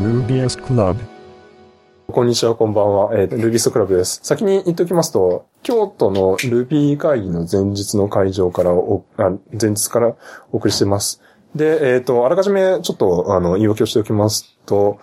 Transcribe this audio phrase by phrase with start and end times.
[0.00, 0.96] Rubius Club.
[2.10, 3.10] こんにちは、こんばんは。
[3.12, 4.20] えー、ルビスクラブです。
[4.22, 10.16] 先に言っておきますと、京都のルビー会議の前日の会場からお、あ前日から
[10.52, 11.20] お送りしてます。
[11.54, 14.98] で、えっ、と、あらかじめちょっと、あの、言い訳をしておきますと、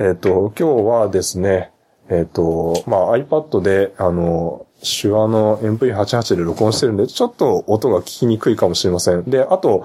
[0.00, 1.70] えっ、と、今日はですね、
[2.08, 9.22] えっ、と、まあ、iPad で、あの、手話の MP88 で録音してるんで、ちょっと音が聞きにくいかもしれません。
[9.24, 9.84] で、あと、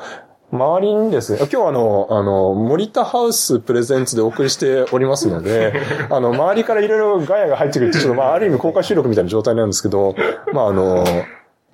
[0.52, 5.74] 周りにですね、今日はあの、あの、森田ハウスプレゼンツでお送りしておりますので、
[6.10, 10.16] あの、周りからいろいろガヤが入ってくるちょっとまあ、ある意味公開収録みたいな状態なんですけど、
[10.54, 11.04] まあ、あの、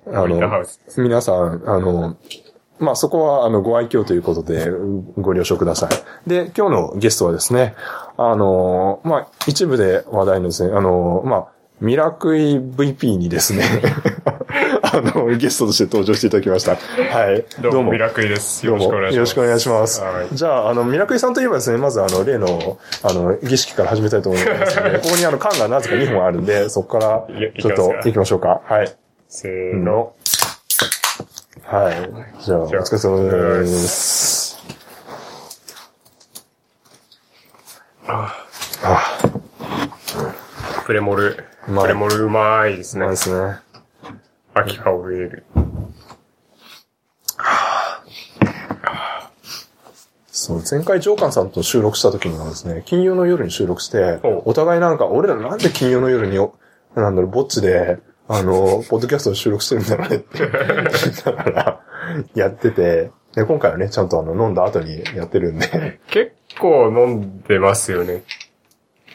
[0.06, 0.64] あの
[0.96, 2.16] 皆さん、あの、
[2.80, 4.68] まあ、そこは、あの、ご愛嬌ということで、
[5.18, 5.88] ご了承くださ
[6.26, 6.28] い。
[6.28, 7.74] で、今日のゲストはですね、
[8.16, 11.46] あの、まあ、一部で話題のですね、あの、まあ、
[11.80, 13.64] ミラクイ VP にですね、
[14.94, 16.76] あの、ゲストとして登場していただきました。
[16.76, 17.44] はい。
[17.62, 18.66] どうも、ミラクイです。
[18.66, 20.00] どうもよろしくお願いします。
[20.00, 20.16] よろしくお願いします。
[20.18, 27.26] はいじゃあ、あの、ミラクリさんといえばですね、まずあの、例の、あの、儀式から始めたいと思いますので、 ここにあの、缶がなぜか2本あるんで、そこから
[27.58, 28.60] ちょっと行きましょうか。
[28.66, 28.94] はい。
[29.28, 30.12] せーの。
[31.64, 32.44] はい。
[32.44, 34.58] じゃあ、お疲れ様です。
[38.06, 38.34] あ、
[40.84, 41.44] プレモル。
[41.64, 43.16] プレモルうまいですねうまいで。
[43.16, 43.71] すね。
[44.54, 45.44] 秋葉を植える。
[50.26, 56.36] そう、前回ジョーカンさんと収録した時にはですね、金曜の夜に収録してお互いなんか、俺らなんで金曜の夜に、
[56.94, 60.46] なんだろう、ぼっちで、あの、ポッドキャストを収録してるんだろうねって、
[61.24, 61.80] だから、
[62.34, 66.00] やってて、で今回はね、ちゃんとあの、飲んだ後にやってるんで。
[66.08, 68.24] 結構飲んでますよね。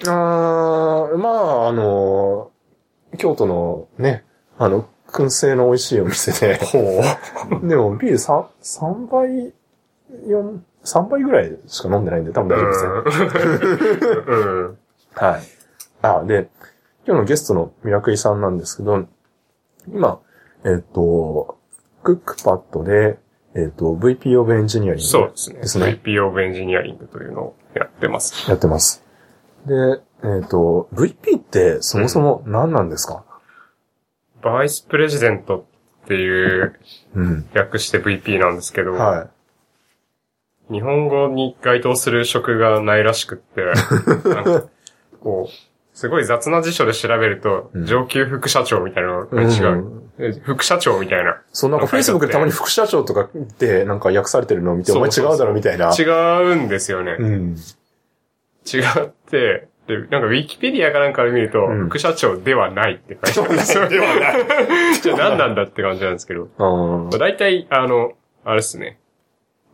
[0.05, 2.51] あー、まあ、あの、
[3.17, 4.23] 京都のね、
[4.57, 7.01] あの、燻製の美味しいお店で、ほ
[7.61, 7.67] う。
[7.67, 9.53] でもビール3、3倍、
[10.27, 14.23] 4、3倍ぐらいしか飲んでないんで、多分大丈夫ですよ。
[14.27, 14.35] う
[14.71, 14.77] ん。
[15.13, 15.41] はい。
[16.01, 16.49] あ、で、
[17.05, 19.05] 今日のゲストのミラクリさんなんですけど、
[19.87, 20.19] 今、
[20.65, 21.57] えっ、と、
[22.03, 23.17] クックパッドで、
[23.55, 25.59] えっ、と、VP of Engineering そうですね。
[25.61, 28.49] ですね VP of Engineering というのをやってます。
[28.49, 29.03] やってます。
[29.65, 29.73] で、
[30.23, 33.23] えっ、と、VP ってそもそも何なんですか？
[34.51, 35.65] バイスプレジデント
[36.05, 36.75] っていう
[37.15, 37.49] うん。
[37.53, 39.29] 略して VP なんですけど、は
[40.69, 43.63] 日本語に該当する職がないらしくって、
[44.29, 44.63] なんか
[45.21, 49.29] こう、すごい雑な辞書で調べると、うん上級副社長みたいなのい。
[49.31, 49.75] が違う。
[49.77, 51.41] んえ副社長みたいな。
[51.51, 55.91] そう、なんか Facebook でたまに副社長とかってなんか訳されてるのを見て、お前違うだろみたいな。
[55.97, 57.15] 違うんですよね。
[57.19, 57.55] うん。
[58.65, 63.87] 違って、で、なんかウィキペディアかなんかで見ると、うん副社長ではないって書いてあるんですよ。
[63.89, 64.93] ではない。
[65.01, 66.49] じゃあ何なんだって感じなんですけど。
[66.57, 68.11] あー大体、あの、
[68.43, 68.99] あれですね。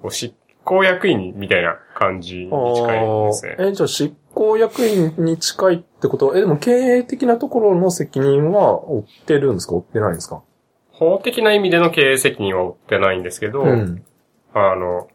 [0.02, 3.62] こう執行役員みたいな感じに近いですねあ。
[3.64, 9.74] ーえ、じゃあ執行役員に近いってことは、え、でも経営的なところの責任は負ってるんですか？
[9.76, 10.42] 負ってないんですか？
[10.92, 14.04] 法的な意味での経営責任は負ってないんですけど、ん。
[14.54, 15.08] あの、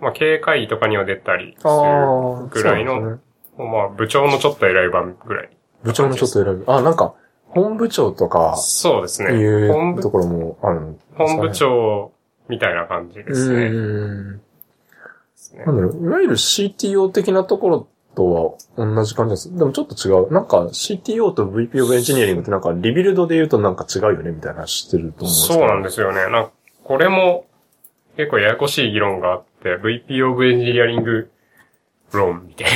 [0.00, 3.29] まあ、経営会議とかには出たりすあるあ、ぐらいの、そうなんですね
[3.66, 5.50] まあ、部長のちょっと偉い版ぐらい。
[5.82, 6.64] 部長のちょっと選ぶ。
[6.66, 7.14] あ、なんか、
[7.48, 9.32] 本部長とか、そうですね。
[9.32, 12.12] い本部うところもあるんですかね本部長
[12.48, 13.66] みたいな感じですね。
[13.66, 14.40] うん。
[15.66, 19.56] なんだろう、いわゆる CTO 的なところとは同じ感じです。
[19.56, 20.32] でもちょっと違う。
[20.32, 25.60] なんか CTO と VP of Engineering ってなんかリビルドで言うとなんか違うよねみたいな話してると思うんですけど。
[25.60, 26.30] そうなんですよね。
[26.30, 26.50] なんか
[26.84, 27.46] これも
[28.16, 31.28] 結構ややこしい議論があって、VP of Engineering
[32.12, 32.68] 論みたい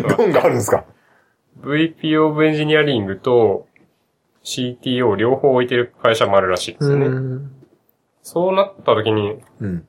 [0.16, 0.84] 論があるんですか
[1.60, 3.66] ？VP of Engineering と
[4.44, 7.06] CTO 両方置いてる会社もあるらしいですね。
[7.08, 7.52] ん。
[8.22, 9.86] そうなった時に、うん。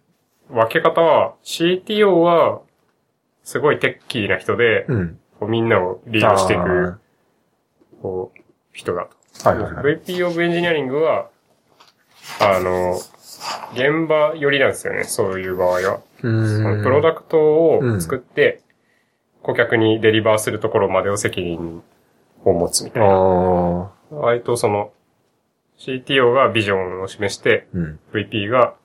[0.50, 2.62] 分け方は、CTO は、
[3.44, 5.20] すごいテッキーな人で、うん。
[5.40, 7.00] こうみんなをリードしていあく、
[8.02, 8.40] こう、
[8.74, 9.76] 人だーはいはいと。
[9.78, 9.96] はい。
[9.98, 11.30] VP of Engineering は、
[12.42, 13.00] あの、
[13.74, 16.02] 現場寄りなんですよね、そういう場合は。
[16.24, 18.62] うんプロダクトを作って、
[19.42, 21.82] 顧客にデリバーするところまでを責任
[22.46, 23.08] を持つみたいな。
[23.08, 23.92] ああ。
[24.12, 24.92] 割とその、
[25.78, 28.00] CTO がビジョンを示して、うん。
[28.14, 28.76] VP が、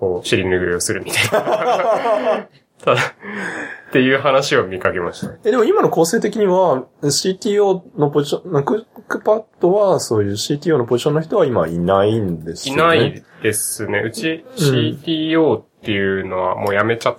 [0.00, 2.48] こう、尻拭いをするみたいな。
[2.82, 5.34] ただ、っていう話を見かけました。
[5.44, 12.80] え、でも今の構成的には、CTO のポジション、クックパッドはそういう CTO のポジションの人はいまいないんですよね。
[12.80, 14.00] いないですね。
[14.00, 17.16] うち CTO っていうのはもうやめちゃ、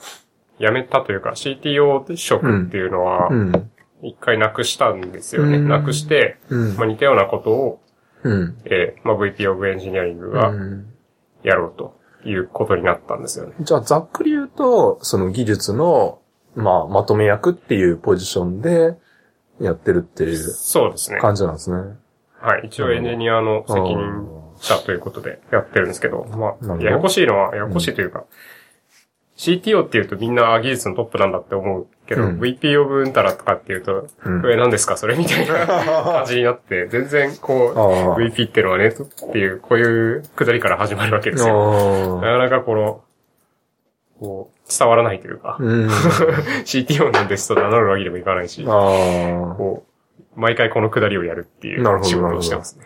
[0.59, 3.69] やめたというか CTO 職っていうのはうん。
[4.05, 5.57] 一回なくしたんですよね。
[5.57, 7.81] うんなくして、うんまあ、似たようなことを、
[8.23, 8.57] うん。
[8.65, 10.93] えーまあ、VP of Engineering がうん
[11.43, 13.53] やろうということになったんですよね。
[13.59, 16.19] じゃあ、ざっくり言うと、その技術の、
[16.55, 18.97] まあ、まとめ役っていうポジションで
[19.59, 21.19] やってるっていうそうですね。
[21.19, 21.95] 感じなんですね。
[22.39, 22.67] はい。
[22.67, 24.27] 一応エンジニアの責任
[24.57, 28.25] 者ということでやってるんですけど、まあ、ややこしいのは、ややこしいというか、
[29.37, 34.95] CTO って言うとみんな技術のトップなんだって思うけど、うん VP オブうんたらとかって言うと、うんえ、何ですか？
[34.97, 37.79] それみたいな 感じになって、全然こあ
[38.19, 39.83] う、VP ってのはね、っていう、こうい
[40.17, 42.19] うくだりから始まるわけですよ。
[42.21, 43.01] なあかなかこの、
[44.19, 45.87] こう、伝わらないというか、うん。
[46.65, 48.63] CTO なんですと名乗るわけにもいかないし。
[48.65, 49.83] こ
[50.37, 52.85] う、毎回このくだりをやるっていう仕事をしてますね。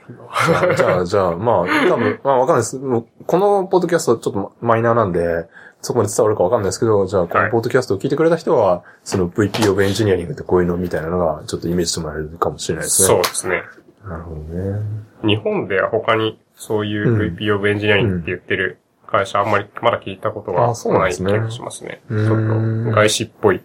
[0.76, 2.80] じゃあ、じゃあ、まあ、多分、まあ、わかんないです。
[2.80, 5.46] このポッドキャストちょっとマイナーなんで、
[5.82, 13.08] そこまで伝わるかわかんないですけど、じゃあ、このポッドキャストを聞いてくれた人は、その VP of Engineering ってこういうのみたいなのが、ちょっとイメージしてもらえるかもしれないですね。
[13.08, 13.64] そうですね。
[14.06, 14.80] なるほどね。
[15.24, 22.02] 日本では他にそういううん VP of Engineering って言ってる会社あんまりまだ聞いたことがあそうない気ですねがしますね。
[22.10, 23.62] ちうょんっと外資っぽい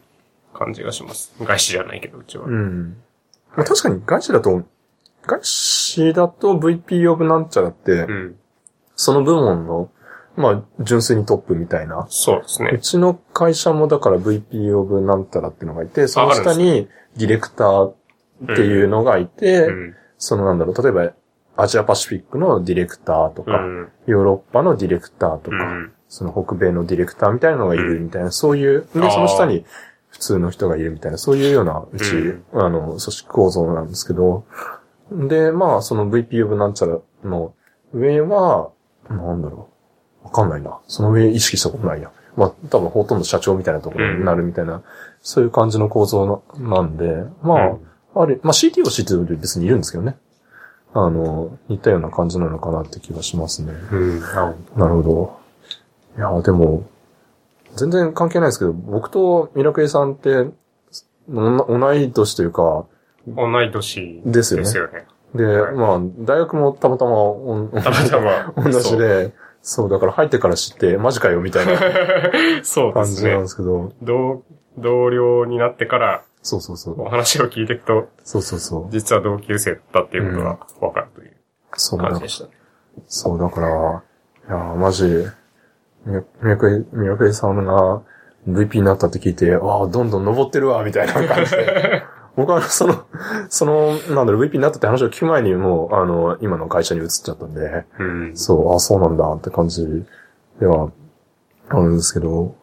[0.54, 1.34] 感じがします。
[1.40, 2.44] 外資じゃないけど、うちは。
[2.46, 2.96] うん。
[3.56, 4.62] まあ、確かに外資だと、
[5.26, 8.36] 外資だと VP of なんちゃらって、うん。
[8.96, 9.90] その部門の、
[10.37, 12.00] まあ、純粋にトップみたいな。
[12.00, 12.79] うそうですね。
[12.81, 17.94] ちの会社もだから VP of なんたらっていうのがいて、その下にディレクターっ
[18.46, 19.94] ていうのがいて、うん。
[20.19, 21.12] そのなんだろう、例えば
[21.56, 23.88] アジアパシフィックのディレクターとか、うん。
[24.06, 25.93] ヨーロッパのディレクターとか、うん。
[26.08, 29.64] その北米のディレクターみたいなのがいるみたいな、そういう、で、その下に
[30.08, 34.44] 普通の人がいるみたいな、そういうような、うち、うんあの、組織構造なんですけど、
[35.11, 37.55] で、まあ、その VP of なんちゃらの
[37.93, 38.70] 上は、
[39.08, 39.71] なんだろう、
[40.24, 40.78] わかんないな。
[40.86, 42.10] その上意識したことないや。
[42.36, 44.82] まあ、多分ほとんど社長みたいなところになるみたいな、
[45.20, 50.16] そういう感じの構造ななんで、まあ、うんあれ、まあ CTO、CTO で別にいるんですけどね。
[50.94, 53.72] あの、似たような感じなのかなって気がしますね。
[53.90, 54.22] うん。
[54.22, 55.40] あなるほど。
[56.19, 56.84] いや、でも、
[57.76, 60.48] 全然関係ないですけど、僕とミラクエさんって、
[61.30, 62.84] お同い年というか、
[63.26, 65.06] 同い年ですよねですよね。
[65.34, 67.12] で、はいまあ、大学もたまたま
[67.82, 68.52] たまたま。
[68.70, 71.72] 同じで、そう、だから入ってから知って、マジかよ、みたいな
[72.62, 72.92] そう。
[72.92, 73.48] 感すじなんねで。
[73.48, 74.42] すけど、同、
[74.78, 77.00] 同僚になってからそうそうそう。
[77.02, 78.86] お話を聞いていくと、そうそうそう。
[78.90, 81.36] 実は同級生だったっていうことがわかるという
[81.76, 82.50] そうだ感じでしたね。
[83.06, 85.04] そう、だから、いやー、マジ、
[86.04, 88.02] ミラミラクエ、ミラクエさんが
[88.48, 92.02] VP になったって聞いて、ああ、どんどん登ってるわ、みたいな感じで。
[92.37, 93.05] 僕はその、
[93.49, 98.37] その、なんだろう、VP になったって話を聞く前にもう、あの、今の会社に移っちゃったんで、うん。
[98.37, 100.05] そう、あそうなんだって感じ
[100.58, 100.90] では、
[101.69, 102.55] あるんですけど、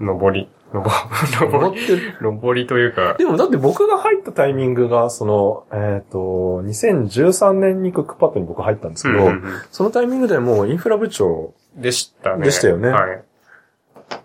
[0.00, 2.14] 登り、登、り、ってる。
[2.20, 12.44] 登りというか、でもだって僕が入ったタイミングが、その、えっ、と、2013年にクックパッドに僕入ったんですけど、うんそのタイミングでもうインフラ部長でしたね。
[12.44, 13.24] でしたよねはい。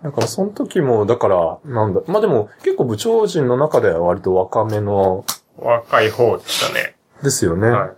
[0.01, 5.25] だからその時も、だから、なんだ、まあでも結構部長陣の中では割と若めの、
[5.57, 6.95] 若い方でしたね。
[7.21, 7.69] ですよね。
[7.69, 7.91] はい。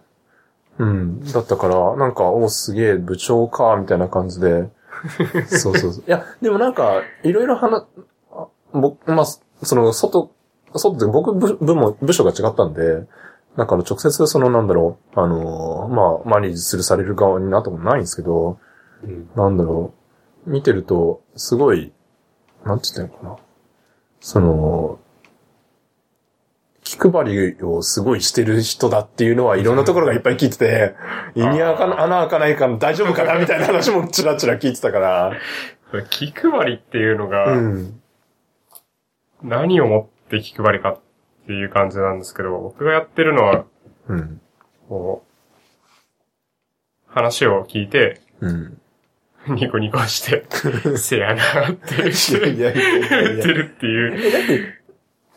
[0.79, 1.23] うん。
[1.31, 4.69] だったから、なんか、おすげえ部長か、みたいな感じで。
[5.47, 6.03] そうそうそう。
[6.05, 7.85] いや、でもなんか、いろいろ話、
[8.31, 10.31] あ僕、まあ、その、外、
[10.75, 13.05] 外で僕部、部も、部署が違ったんで、
[13.57, 18.59] だから直接そのなんだろう、あのーまあ、マネージするされる側になったことないんですけど、
[19.03, 20.04] うんなんだろう、
[20.45, 21.93] 見てると、すごい、
[22.63, 23.37] なんて言ったのかな。
[24.19, 24.99] その、
[26.83, 30.95] 気配りをすごいしてる人だっていうのはいろんなところがいっぱい聞いてて、
[31.33, 35.33] 胃に穴穴開かないか大丈夫かなみたいな話もチラチラ聞いてたから、
[36.09, 37.99] 気配りっていうのうが、ん。
[39.43, 40.99] 何をもって気配りかっ
[41.47, 43.65] ていう感じなんですけど、僕がやってるのは、
[44.07, 44.41] うん。
[44.87, 45.35] こう、
[47.07, 48.81] 話を聞いて、うん。
[49.53, 50.45] ニコニコして、
[50.97, 54.85] せやなって言って、言ってるっていう、え、だって、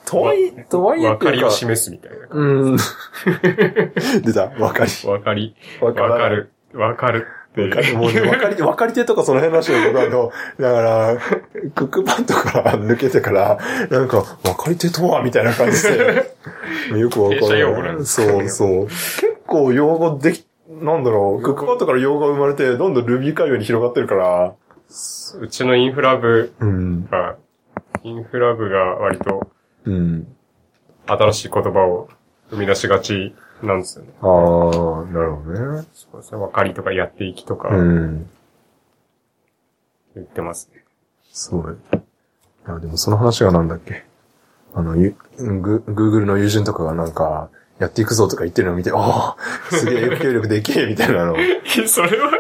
[0.05, 2.17] とはいえ、とはいえわかりを示すみたいな。
[2.31, 2.77] うん。
[4.25, 4.91] 出たわかり。
[5.07, 7.99] わかり、わわかる、わかるわかり、いう。
[7.99, 11.17] もうね、わかり、わかり手とかその辺の話を僕はあの、だから、
[11.75, 13.59] クックパッドから抜けてから、
[13.91, 14.25] なんか、わ
[14.57, 18.05] かり手とはみたいな感じで、よくわかる。
[18.05, 18.87] そうそう。
[18.87, 20.48] 結構用語でき、
[20.81, 24.55] なんだろう、クックパッドから用語が生まれて、どんどん Ruby 界隈に広がってるから、
[25.41, 27.37] うちのインフラ部うん、が、
[28.05, 29.49] インフラ部が割と
[29.85, 30.27] うん。
[31.07, 32.09] 新しい言葉を
[32.51, 34.13] 生み出しがちなんですよね。
[34.21, 35.87] ああ、なるほどね。
[35.95, 36.39] そうですね。
[36.41, 38.31] わかりとかやっていきとかうん。
[40.15, 40.85] 言ってますね。
[41.33, 41.73] すごい。
[41.73, 41.77] い
[42.67, 44.05] や、でもその話がなんだっけ。
[44.75, 49.37] あの、ゆグ、Google の友人とかがなんか、やっていくぞとか言ってるのを見て、ああ、
[49.71, 51.37] すげえ影響力でけえみたいなの。
[51.87, 52.31] それは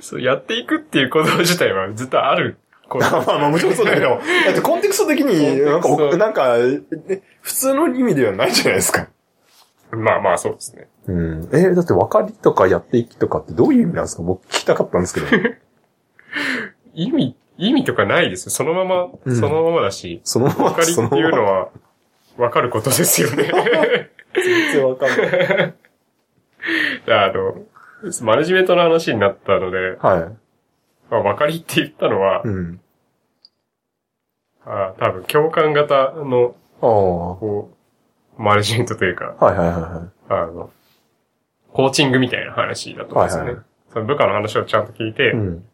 [0.00, 2.58] そう、やっていくっていうこと自体はずっとある
[2.94, 4.16] まあまあもちろんそうだけど、だ
[4.52, 9.08] ってコンテクスト的に、なんかなんか、え普通の意味ではないじゃないですか。
[9.90, 10.88] まあまあそうですね。
[11.06, 11.48] うん。
[11.52, 14.22] えーだって分かりとかやっていきとかってどういう意味なんですか？
[14.22, 15.26] 僕聞きたかったんですけど。
[16.94, 18.50] 意味、意味とかないですよ。
[18.50, 21.68] そのまま、うんそのままだし、そのままわかりっていうのは、
[22.36, 23.50] わかることですよね。
[24.34, 25.14] 全然わかんな
[25.64, 25.74] い。
[27.08, 27.64] あの、
[28.22, 30.20] マネジメントの話になったので、はい。
[31.10, 32.80] まあ、わかりって言ったのは、うん。
[34.66, 36.54] あ多分共感型の。
[36.80, 37.70] こ
[38.38, 40.10] う、マネジメントというか、はいはいはいはい。
[40.28, 40.70] あの、
[41.72, 43.50] コーチングみたいな話だと思うんですよね。
[43.50, 43.64] はいはい
[43.94, 45.64] その部下の話をちゃんと聞いて、うん。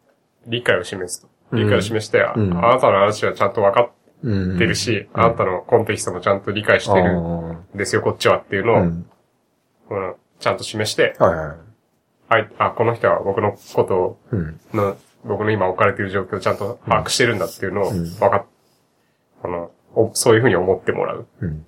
[0.45, 1.27] 理解を示すと。
[1.51, 3.87] うん理解を示して、あうんあなたの話はちゃんと分かうん。
[3.87, 3.91] っ
[4.21, 9.05] てるし、うんあなたのコンテキストもちゃんと理解してるんですよ、こっちはっていうのを、うん。
[9.87, 11.57] このちゃんと示して、はいはい。
[12.29, 14.19] はい、あ、この人は僕のこと。
[14.73, 18.45] の、僕の今置かれている状況をちゃんと把握してるんだっていうのをうん分かっ、
[19.41, 21.65] この、おそういうふうに思ってもらううん。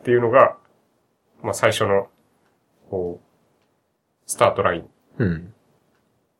[0.00, 0.56] っていうのが、
[1.42, 2.08] まあ最初の、
[2.90, 3.26] こう、
[4.26, 5.54] スタートラインうん。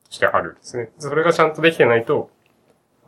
[0.05, 0.91] としてあるんですね。
[0.99, 2.31] それがちゃんとできてないと、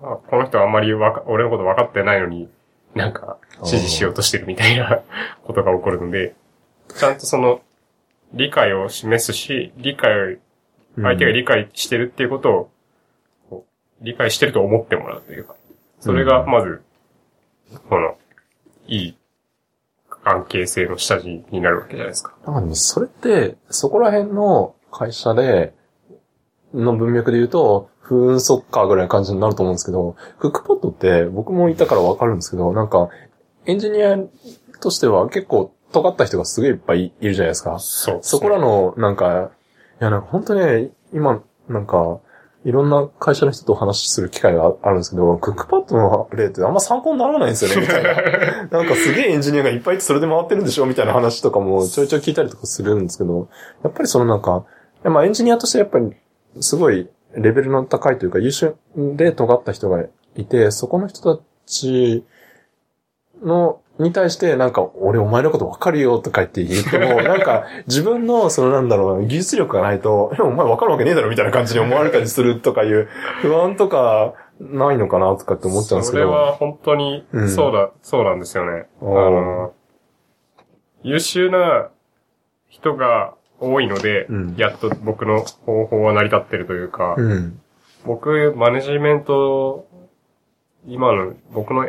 [0.02, 2.48] あこの人はあんまりわか俺のこと分かってないのに、
[2.94, 5.02] なんか指示しようとしてるみたいな
[5.44, 6.34] ことが起こるので、
[6.94, 7.60] ちゃんとその、
[8.32, 10.38] 理解を示すし、理解を
[10.96, 12.70] 相手が理解してるっていうことを、
[13.50, 13.66] こ
[14.00, 15.54] う理解してると思ってもらうというか、
[16.00, 16.82] それがまず、
[17.88, 18.16] この、
[18.86, 19.18] いい
[20.24, 22.34] 関係性の下地になるわけじゃないですか。
[22.44, 25.74] なんかでもそれって、そこら辺の会社で、
[26.74, 33.10] の文脈で言うと、フーンソッカーぐらいの感じになると思うんですけど、クックパッドって僕もいたからわかるんですけど、なんか、
[33.66, 34.16] エンジニア
[34.80, 37.78] としては結構尖った人がすげえいっぱいいるじゃないですか。
[37.78, 39.50] そうね、そこらの、なんか、
[40.00, 42.20] いや、なんか本当ね、今、なんか、
[42.64, 48.14] いろんな会社の人とお話しする機会があるんですけど、クックパッドの例ってあんま参考にならないんですよね、みたいな。
[48.80, 53.48] なんかすげえエンジニアがいっぱいいてそれで回ってるんでしょみたいな話とかもちょいちょい聞いたりとかするんですけど、
[53.84, 54.64] やっぱりそのなんか、
[55.04, 56.14] まあエンジニアとしてやっぱり
[56.60, 60.04] すごいレベルの高いというか優秀で尖った人が
[60.36, 62.24] いて、そこの人たち
[63.42, 73.08] の、に対してなんか、俺お前のことわかるよとか言って言っても、 なんか自分のそのなんだろう、技術力がないと、え、お前わかるわけねえだろみたいな感じに思われたりするとかいう
[73.42, 76.24] 不安とかないのかなとかって思っちゃうんですけど。
[76.24, 78.86] それは本当にうん、そうだ、そうなんですよね。
[79.02, 79.72] あの、
[81.02, 81.88] 優秀な
[82.68, 87.60] 人が多いので、うんやっと僕の方法は成り立ってるというか、うん。
[88.04, 89.86] 僕、マネジメント、
[90.86, 91.86] 今の、僕の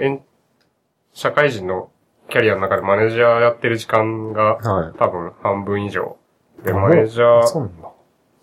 [1.14, 1.92] 社会人の
[2.30, 4.98] キャリアの中でマネージャーやってる時間がはい。
[4.98, 6.18] 多分半分以上。
[6.64, 7.90] で、あマネージャー、そうなんだ。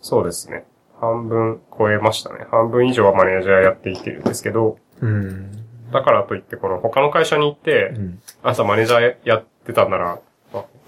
[0.00, 0.64] そうですね。
[1.00, 2.46] 半分超えましたね。
[2.50, 5.52] 半分以上はマネージャーやっていってるんですけど、うん。
[5.92, 8.22] だからといって、この他の会社に行って、うん。
[8.42, 10.18] 朝マネージャーやってたんなら、あ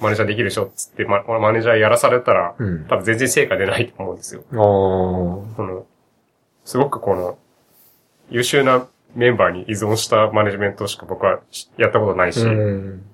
[0.00, 2.84] マネージャーできるでしょっつって、ま、マネージャーやらされたら、うん。
[2.86, 4.42] 多分全然成果出ないと思うんですよ。
[4.52, 4.56] ああ。
[4.56, 5.86] この、
[6.64, 7.38] すごくこの、
[8.30, 13.04] 優秀なメンバーに依存したマネジメントしか僕はしやったことないし、うん。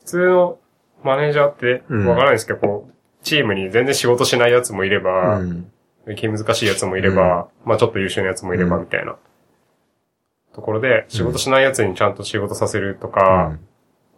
[0.00, 0.58] 普通の
[1.02, 2.92] マネージャーってうんわからないですけど、こう、
[3.22, 5.70] チームに全然仕事しないやつもいれば、うん。
[6.16, 9.16] 気難しいやつもいれば、まあちょっと優秀なやつもいればうんみたいな。
[10.54, 13.58] ところで、仕事しないやつにちゃんと仕事させるとか、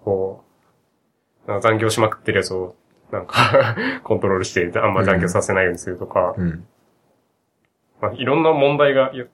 [0.04, 0.47] こう、
[1.60, 2.76] 残業しまくってるやつを、
[3.10, 6.66] なんか、 コントロールして、あんま残業させないようにするとか、うん。
[8.00, 9.26] まあ、いろんな問題がい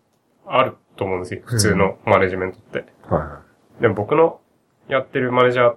[0.46, 1.42] あると思うんですよ。
[1.44, 2.84] 普通のマネジメントって。
[3.08, 3.40] は
[3.80, 4.40] でも僕の
[4.88, 5.76] やってるマネージャー、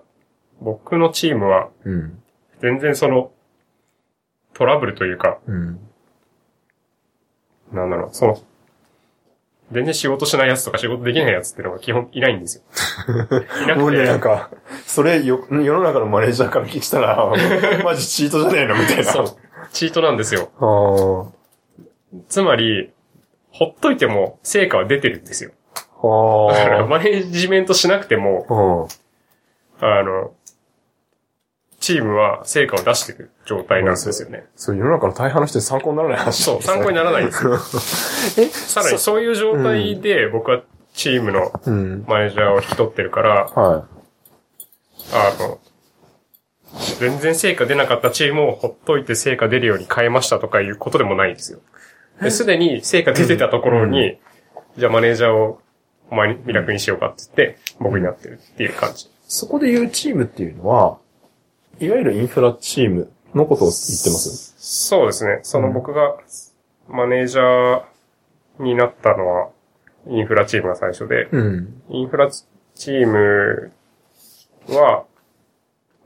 [0.61, 2.23] 僕のチームはいうん。
[2.59, 3.31] 全然その
[4.53, 5.79] トラブルというか、うん。
[7.71, 8.37] なんだろう、その、
[9.71, 12.63] 全然仕事しないやつとか仕事できないやつっていうのが基本いないんですよ。
[13.63, 14.49] いなもうね、なんか、
[14.85, 17.29] それよ、世の中のマネージャーから聞いたら、
[17.83, 19.03] マジチートじゃねえのみたいな。
[19.03, 19.25] そう、
[19.73, 20.49] チートなんですよ。
[20.59, 21.33] あ
[22.29, 22.91] つまり、
[23.51, 25.51] ほっといても成果は出てるんですよ。
[26.01, 26.53] あ。
[26.53, 28.89] だからあマネージメントしなくても、
[29.81, 29.97] あ。
[29.99, 30.31] あの、
[31.87, 34.43] チームは成果を出してる状態なんですよね。
[34.57, 37.53] そう、世の中の大半の人に参考にならない話そう、参考にならないんですよ。
[38.43, 40.63] え、さらにそういう状態で僕は
[40.93, 42.03] チームのうん。
[42.05, 43.85] マネージャーを引き取ってるから、は
[45.13, 45.59] あの、
[46.99, 51.59] 全然成果出なかったチームをほっといて成果出るように変えましたとかいうことでもないんですよ。
[52.21, 54.19] ですでに成果出てたところに、
[54.77, 55.61] じゃあマネージャーを
[56.11, 59.05] お前に楽にしようかって言って、僕になってるっていう感じ。
[59.05, 59.09] い。
[59.29, 60.97] そこで言うチームっていうのは、
[61.79, 64.55] いわゆるインフラチームのことを言ってます？
[64.57, 65.39] そうですね。
[65.43, 66.17] その僕が
[66.87, 69.49] マネージャーになったのは、
[70.07, 71.81] インフラチームが最初で、うん。
[71.89, 73.71] インフラチーム
[74.69, 75.05] は、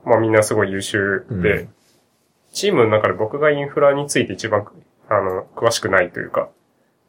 [0.04, 1.74] まあみんなすごい優秀で、うん
[2.54, 4.66] チームの中で僕がインフラについて一番、
[5.08, 6.50] あの、詳しくないというか、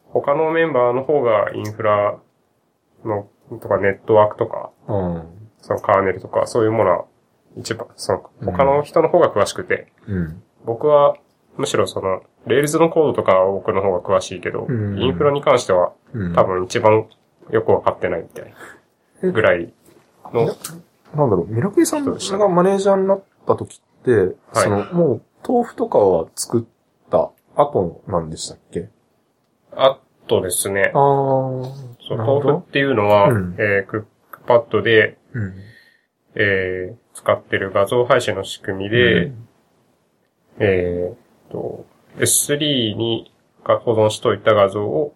[0.05, 2.17] 他のメンバーの方がインフラ
[3.03, 3.27] の、
[3.59, 5.23] とかネットワークとか、うん。
[5.59, 7.05] そのカーネルとか、そういうものは、
[7.57, 10.43] 一番、その、他の人の方が詳しくて、うん。
[10.65, 11.15] 僕は、
[11.57, 14.99] むしろその、 Railsのコードとかは僕の方が詳しいけど、うん。
[14.99, 16.33] インフラに関してはうん。
[16.33, 17.07] 多分一番
[17.49, 18.53] よくわかってないみたい。
[19.21, 19.73] なぐらい
[20.33, 20.45] の、
[21.15, 26.63] なんだろう、 mirakuiさんがマネージャーになった時って、その、もう、Tofuとかは作っ
[27.09, 28.89] た後なんでしたっけ？
[29.75, 31.63] あとですね、あー。
[32.07, 33.55] そう Tofuっていうのは、うん。
[33.59, 35.53] えークックパッドで、うん。
[36.35, 39.31] えー使ってる画像配信の仕組みで、
[40.59, 41.85] えーと、
[42.17, 43.31] S3 に
[43.63, 45.15] 保存しといた画像を、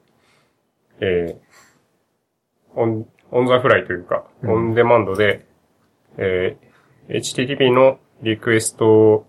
[1.00, 1.48] えー
[2.76, 4.50] オン、オンザフライというか、うん。
[4.52, 5.46] オンデマンドで、
[6.18, 6.68] えー
[7.10, 9.26] HTTP のリクエスト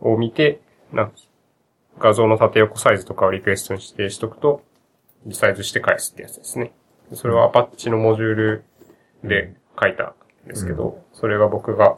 [0.00, 0.60] を見て、
[0.92, 1.10] な
[1.98, 4.62] 画像の縦横サイズとかをリクエストに指定しとくと、
[5.26, 6.72] リサイズして返すってやつですね。
[7.12, 8.64] それはアパッチのモジュール
[9.22, 10.14] で書いたん
[10.48, 11.96] ですけど、それが僕が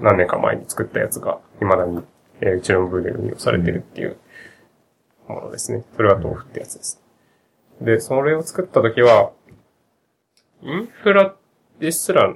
[0.00, 2.02] 何年か前に作ったやつが、未だに、
[2.40, 4.16] えーうちの部で運用されてるっていう
[5.28, 5.84] ものですね。
[5.96, 7.02] それは豆腐ってやつです。
[7.80, 9.32] で、それを作った時は、
[10.62, 11.34] インフラ
[11.78, 12.34] ですら、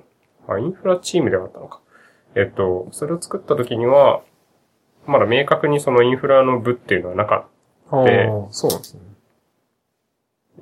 [0.48, 1.80] あ、インフラチームではあったのか。
[2.34, 4.22] えっと、それを作った時には、
[5.06, 7.40] まだ明確にそのインフラの部っていうのはなかっ
[7.90, 7.96] た。
[8.50, 9.00] そうですね。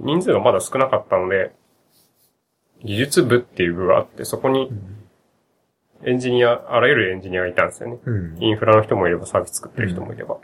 [0.01, 1.53] 人数がまだ少なかったので、
[2.85, 4.71] 技術部っていう部があって、そこに
[6.05, 7.99] エンジニア、あらゆるエンジニアがいたんですよね。
[8.05, 8.43] うん。
[8.43, 10.39] インフラの人もいればサービス作ってる人もいれば。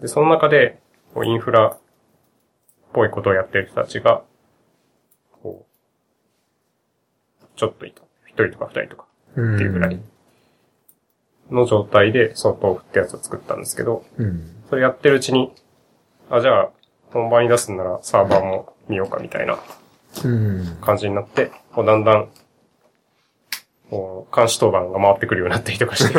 [0.00, 0.78] で、その中で、
[1.24, 1.78] インフラっ
[2.92, 4.22] ぽいことをやってる人たちが、
[5.42, 5.66] こ
[7.42, 8.02] う、ちょっといた。
[8.26, 9.54] 一人とか二人とかうん。
[9.56, 10.00] っていうぐらい
[11.50, 14.62] の状態で、その豆腐ってやつを作ったんですけど、うん。
[14.70, 15.52] それやってるうちに、
[16.30, 16.70] あ、じゃあ、
[17.12, 19.60] 本番に出すんならサーバーも見ようかみたいなうん。
[20.80, 22.28] 感じになって、こうだんだん、
[23.90, 26.18] こう、監視当番が回ってくるようになったりとかして、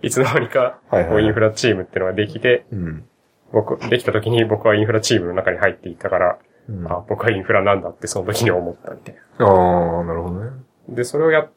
[0.02, 3.08] いつの間にか、こうインフラチームっていうのができて、うん。
[3.52, 9.46] 僕、できた時に僕はインフラチームの中に入っていたから、うんあ、僕はインフラなんだってその時に思ったみたいな。
[9.46, 10.50] ああ、なるほどね。
[10.88, 11.50] で、それをやっ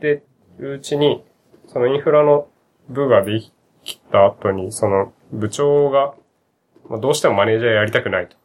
[0.00, 0.22] て
[0.58, 1.24] るうちに、
[1.66, 2.48] そのインフラの
[2.88, 3.40] 部がで
[3.84, 6.14] きた後に、その部長が、
[6.88, 8.36] まあ、どうしてもマネージャーやりたくないと。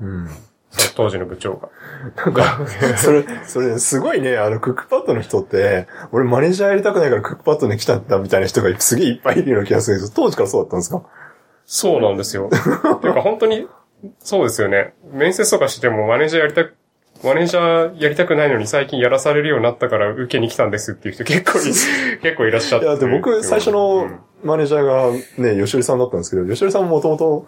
[0.00, 0.28] うん。
[0.94, 1.68] 当時の部長が。
[2.16, 2.60] なんか、
[2.96, 11.02] それ、それ、すごいね、あの、クックパッドの人って、俺マネージャーやりたくないからクックパッドに来たんだみたいな人がすげえいっぱいいるような気がするけど、当時からそうだったんですか？
[11.66, 12.48] そうなんですよ。
[13.02, 13.66] ていうか本当に、
[14.20, 14.94] そうですよね。
[15.12, 16.74] 面接とかしてもマネージャーやりたく、
[17.24, 22.86] マネージャーやりたくないのに最近やらされるようになったから受けに来たんですっていう人結構い、結構いらっしゃって。
[22.86, 25.10] いや、で僕、最初うのんマネージャーが
[25.54, 27.46] ね、吉織さんだったんですけど、吉織さんももともと、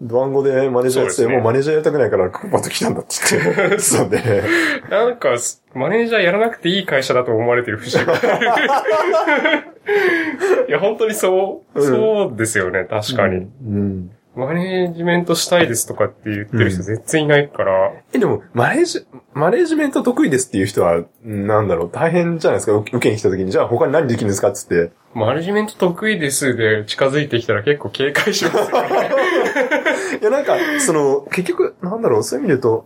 [0.00, 4.42] ドワンゴでマネージャーやってて、もうマネージャーやりたくないからクックパッド来たんだって言って、言ってたんで、
[4.90, 5.36] なんか、
[5.74, 9.64] マネージャーやらなくていい会社だと思われてる節がある。
[10.68, 13.36] いや、本当にそう、うんそうですよね、確かに。
[13.36, 14.10] うん。
[14.38, 24.50] マネージメントしたいですとかって言ってる人うん絶対いないから、え、でも、マネージ、マネージメント得意ですっていう人は、なんだろう、大変じゃないですか、受けに来た時に、じゃあ他に何できるんですか？
[24.50, 24.92] っつって。
[25.14, 29.10] マネージメント得意ですで近づいてきたら結構警戒しますよね。
[30.20, 32.84] いや、なんか、その、結局、なんだろう、そういう意味で言う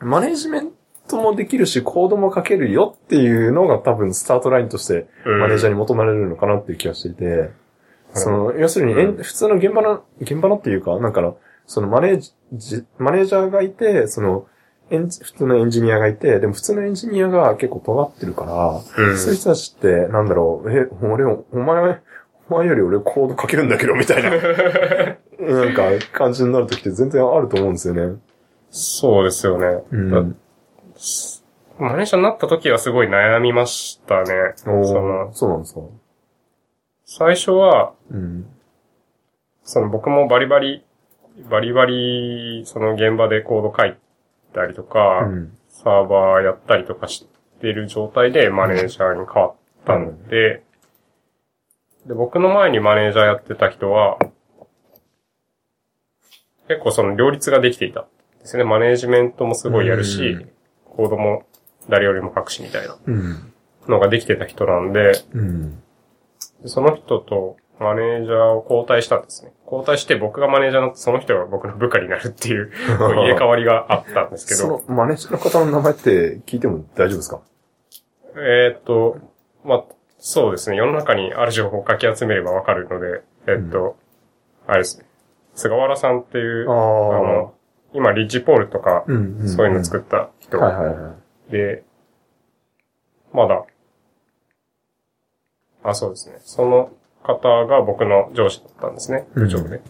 [0.00, 0.70] と、マネージメン
[1.08, 7.50] トもできるし、コードも書けるよっていうのが多分スタートラインとして、マネージャーに求められるのかなっていう気がしていて、
[8.14, 11.34] その、要するに、えん普通の現場の、現場のっていうか、なんか、
[11.66, 14.46] そのマネージ、マネージャーがいて、その、
[14.90, 22.00] エンジ普通のエンジニアがいて、でも普通のエンジニアが結構尖ってるから、うんそういう人たちって、なんだろう、え、俺、お前、
[22.50, 24.30] お前より俺コード書けるんだけど、みたいな、
[25.40, 28.18] なんか、感じになるときって全然あると思うんですよね。
[28.70, 29.82] そうですよね。
[29.90, 30.36] うん。
[31.78, 34.54] マネージャーになった時はすごい悩みましたね。
[34.66, 34.92] おそ
[35.32, 35.80] そうなんですか？
[37.14, 38.46] 最初は、うん。
[39.64, 40.82] その僕もバリバリ、
[41.50, 43.96] バリバリ、その現場でコード書い
[44.54, 45.58] たりとか、うん。
[45.68, 47.26] サーバーやったりとかし
[47.60, 50.62] てる状態でマネージャーに変わったんで、
[52.06, 54.18] で、僕の前にマネージャーやってた人は、
[56.68, 58.04] 結構その両立ができていたん
[58.40, 58.64] ですね。
[58.64, 60.48] マネージメントもすごいやるし、うん
[60.94, 61.46] コードも
[61.88, 63.52] 誰よりも書くしみたいなうん。
[63.88, 65.82] のができてた人なんで、うん。
[66.66, 69.52] その人とマネージャーを交代したんですね。
[69.64, 77.40] 交代して僕がマネージャーになってその人が僕の部下になるっていう入れ替わりがあったんですけそど、のマネージャーの方の名前って聞いても大丈夫ですか？
[78.36, 79.18] えーっと、
[79.64, 79.84] まあ、
[80.18, 80.76] そうですね。
[80.76, 83.96] 世の中にある情報をかき集めればわかるので、えっと、
[84.66, 85.06] あれですね。
[85.54, 87.54] 菅原さんっていう、ああの、
[87.92, 91.14] 今、リッジポールとか、うんうんそういうの作った人はいはいは
[91.48, 91.52] い。
[91.52, 91.84] で、
[93.34, 93.64] まだ、
[95.82, 96.36] あ、そうですね。
[96.44, 96.90] その
[97.22, 99.26] 方が僕の上司だったんですね。
[99.34, 99.80] 部長で。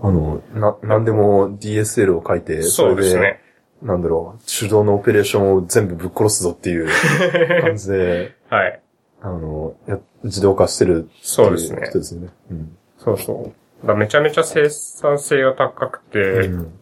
[0.00, 3.40] あの、な、なんでも DSL を書いて、そうですれね。
[3.82, 6.88] なんだろう、手動のオペレーションを全部ぶっ殺すぞっていう
[7.62, 8.80] 感じで、はい。
[9.20, 12.28] あの、や自動化してるっていそうですね人ですよね。
[12.50, 12.76] うん。
[12.98, 13.86] そうそう。
[13.86, 16.78] だめちゃめちゃ生産性が高くて、うん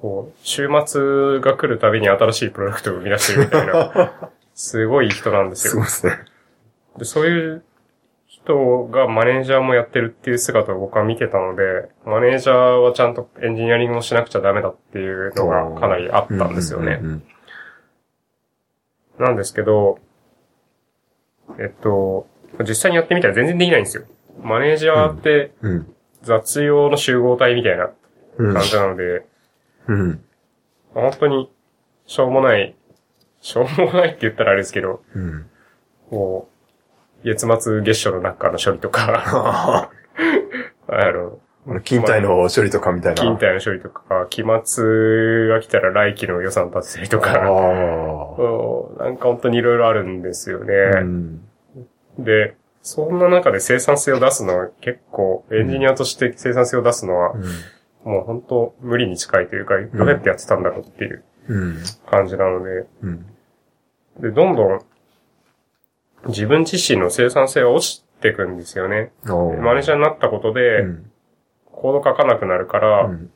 [0.00, 5.84] こう、週末が来るたびに新しいプロダクトを生み出してるみたいな、 すごい人なんですよすごい。
[5.84, 6.12] ですね。
[6.98, 7.64] で、そういう
[8.26, 17.06] 人がマネージャーもやってるっていう姿を僕は見てたので、マネージャーはちゃんとエンジニアリングもしなくちゃダメだっていうのがかなりあったんですよねう。
[17.06, 17.22] ん
[19.18, 19.98] なんですけど、
[21.58, 22.26] えっと、
[22.60, 24.04] 実際にやってみたら全然できないんですよ。
[24.42, 25.52] マネージャーって。
[26.22, 27.90] 雑用の集合体みたいな
[28.38, 28.54] うん。
[28.54, 29.26] 感じなので、
[29.86, 30.24] うん。
[30.92, 31.50] 本当に
[32.06, 32.75] しょうもない、
[33.46, 35.46] しょうもないって言ったらあれですけど、うん。
[36.10, 36.48] こ
[37.22, 39.90] う、月末月初の中の処理とか、
[40.88, 41.38] あの、
[41.84, 43.16] 勤怠の処理とかみたいな。
[43.16, 47.32] 勤怠の処理とか、期末が来たら来期の予算立てたりとあか、
[49.04, 50.74] なんか本当にいろいろあるんですよね。
[50.74, 51.40] うん。
[52.18, 57.34] で、そんな中で生産性を出すのは結構、エンジニアとして生産性を出すのは、
[58.02, 61.76] もう本当無理に近いというか、どうやってやってたんだろうっていううん。
[62.10, 63.26] 感じなので、うん。
[64.20, 64.80] で、どんどん
[66.28, 69.12] 自分自身の生産性が落ちていくんですよね。
[69.62, 71.10] マネージャーになったことで、うん。
[71.66, 73.30] コード書かなくなるから、うん。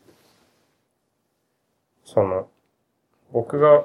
[2.04, 2.48] その、
[3.32, 3.84] 僕が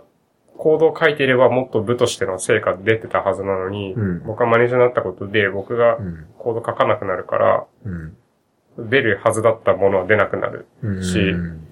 [0.58, 6.26] コードを書いていればもっと部としての成果出てたはずなのに、うん僕がマネージャーになったことで僕がうん。
[6.40, 8.18] コード書かなくなるから、うん。
[8.90, 10.68] 出るはずだったものは出なくなる。
[10.82, 11.65] うん。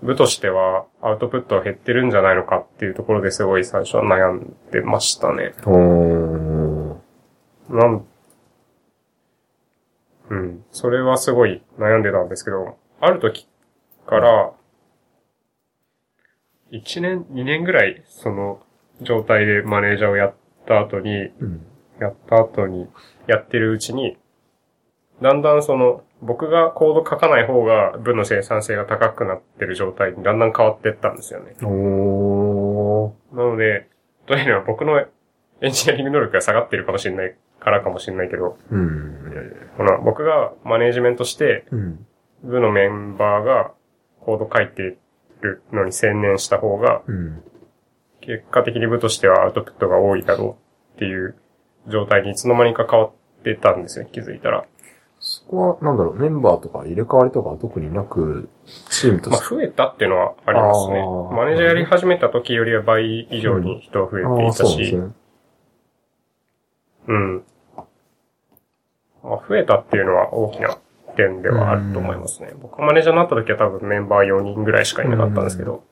[0.00, 5.54] し部としてはアウトプットは減ってるんじゃないのかっていうところですごい最初は悩んでましたね。
[7.68, 8.04] なん、
[10.30, 10.64] うん。
[10.72, 13.46] それはすごい悩んでたんですけど、ある時
[14.06, 14.52] から、
[16.72, 18.60] 1年、2年ぐらい、その
[19.02, 20.34] 状態でマネージャーをやっ
[20.66, 21.66] た後に、うん。
[21.98, 22.88] やった後に、
[23.26, 24.16] やってるうちに、
[25.20, 31.56] だんだんその、僕がコード書かない方が部の生産性が高くなってる状態にだんだん変わっていったんですよね。
[31.62, 33.36] おー。
[33.36, 33.88] なので、
[34.26, 35.00] というのは僕の
[35.62, 39.54] エンジニアリング能力が下がってるかもしれないからかもしれないけど、うん。
[39.76, 42.06] この僕がマネージメントして、うん。
[42.42, 43.72] 部のメンバーが
[44.20, 44.96] コード書いて
[45.40, 47.42] るのに専念した方が、うん。
[48.20, 50.58] 結果的に部としてはアウトプットが多いだろ
[50.94, 51.36] うっていう
[51.88, 54.66] 状態にいつの間にか変わってたんですよ、気づいたら。
[55.50, 58.48] そこは、なんだろう、メンバーとか入れ替わりとかは特になく、
[58.88, 59.40] チームとまあ。
[59.40, 61.02] 増えたっていうのはありますね。
[61.36, 65.14] マネージャーやり始めた時よりは倍以上に人は増えていたし、そうなんですね。
[67.08, 67.44] うん。
[69.24, 70.78] まあ、増えたっていうのは大きな
[71.16, 72.52] 点ではあると思いますね。
[72.60, 75.82] 僕がマネージャーになった時は多分メンバー4人ぐらいしかいなかったんですけど、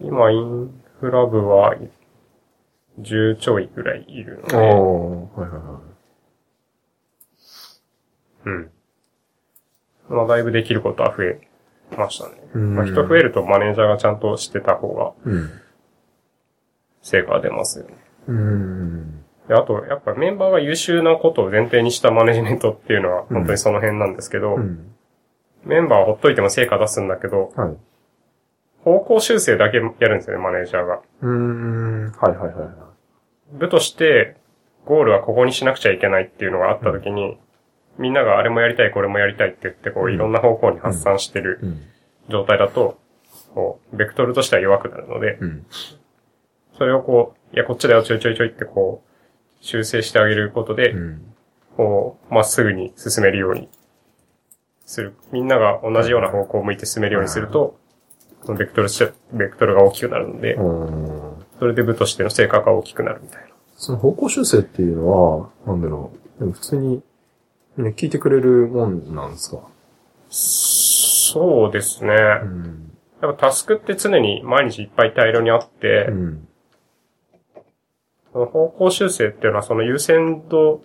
[0.00, 1.74] 今インフラ部は
[3.00, 5.80] 10ちょいぐらいいるので、はいはいは
[8.44, 8.70] うん。
[10.08, 11.40] まあ、だいぶできることは増え
[11.96, 12.34] ましたね。
[12.54, 15.12] うんまあ、人増えるとマネージャーがちゃんとしてた方が。
[17.02, 17.94] 成果が出ますよね。
[18.28, 19.24] うん。
[19.48, 24.92] で、あと、やっぱメンバーが優秀なことを前提にしたマネジメントっていうのは本当にその辺なんですけど、うん。
[25.64, 27.76] メンバーはほっといても成果出すんだけど、はい。
[28.84, 31.00] 方向修正だけやるんですよね、マネージャーが。
[31.22, 32.12] うーん。
[32.12, 32.74] はいはいはいはい。
[33.52, 34.36] 部として、
[34.84, 37.38] ゴールはここにしなくちゃいけないっていうのがあった時に、
[37.98, 41.80] みんながあれもやりたい、これもやりたいって言って、こう、うんいろんな方向に発散してるうん。
[42.28, 42.98] 状態だと、
[43.54, 45.66] こう、ベクトルとしては弱くなるので、うん。
[46.76, 49.08] それをこう、いや、こっちだよ、ちょいちょいちょいってこう、
[49.60, 51.34] 修正してあげることで、うん。
[51.76, 53.68] こう、まっすぐに進めるように
[54.84, 55.14] する。
[55.32, 57.78] みんなが同じような方向を向いて進めるようにすると、
[58.44, 61.44] そのベクトルして、ベクトルが大きくなるので、うん。
[61.58, 63.48] それで部としての成果が大きくなるみたいな。
[63.76, 66.38] その方向修正っていうのは、なんだろう。
[66.40, 67.02] でも普通に、
[67.78, 69.62] みんな聞いてくれるもんなんですか？
[70.28, 72.12] そうですね。
[72.42, 72.92] うん。
[73.22, 76.48] やっぱタスクって常に毎日いっぱい大量にあって、うん。
[78.32, 80.82] その方向修正っていうのはその優先度、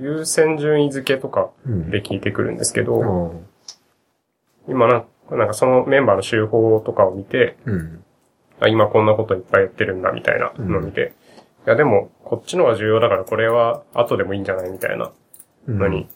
[0.00, 1.90] 優先順位付けとかうん。
[1.90, 3.46] で聞いてくるんですけど、うん。
[4.68, 8.04] 今な、なんかそのメンバーの集法とかを見て、うん。
[8.60, 11.12] あ今こんなこといっぱいやってるんだみたいなのを見て、
[11.66, 15.12] いやでもこっちのが重要だからこれは後でもいいんじゃないみたいなうん。
[15.68, 16.08] のに、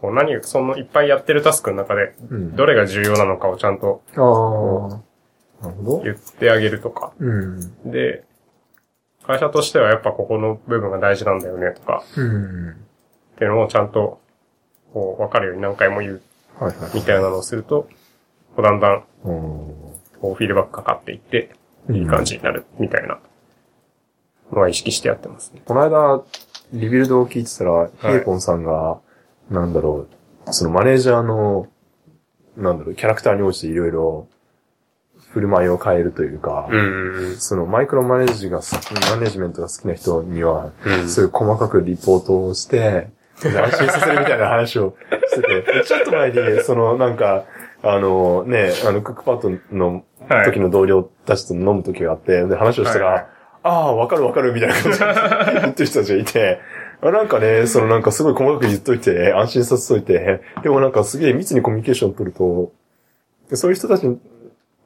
[0.00, 2.56] こう何、そのいっぱいやってるタスクの中で、うん。
[2.56, 5.66] どれが重要なのかをちゃんとああ。
[5.66, 6.02] なるほど。
[6.02, 7.12] 言ってあげるとか。
[7.18, 7.90] うん。
[7.90, 8.24] で、
[9.26, 12.70] 会社としてはやっぱここの部分が大事なんだよねとか、うん。
[12.70, 12.74] っ
[13.38, 14.20] ていうのをちゃんと、
[14.92, 16.22] こう、わかるように何回も言う。
[16.94, 17.88] みたいなのをすると、
[18.54, 21.50] こうだんだんこう、フィードバックかかっていって、
[21.90, 23.18] いい感じになる、みたいな
[24.52, 25.62] のは意識してやってますね。
[25.64, 26.22] この間、
[26.72, 27.90] リビルドを聞いてたら、い。
[28.14, 29.00] ヘイポンさんが、
[29.50, 30.06] なんだろ
[30.46, 31.68] う、そのマネージャーの、
[32.56, 34.28] なんだろう、キャラクターに応じていろいろ、
[35.30, 37.36] 振る舞いを変えるというか、うん。
[37.38, 38.60] そのマイクロマネージが
[39.10, 41.08] マネージメントが好きな人には、うん。
[41.08, 43.08] そういう細かくリポートをして、
[43.42, 44.94] で安心させるみたいな話を
[45.28, 47.44] してて、で ちょっと前に、そのなんか、
[47.82, 50.44] あのね、あの、クックパッドのはい。
[50.46, 53.26] 時の同僚たちと飲む時があって、で、話をしたら、はいはい
[53.64, 56.60] ああ、わかるわかるみたいな感じで言ってる人たちがいて、
[57.02, 62.72] なんかね、そのなんかすごい細かく言っといて、安心させといて、でもなんかすげえ密にコミュニケーション取ると、
[63.56, 64.06] そういう人たち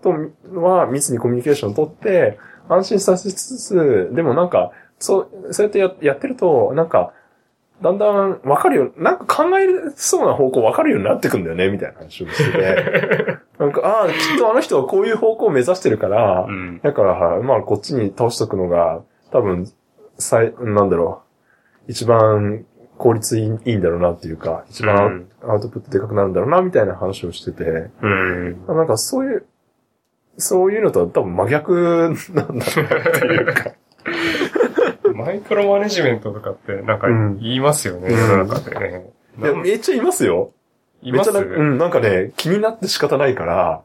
[0.01, 0.15] と
[0.61, 2.39] は密にコミュニケーション取って、
[2.69, 7.13] 安心させつつ、でもなんか、そう、そうやってややってると、なんか、
[7.83, 13.48] だんだんわかるよ、なんか考えそうな方向わかるようになってくんだよね、みたいな話をしてて。
[13.59, 16.81] なんか、ああ、きっとあの人はこういう方向を目指してるから、うん。
[16.83, 19.71] だから、まあ、こっちに倒しとくのが、多分、
[20.19, 21.23] 最、なんだろ
[21.89, 22.65] う、一番
[22.99, 28.67] 効率いいいいんだろうなっていうか、一番アウトプットでかくなるんだろうな、みたいな話をしてて、うん。
[28.67, 29.47] なんかそういう、
[30.37, 33.73] そういうのとは多分真逆なんだろうなっていうか。
[35.15, 39.11] マイクロマネジメントとかってなんかうん言いますよね、うん世の中でね。
[39.37, 40.53] めっちゃいますよ。
[41.03, 43.83] いめっちゃな、うん、なんかね、気になって仕方ないから、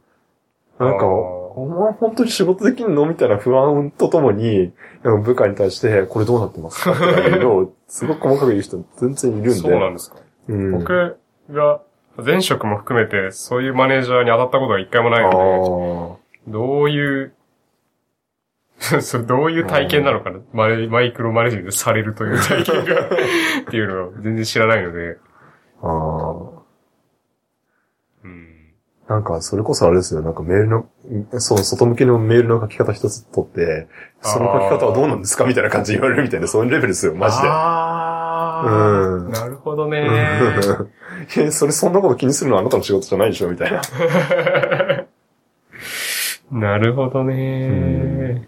[0.79, 4.73] なんか、あーお前本当に仕事できんのみたいな不安とともに、
[5.03, 9.51] なんか部下に対して、これどうなってますかとかいうのを、すごく細かく言う人全然いるんで。
[9.53, 10.17] そうなんですか。
[10.47, 10.71] うん。
[10.71, 11.19] 僕
[11.51, 11.81] が
[12.17, 17.33] 前職も含めてそういうマネージャーに当たったことが一回もないので、どういう、
[18.79, 23.09] それどういう体験なのかなマネマイクロマネジメントされるという体験が っ
[23.69, 25.17] ていうのを全然知らないので、
[25.81, 26.52] あーあ。
[29.07, 30.21] なんか、それこそあれですよ。
[30.21, 30.85] なんかメールの、
[31.39, 33.87] そう、外向けのメールの書き方一つ取って、
[34.21, 37.47] その書き方はどうなんですかみたいな感じで言われるみたいな、そういうレベルですよ、マジで。
[37.49, 40.09] あうんー、なるほどねう
[40.83, 40.89] ん
[41.37, 43.81] え、それそんなこと気にするのはあなたの仕事じゃないでしょみたいな。
[46.51, 48.47] なるほどね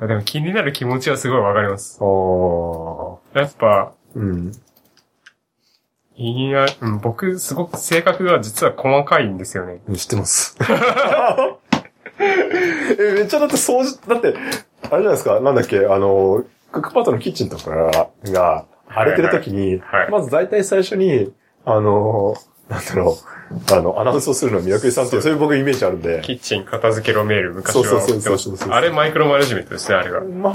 [0.00, 1.98] あでも気になる気持ちはすごいわかります。
[2.00, 3.40] ああ。
[3.40, 4.52] やっぱ、うん。
[6.16, 9.80] いや、うん僕、すごく性格が実は細かいんですよね。
[9.96, 10.56] 知ってます。
[12.18, 17.70] え、めっちゃだって掃除、だって、あれじゃないですか、なんだっけ、あの、クックパッドのキッチンとか
[18.24, 21.32] が荒れてる時に、はいはいまず大体最初に、
[21.64, 22.34] あの、
[22.68, 23.18] なんだろ
[23.50, 26.20] う、あの、アナウンスをするのはミラクリさんっていう、そういう僕イメージあるんで。
[26.22, 28.70] キッチン片付けろメール昔はそうそうそうそう。
[28.70, 30.20] あれマイクロマネジメントですね、あれが。
[30.20, 30.54] ま、い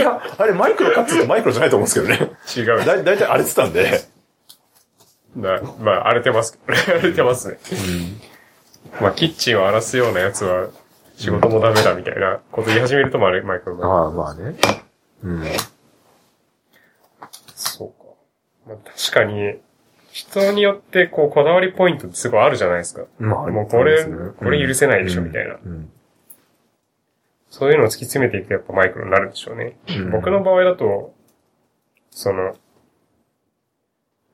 [0.00, 2.32] や、あれマイクロかっつうとマイクロじゃないと思うんですけどね。
[2.56, 2.84] 違う。
[2.84, 4.15] だ、だいたい荒れてたんで。
[5.36, 6.58] なまあ、荒れてます。
[6.66, 7.58] 荒れてますね。
[9.00, 10.68] まあ、キッチンを荒らすようなやつは、
[11.16, 14.64] 仕事もダメだみたいなこと言い始めると、まあ、マイクロマネジメント。
[14.64, 14.82] ああ、まあね。
[15.22, 15.44] うん。
[17.54, 18.08] そうか。
[18.68, 19.60] まあ、確かに、
[20.10, 23.04] 人によって、こう、こだわりポイントってすごいあるじゃないですか。
[23.18, 25.90] まあ、もうこれそうですねこれ許せないでしょうんみたいなうん
[27.50, 29.76] そういうのを突き詰めていくとやっぱマイクロになるんでしょうね。
[29.88, 31.14] うん僕の場合だと、
[32.10, 32.54] その、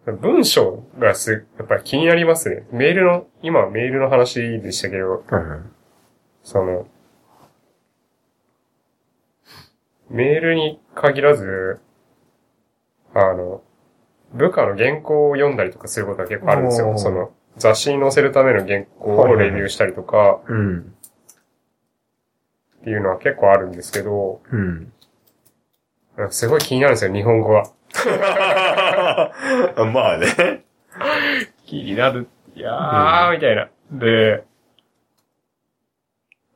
[0.06, 2.66] 文章がす、やっぱり気になりますね。
[2.72, 5.60] メールの、今はメールの話でしたけど、はいはい
[6.42, 6.88] その、
[10.10, 11.78] メールに限らず、
[13.14, 13.62] あの、
[14.34, 16.98] 部下の原稿を読んだりとかすることは結構あるんですよ。
[16.98, 20.94] その、雑誌に載せるための原稿をレビューしたりとかうん。
[22.80, 24.92] っていうのは結構あるんですけど、うん。
[26.30, 27.70] すごい気になるんですよ、日本語は。
[29.92, 30.64] まあね。
[31.66, 32.28] 気になる。
[32.54, 33.68] いやー、みたいな。
[33.90, 34.44] で、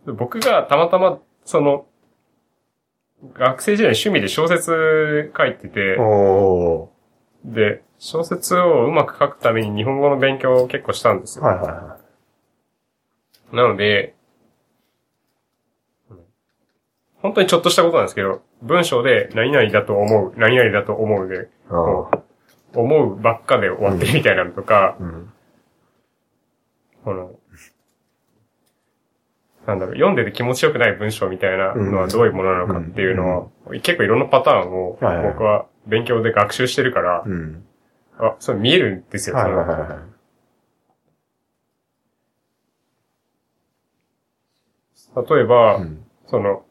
[0.06, 1.86] 僕がたまたま、その、
[3.34, 6.90] 学生時代に趣味で小説書いてて、お
[7.44, 11.44] で、小説をうまく書くために日本語の勉強を結構したんですよ。
[11.44, 11.96] ーはいはいは
[13.52, 14.14] なので、
[17.22, 22.22] 本当にちょっとしたことなんですけど、文章で何々だと思う、何々だと思うで、ああ。
[22.74, 25.32] 思うばっかで終わってるみたいなのとか、うん。
[27.04, 27.30] この、
[29.66, 37.64] なんだろう、読んでて気持ちよくない文章みたいなのはどういうものなのかっていうのを、結構いろんなパターンを僕は勉強で学習してるから、うん。
[38.18, 39.36] あ、それ見えるんですよ。
[39.36, 40.00] そのはいは
[45.24, 45.26] い。
[45.30, 46.64] 例えば、うんその、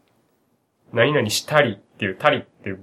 [0.92, 2.80] 何々したりっていう、たりっていう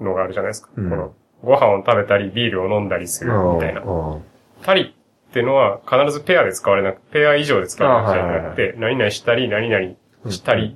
[0.00, 0.70] のがあるじゃないですか。
[0.76, 3.82] うんこの、ご飯を食べたり、ビールを飲んだりするみたいな。
[3.82, 4.18] あ
[4.62, 4.94] たり
[5.30, 9.94] っていうのは必ずペアで使われなく、ペア以上で使われなくちゃいけなくて、何々したり、何々
[10.26, 10.74] あしたり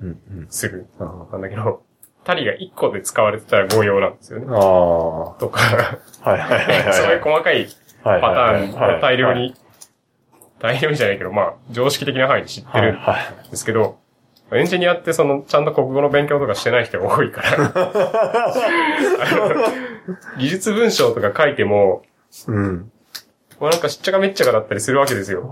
[0.50, 0.86] する。
[0.98, 1.82] なんだけど、
[2.24, 4.46] たりが1個で使われてたら誤用なんですよね。
[4.46, 6.92] とか、いはいはいはい。
[6.92, 7.66] そういう細かい
[8.04, 9.54] パパターンを大量に、
[10.58, 13.16] 大量にじゃないけど、まあ、常識的な範囲で知ってるんは
[13.46, 13.50] い。
[13.50, 13.98] ですけど、
[14.52, 17.68] エンジニアってその、ちゃんと国語の勉強とかしてない人が多いから、
[20.38, 22.02] 技術文章とか書いても、
[22.46, 22.90] うん。
[23.60, 25.50] まあなんかしっちゃかめっちゃかだったりするわけですよ。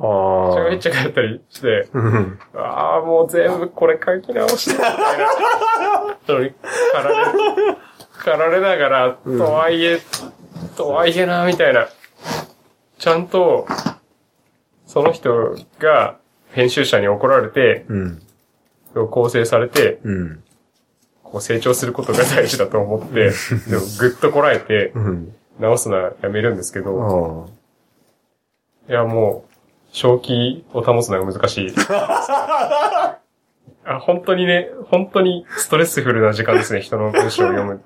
[0.54, 0.72] ああ。
[0.72, 2.38] しっちゃかめっちゃかだったりして、うん。
[2.54, 5.28] ああ、もう全部これ書き直して、みたいな。
[6.26, 6.56] それか
[7.02, 7.14] られ、
[8.18, 9.98] かられながら、とはいえ、
[10.76, 11.88] とはいえな、みたいな。
[12.98, 13.66] ちゃんと、
[14.87, 16.16] その人が
[16.52, 18.22] 編集者に怒られて、うん。
[19.04, 20.42] 構成されて、うん。
[21.22, 23.30] こう成長することが大事だと思って、
[23.68, 25.35] でもぐっとこらえてうん。
[25.59, 27.48] 直すのはやめるんですけど、
[28.88, 29.50] あいやもう、
[29.92, 31.74] 正気を保つのが難しい。
[33.88, 37.80] あ本当にね、本当にストレスフルな時間ですね、人の文章を読む。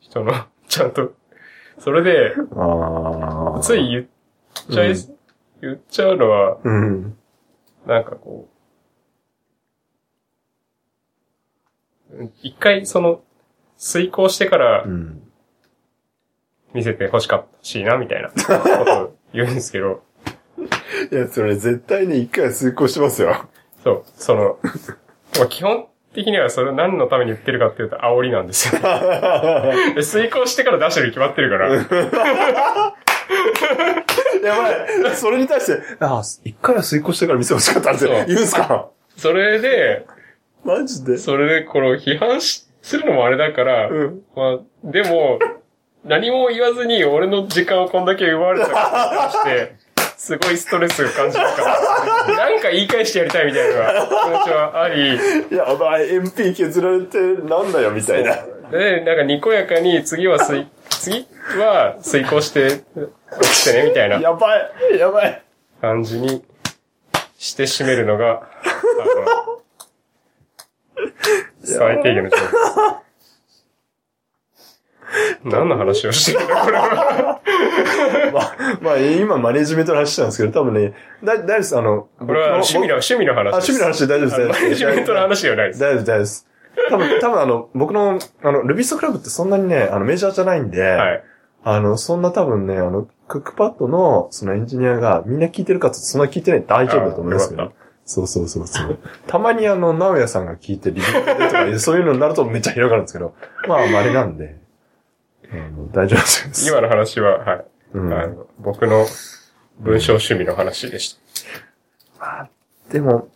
[0.00, 0.32] 人の、
[0.66, 1.12] ちゃんと。
[1.78, 2.34] それで。
[3.62, 4.06] つい言っ
[4.70, 4.96] ちゃい、うん
[5.62, 7.16] 言っちゃうのは、うん。
[7.86, 8.48] なんかこ
[12.42, 13.20] 一回その、
[13.78, 15.22] 遂行してからうん。
[16.72, 18.34] 見せて欲しかったしいな、みたいなこ
[18.84, 20.02] とを言うんですけど、
[21.10, 23.46] いや、それ絶対に一回は遂行してますよ。
[23.82, 24.58] そう、その、
[25.36, 28.80] まあ基本的にはそれを何のために言ってるかっていうと煽りなんですよ。
[29.96, 31.68] で遂行してから出してるに決まってるから、
[34.44, 35.16] やばい。
[35.16, 38.12] それに対して、ああ、一回は遂行してから見せ欲しかったんですよ。
[38.16, 38.88] そう言うんすか？
[39.16, 40.06] それで、
[40.64, 41.18] マジで？
[41.18, 44.22] それでこの批判しするのもあれだから、うん。
[44.34, 45.38] まあ、でも、
[46.04, 49.74] 何も言わずに俺の時間をこんだけ奪われたことにして、
[50.16, 51.62] すごいストレスを感じるか
[52.28, 55.18] ら、なんか言い返してやりたいみたいな気持ちはあり、
[55.54, 58.36] やばい、MP 削られてなんだよ、みたいな。
[58.70, 61.26] で、なんかにこやかに次はすい、次
[61.58, 62.82] は遂行して、
[63.42, 65.42] 起きてね、みたいなやばい、やばい。
[65.82, 66.42] 感じに
[67.38, 68.48] して締めるのが、
[71.62, 72.40] 最低限の状況
[75.44, 77.40] 何の話をしてるんだ、これは。
[78.32, 81.78] まあ、まあ、今マネジメントの話したんですけど、多分ね、だ、大丈夫です。
[81.78, 83.72] あの、これは趣味の、趣味のあ、話です。
[83.72, 84.62] 趣味の話で大丈夫です。
[84.62, 85.80] マネジメントの話ではないです。
[85.80, 86.46] 大丈夫です、大丈夫です。
[86.88, 91.24] 多分、多分あの、僕の、あの、ルビストクラブってそんなにね、あの、メジャーじゃないんで、はい。
[91.62, 97.72] あの、そんな多分ね、あの、クックパッドの、そのエンジニアがみんな聞いてるかってそんな聞いてない大丈夫だと思いますけど。
[98.10, 98.98] そうそうそうそう。
[99.28, 103.34] たまにあの、直哉さんが聞いてリビングでとか、 そういうのになるとめっちゃ広がるんですけど、
[103.68, 104.56] まあ、稀なんで、
[105.52, 106.68] あの大丈夫です。
[106.68, 107.64] 今の話は、はい。
[107.94, 109.06] うんあの僕の
[109.78, 111.20] 文章趣味の話でし
[112.18, 112.48] た。
[112.90, 113.28] でも、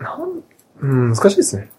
[0.00, 0.42] なん、
[0.80, 1.70] うん、難しいですね。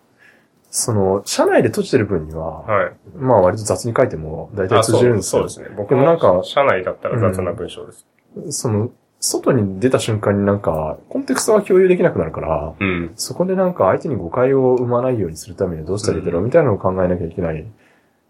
[0.72, 2.92] その、社内で閉じてる分には、はい。
[3.18, 5.42] まあ割と雑に書いても大体あ通じるんですよ。
[5.42, 5.76] そうそうですね。
[5.78, 8.06] 僕でもなんかも社内だったら雑な文章です。
[8.52, 13.12] その、外に出た瞬間になんか、コンテクストが共有できなくなるから、うん。
[13.16, 17.66] そこでなんか相手に誤解を生まないようにするためにはどうしたらいいだろうみたいなのを考えなきゃいけない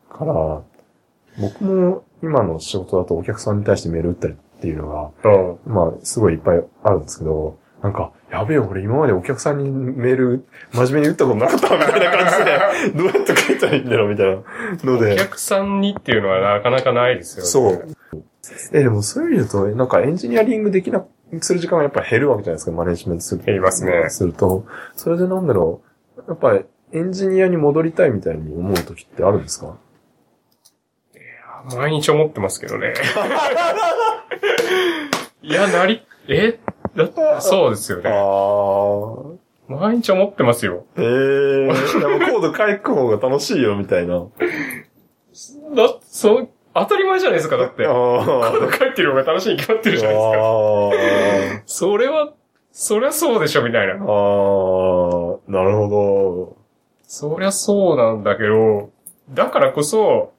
[0.10, 0.62] から、
[1.40, 4.90] 僕も今の仕事だとお客さんに対してメール打ったりっていうの
[5.24, 5.30] が、
[5.66, 5.74] うん。
[5.74, 12.40] まあすごいいっぱいあるんですけど、なんか、やべえ、俺今までお客さんにメール真面目に打ったことなかったみたいな感
[12.84, 14.42] じで、 どうやって書いたらいいんだろうみたいな
[14.84, 15.16] のおで。
[15.16, 17.48] 客さんにっていうのはなかなかないですよね。
[17.50, 17.96] そう。
[18.74, 21.06] え、でもそういう意味だと、なんかエンジニアリングできな、
[21.42, 23.44] する時間がやっぱ減るわけじゃないですか、マネジメントする。
[23.44, 25.82] 減りますねすると、それでなんだろ
[26.18, 29.78] う、やっぱりエンジニアに戻りたいみたいに思う時ってあるんですか？
[31.76, 32.94] 毎日思ってますけどね。
[35.42, 36.58] いや、なり、え？
[36.96, 38.10] だそうですよあね。
[39.76, 39.80] あ。
[39.90, 40.86] 毎日思ってますよ。
[40.98, 42.00] ええー。
[42.00, 44.20] でもコード書く方が楽しいよ、みたいな。
[44.20, 44.28] だ、
[46.02, 46.50] そう、
[46.80, 47.86] 当たり前じゃないですか、だって。
[47.86, 48.52] あコあ。
[48.54, 51.62] ード書いてる方が楽しいに決まってるじゃないですか。
[51.62, 52.34] あそれは、
[52.72, 53.94] そりゃそうでしょ、みたいな。
[53.94, 53.96] あ。
[53.96, 54.02] ああ。
[55.48, 56.58] なるほど。
[57.04, 58.92] そりゃそうなんだけど、
[59.32, 60.34] だからこそ、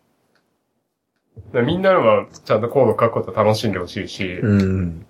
[1.53, 5.07] みんなはちゃんとコード書くこと楽しんでほしいし、うん。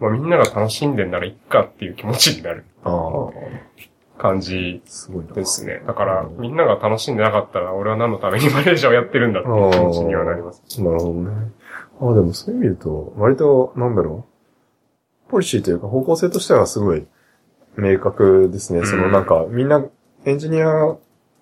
[0.00, 3.30] まあ、みんなが楽しんでんならいっかっていう気持ちになるああ、
[4.20, 4.82] 感じ。
[5.34, 5.82] ですね。
[5.86, 10.62] だから、みんなが楽しんでなかったら、俺は何のためにマネージャーをやってるんだっていう気持ちにはなります。
[10.82, 11.30] なるほどね。
[12.00, 14.26] ああ、でもそういう意味で言うと、割と、なんだろ
[15.28, 15.30] う。
[15.30, 17.06] ポリシーというか方向性としてはすごい
[17.76, 18.80] 明確ですね。
[18.80, 19.84] うんそのなんか、みんな、
[20.26, 20.96] エンジニア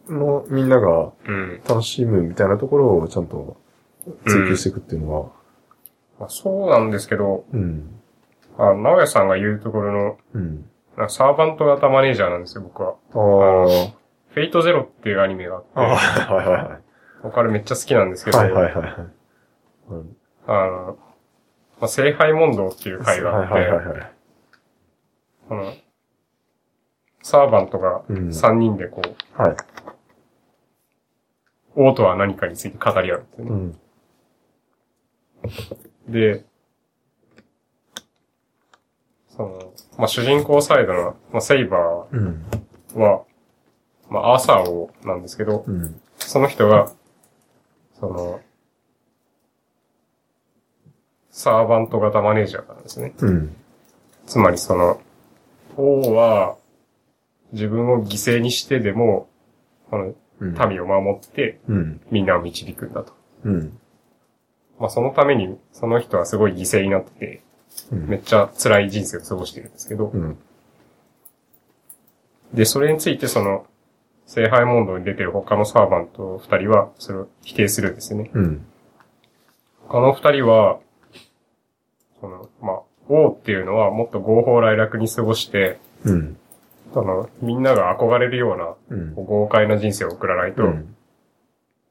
[0.09, 1.61] のみんながうん。
[1.69, 3.57] 楽しむみたいなところをちゃんと
[4.27, 5.31] 追求していくっていうのは、
[6.21, 8.01] まあ、そうなんですけど、うん。
[8.57, 10.68] あ、直哉さんが言うところの、うん。
[11.09, 12.97] サーバント型マネージャーなんですよ、僕は。
[13.13, 13.93] あ
[14.31, 15.59] フェイトゼロっていうアニメがあ。
[15.61, 16.83] って、はいはいはい。
[17.23, 18.95] 僕あれめっちゃ好きなんですけど、はいはいはい
[20.47, 20.99] あの、
[21.81, 24.13] まあ、聖杯問答っていう回があって、はいはいはいはい。
[25.51, 25.75] あの、
[27.23, 29.57] サーバントがうん3人でこう、はい。
[31.75, 33.51] 王とは何かについて語り合うんですよね。
[36.07, 36.13] うん。
[36.13, 36.45] で、
[39.29, 42.45] その、まあ、主人公サイドの、まあ、セイバうん。
[42.95, 43.25] ーは、
[44.09, 46.01] まあ、アーサー王なんですけど、うん。
[46.17, 46.91] その人が、
[47.99, 48.41] その、
[51.31, 53.13] サーバント型マネージャーなんですね。
[53.19, 53.57] うん。
[54.27, 55.01] つまりその、
[55.77, 56.57] 王は、
[57.53, 59.29] 自分を犠牲にしてでも、
[59.91, 60.69] このうん。
[60.69, 62.01] 民を守って、うん。
[62.13, 63.13] みんなを導くんだと。
[63.45, 63.79] うん。
[64.79, 67.41] まあそのために、その人はすごい犠牲になってて、うん。
[67.91, 70.39] めっちゃ辛い人生を過ごしてるんですけど、うん。
[72.55, 73.67] で、それについてその、
[74.27, 78.31] 聖杯問答に出てる他のサーバント二人は、それを否定するんですよね。
[78.35, 78.67] うん。
[79.87, 80.81] 他の二人は、
[82.21, 86.37] その、まあ、王っていうのはもっと合法来楽に過ごして、うん。
[86.93, 89.15] その、みんなが憧れるようなうん。
[89.15, 90.95] 豪快な人生を送らないと、うん。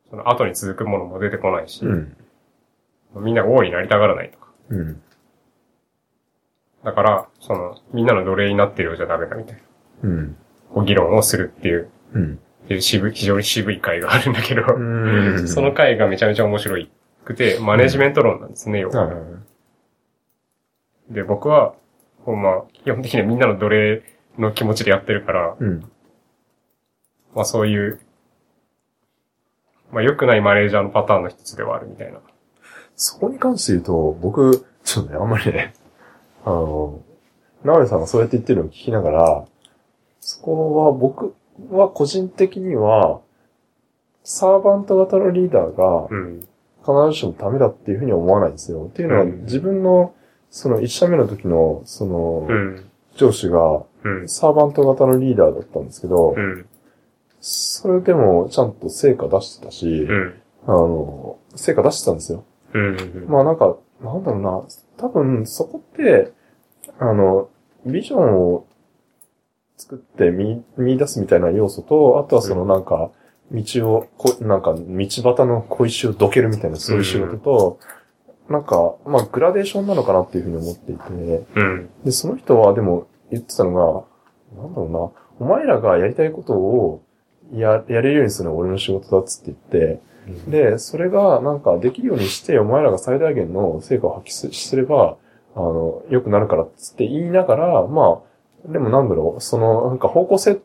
[0.10, 2.18] その後に続くものも出てこないし、うん。
[3.16, 4.48] みんなが王になりたがらないとか。
[4.70, 5.02] うん。
[6.88, 9.62] だから、その、みんなの奴隷になってるようじゃダメだみたいな、
[10.04, 10.38] うん。
[10.74, 12.40] こう議論をするっていう、うん。
[12.64, 14.80] っていう渋い、非常に渋い回があるんだけど、う
[15.44, 15.48] ん。
[15.52, 16.78] その回がめちゃめちゃ面白
[17.26, 19.12] くて、マネジメント論なんですね、要は。
[21.10, 21.74] で、僕は、
[22.24, 24.04] こうまあ、基本的にはみんなの奴隷
[24.38, 25.92] の気持ちでやってるから、うん。
[27.36, 28.00] まあそういう、
[29.92, 32.20] まあ良くないマネージャーのパターンの一つではあるみたいな。
[32.96, 35.74] そこに関して言うと、僕、ちょっとね、あんまりね、
[36.48, 37.02] あの、
[37.64, 39.46] 直江さんがそうやって言ってるのを聞きながら、
[40.22, 41.36] そこは僕
[41.70, 43.20] は個人的には、
[44.24, 46.48] サーバント型のリーダーがうん。
[46.88, 48.86] 必ずしもダメだっていうふうには思わないんですよ。
[48.90, 50.14] っていうのは、うん自分の、
[50.50, 52.90] その一社目の時の、そのう、ん。
[53.18, 54.30] 上司が、うん。
[54.30, 56.66] サーバント型のリーダーだったんですけど、うん。
[57.42, 60.34] それでもちゃんと成果出してたし、うん。
[60.66, 62.46] あの、成果出してたんですよ。
[62.74, 63.26] うん。
[63.28, 64.64] まあなんか、なんだろうな、
[64.98, 66.32] 多分そこって、
[67.00, 67.50] あの、
[67.86, 68.68] ビジョンを
[69.78, 73.12] 作って見、見出すみたいな要素と、あとはそのなんか、
[73.52, 77.80] 道を、こなんか、道端の小石をどけるみたいなそういう仕事と、
[78.50, 81.90] なんか、まあグラデーションなのかなっていうふうに思っていて、うん。
[82.04, 87.04] で、その人はでも言ってたのが、なんだろうな、お前らがやりたいことを
[87.54, 90.02] や、やれるようにするのは俺の仕事だっつって言って、
[90.50, 95.18] で、それがなんかできるようにして、お前らが最大限の成果を発揮すすれば、
[95.58, 98.22] あの、良くなるからっつって言いながら、ま
[98.68, 100.60] あ、でもなんだろう、その、なんか方向性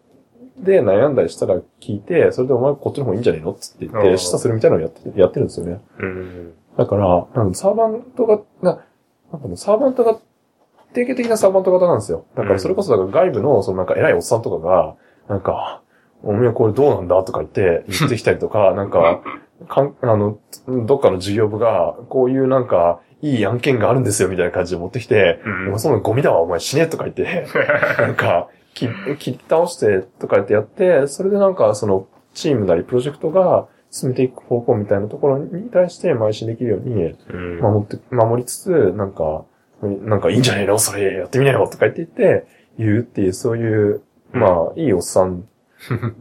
[0.58, 5.80] で悩んだりしたら聞いて、それでお前こっちの方がいいんじゃねえのっつって言って、示唆するみたいなのをやって、やってるんですよね。
[5.98, 6.52] うん。
[6.76, 8.84] だから、なんかサーバントが、な、
[9.32, 10.18] なんかね、サーバントが、
[10.92, 12.26] 定型的なサーバント型なんですよ。
[12.36, 15.82] だからそれこそ外部の、そのなんか偉いおっさんとかが、なんか、
[16.22, 19.22] おめえこれどうなんだとか言って、言ってきたりとか、 なんか、
[19.68, 20.38] かん、あの、
[20.86, 27.46] どっかの事業部が、こういうなんか、いい案件があるんですよみたいな感じで持ってきて、うんそのゴミだわ、お前死ねとか言って、
[27.98, 37.60] なんか、切切り倒してとか言ってやって、それでなんかそのチームなりプロジェクトが進めていく方向みたいなところに対して邁進できるようにうん。
[37.60, 39.44] 守って、守りつつ、なんか、
[39.82, 42.46] なんかいいんじゃねえのそれやってみなよとか言って言って、
[42.78, 44.02] 言うっていう、そういう、
[44.32, 45.44] まあ、いいおっさん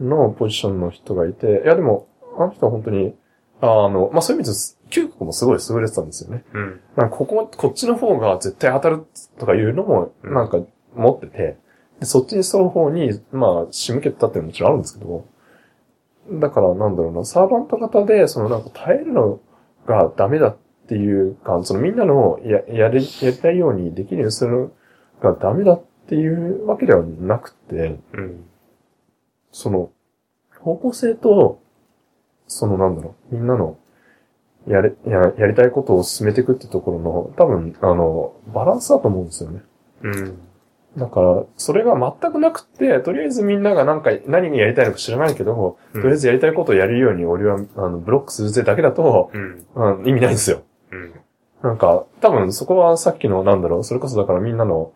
[0.00, 3.14] のポジションの人がいて、いやでも、あの人は本当に、
[3.60, 6.44] あの、まあそういう意味で、嗅覚もすごい優れてたんですよね。
[6.52, 6.80] うん。
[6.96, 9.06] なんかここ、こっちの方が絶対当たる
[9.38, 10.60] とかいうのも、うんなんか
[10.94, 11.58] 持ってて、
[11.98, 15.26] でそっちに沿う方に、まあ、仕向けてたっていうのももちろんあるんですけど、
[16.40, 19.40] だからなんだろうな、サーバント型で、そのなんか耐えるの
[19.86, 20.56] がダメだっ
[20.88, 24.70] ていうか、そのみんなのや、やり、やりたいようにできるようにするの
[25.20, 28.44] がダメだっていうわけではなくて、うん。
[29.50, 29.90] その、
[30.60, 31.62] 方向性と、
[32.46, 33.78] そのなんだろう、みんなの、
[34.66, 39.62] やれ、や、やりたいことを進めていくってところの、多分、あの、バランスだと思うんですよね。
[40.02, 40.38] うん。
[40.96, 49.66] だから、それが全くなくって、とりあえずみんながなんか何にやりたいのか知らないけど、うんとりあえずやりたいことをやるように俺は、あの、ブロックするぜだけだと、うん。
[49.74, 50.62] うん、意味ないんですよ。
[50.90, 51.14] うん。
[51.62, 54.92] なんか、多分そこはさっきの、なんだろう、それこそだからみんなの、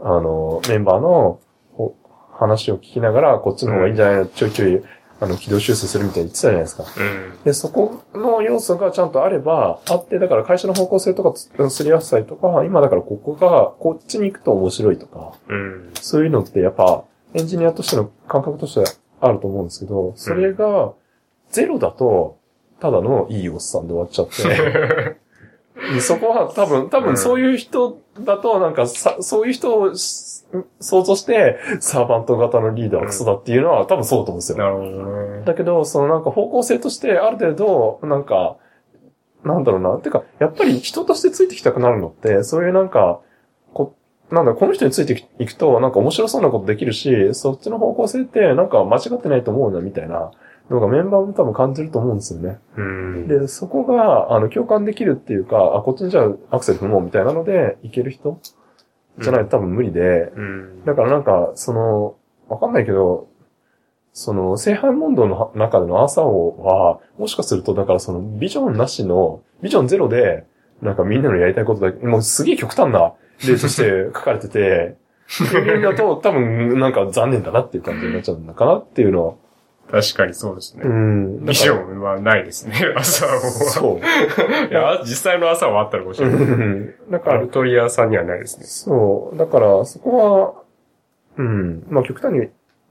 [0.00, 1.40] あの、メンバーの
[1.72, 1.96] ほ
[2.32, 4.82] 話を聞きながら、こっちの方がいいんじゃないの、ちょいちょい、
[5.20, 6.84] あの、軌道修正するみたいに言ってたじゃないですか。
[6.84, 7.42] うん。
[7.44, 15.90] で、そこの要素がちゃんとあれば、あって、だから会社の方向性とかつすり合わせたりとか、今だからここが、こっちに行くと面白いとか、うん。
[15.94, 17.04] そういうのってやっぱ、
[17.34, 18.86] エンジニアとしての感覚としては
[19.20, 20.92] あると思うんですけど、それが、
[21.50, 22.38] ゼロだと、
[22.80, 25.16] ただのいいおっさんで終わっちゃって、で
[26.00, 30.38] そこは多分、多分そういう人だと、なんかさ、そういう人をし
[30.80, 34.58] 想像して、サーバント型のリーダーはクソだっていうのは多分そうだと思うんですよ。
[34.58, 35.44] なるほどね。
[35.44, 38.56] だけど、そのなんか方向性としてある程度、なんか、
[39.44, 39.96] なんだろうな。
[39.98, 43.20] てか、やっぱり人としてついてきたくなるのって、そういうなんか、
[43.72, 43.94] こ、
[44.30, 50.32] なんだ、この人についていくと、なんか面白そうなことできるし、そっちの方向性ってなんか間違ってないと思うな、みたいな
[50.70, 52.58] のがメンバーも多分感じると思うんですよね。
[52.76, 53.28] うん。
[53.28, 58.38] で、そこが、あの、共感できるっていうか、あ、こっちにじゃあアクセル踏もうみたいなので、いける人？
[59.20, 60.84] じゃないと多分無理で、うん。
[60.84, 62.16] だからなんか、その、
[62.48, 63.28] わかんないけど、
[64.12, 70.44] その、聖杯問答の中での朝王は、もしかすると、だからその、ビジョンなしの、ビジョンゼロで、
[70.82, 73.14] なんかみんなのやりたいことだけ、もうすげえ極端な
[73.46, 74.96] 例として書かれてて、
[75.40, 79.34] みんなと多分なんか残念だなっていう感じになっちゃうんだかなっていうのは。
[79.90, 80.82] 確かにそうですね。
[80.84, 81.44] うん。
[81.46, 83.40] ビジョンはないですね、朝は。
[83.40, 83.98] そう。
[84.70, 86.36] いや、実際の朝はあったのかもしれない。
[86.36, 88.66] うんだからアル、トリアさんにはないですね。
[88.66, 89.36] そう。
[89.38, 90.62] だから、そこは、
[91.38, 91.86] うん。
[91.88, 92.48] まあ、極端に、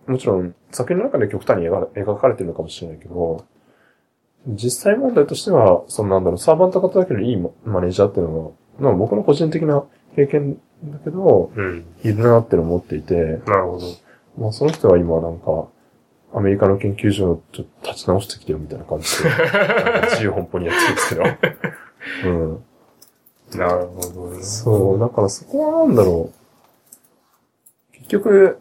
[0.07, 3.45] もちろん、作品の中で極端に描描かれてるのかもしれないけど、
[4.47, 9.83] 実際問題としては、そのなんだろう、サーバント型だけどいいママネージャーっていうのが、まあ僕の個人的な
[10.15, 11.85] 経験だけど、うん。
[12.03, 13.87] いるなっていうのを思っていて、なるほど。
[14.37, 15.67] まあその人は今なんか、
[16.37, 19.29] アメリカの研究所をちょっと立ち直してきてよみたいな感じで、
[20.11, 21.23] 自由奔放にやってるんですけど。
[22.29, 23.59] うん。
[23.59, 24.43] なるほどね。
[24.43, 27.97] そう、だからそこはなんだろう。
[27.97, 28.59] 結局、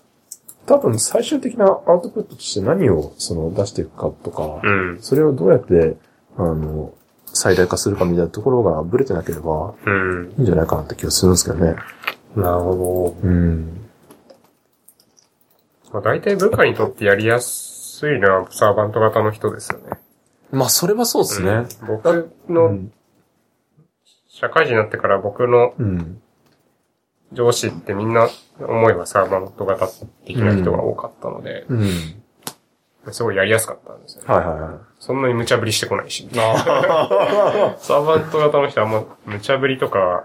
[0.64, 4.98] 多分最終的なアウトプットとして何をその出していくかとか、うん。
[5.00, 5.96] それをどうやって、
[6.38, 6.92] あの、
[7.26, 10.32] 最大化するかみたいなところがブレてなければうん。
[10.38, 11.76] いいんじゃないかなって気がするんですけどね。
[12.34, 13.74] なるほうん。
[13.74, 13.86] ど。
[15.92, 17.65] まあ、大体部下にとってやりやす
[18.04, 19.90] いのはサーバント型の人ですよね。
[20.50, 21.50] まあ、それはそうですね。
[21.50, 22.92] うん僕うの、ん。
[24.28, 26.22] 社会人になってから僕のうん。
[27.32, 28.28] 上司ってみんな
[28.60, 29.88] 思えばサーバント型
[30.24, 32.22] 的な人が多かったので、うん。
[33.12, 34.34] すごいやりやすかったんですよね。
[34.34, 34.78] はいはいはい。
[35.00, 36.28] そんなに無茶ぶりしてこないし。
[36.36, 40.24] あサーバント型の人はあんま無茶ぶりとか。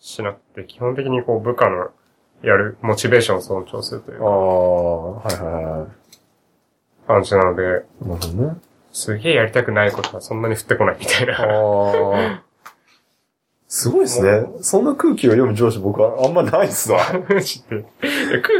[0.00, 1.90] しなくて、基本的にこう部下の
[2.44, 7.06] やるモチベーションを尊重するというああ、はいはいはい。
[7.06, 8.56] 感じなので、なるほどね。
[8.92, 11.34] すげえやりたくないことはそんなに降ってこないみたいな。
[11.34, 12.42] ああ。
[13.68, 14.46] すごいですね。
[14.60, 17.00] そんな空気を読む上司僕はあんまないっすわ。
[17.02, 17.42] 空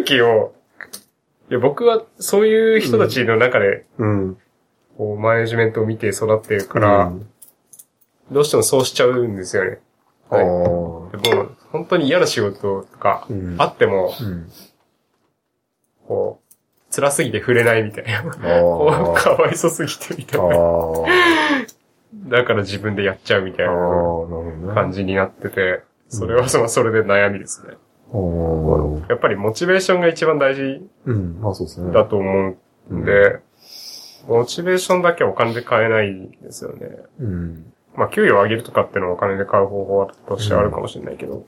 [0.04, 0.54] 気を、
[1.50, 4.38] いや僕はそういう人たちの中で、うん。
[4.98, 7.28] こう、マネジメントを見て育ってるから、うん
[8.30, 9.78] どうしてもそうしちゃうんですよね。
[10.30, 11.10] はいでも
[11.42, 14.48] う、本当に嫌な仕事とかうん、あっても、うん。
[16.06, 18.22] こう、辛すぎて触れないみたいな。
[18.30, 20.46] かわいそすぎてみたいな。
[20.46, 20.58] あ。
[22.28, 23.72] だから自分でやっちゃうみたいな。
[24.72, 27.74] 感じになってて、それはその、それで悩みですね。
[29.08, 30.80] やっぱりモチベーションが一番大事。
[31.92, 32.56] だと思
[32.90, 33.40] うんで、
[34.28, 36.86] モチベーションだけはお金で買えないんですよね。
[37.18, 37.72] うん。
[37.96, 41.46] まあ、給与を上げるとかっていうのはお金で買う方法としてあるかもしれないけど、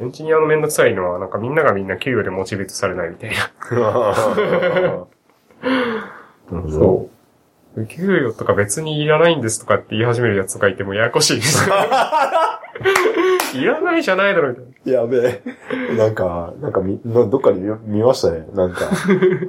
[0.00, 3.36] エンジニアのめんどくさいのは、なんかみんながみんな給与でモチベートされないみたいな。
[3.70, 3.76] な
[6.52, 6.70] るほど。
[6.70, 7.10] そ
[7.76, 7.86] う。
[7.86, 11.68] 給与とか別にいらないんですとかって言い始めるやつとかいてもややこしいです。
[13.54, 14.92] いらないじゃないだろ、みたいな。
[14.92, 15.96] やべえ。
[15.96, 18.46] なんか、なんかみ、などっかで見見ましたね。
[18.54, 18.88] なんか、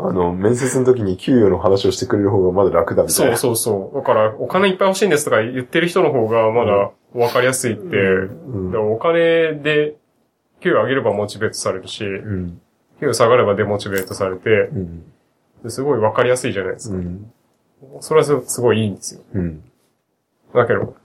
[0.02, 3.38] あの、面接の時に給与の話をしてくれる方がまだ楽だみたいな。
[3.38, 3.96] そうそうそう。
[3.96, 9.96] だから、お金いっぱい欲しいんですとか言ってる人の方がまだ分かりやすいって、うんでもお金で
[10.62, 12.62] 給与上げればモチベートされるし、うん。
[13.00, 15.12] 給与下がればデモチベートされて、うん。
[15.64, 16.96] ですごい分かりやすいじゃないですか。
[16.96, 17.32] うん。
[18.00, 19.22] それはすすごいいいんですよ。
[19.34, 19.64] うん。
[20.54, 20.96] だけど、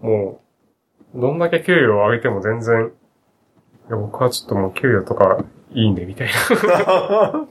[0.00, 0.40] も
[1.14, 2.92] う、どんだけ給与を上げても全然、
[3.88, 7.46] いや僕はちょっともう給与とかいいんで、みたいな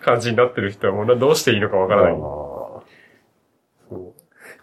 [0.00, 2.14] 感じになってる人はもうなどうしていいのかわからない。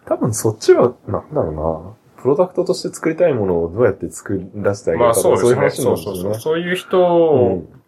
[0.06, 1.95] 多分そっちは、なんだろうな。
[2.16, 5.60] プロダクトとして作りたいものをどうやって作り出してあげるまあそうですね。
[5.60, 6.14] かそういう話なんそうそうそう。
[6.14, 6.38] ですよね。
[6.40, 7.82] そういう人を、うん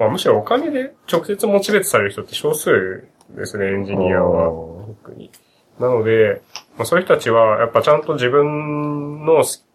[0.00, 4.86] まあむしろお金で直接モチベートされる人って少数ですね、エンジニアは。
[5.04, 5.30] 特に。
[5.78, 6.42] なので、
[6.76, 9.66] まあ、そういう人たちは、やっぱちゃんと自分のす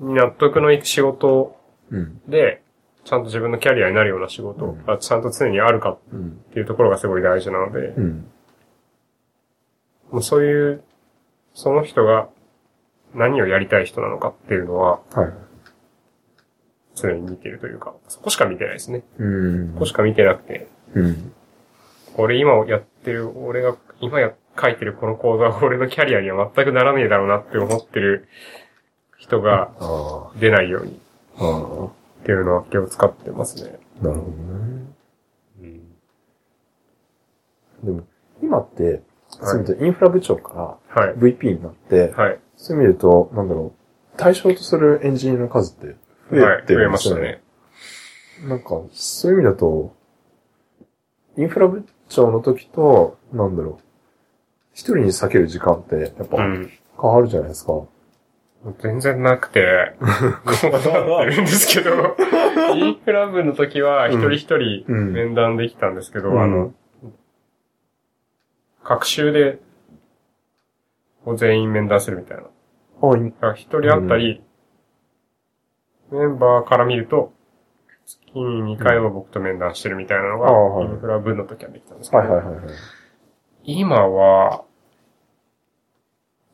[0.00, 1.56] 納得のいく仕事
[1.90, 2.20] うん。
[2.28, 2.62] で、
[3.04, 6.36] ちゃんと自分のキャリアになるような仕事うんがちゃんと常にあるかっうん。
[6.52, 8.30] ていうところがすごい大事なので、うん。
[10.10, 10.82] もうそういう、
[11.54, 12.28] その人が
[13.14, 15.32] 何をやりたい人なのかっていうのははい。
[16.94, 19.02] 常に見てるというか、そこしか見てないですね。
[19.18, 21.32] うんそこしか見てなくて、うん。
[22.16, 28.28] 俺今やってる、俺が今や書いてるこの講座は 俺のキャリアには全くならねえだろうなって思ってる
[29.16, 31.00] 人があ出ないように。
[32.22, 33.78] っていうのは気を使ってますね。
[34.00, 34.82] なるほどね。
[37.82, 38.02] でも、
[38.42, 41.14] 今って、そういインフラ部長かはいら。
[41.14, 42.38] VP になって、はい。
[42.62, 43.72] そういう意味で言うと、なんだろ
[44.14, 45.96] う、対象とするエンジニアの数って
[46.30, 46.62] 増はい。
[46.62, 47.20] えて増えるんですよね。
[47.20, 48.48] ましたね。
[48.48, 49.96] なんか、そういう意味だと、
[51.36, 53.84] インフラ部長の時と、なんだろう、
[54.74, 56.70] 一人に避ける時間って、やっぱうん。
[57.00, 57.72] 変わるじゃないですか。
[58.78, 59.96] 全然なくて、
[60.60, 62.14] 困ってるんですけど、
[62.76, 66.72] インフラ部の時は一人一人うん面談できたんですけど、うんあの、
[68.84, 69.58] 各週で、
[71.24, 72.44] こう全員面談するみたいな。
[72.44, 74.42] あ、いだから一人あったり、
[76.10, 77.32] メンバーから見ると、
[78.04, 80.50] 月に2回は僕と面談してるみたいなのが、
[80.82, 82.64] インフラ部の時はできたんですけど、はいはいはいはい。
[83.64, 84.64] 今は、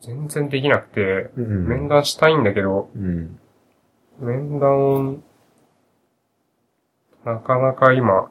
[0.00, 3.38] 全然できなくて、うん面談したいんだけど、うん。
[4.20, 5.22] 面談、
[7.24, 8.30] なかなか今、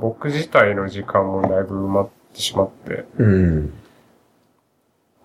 [0.00, 3.72] 僕自体の時間もだいぶ埋まってしまって、うん。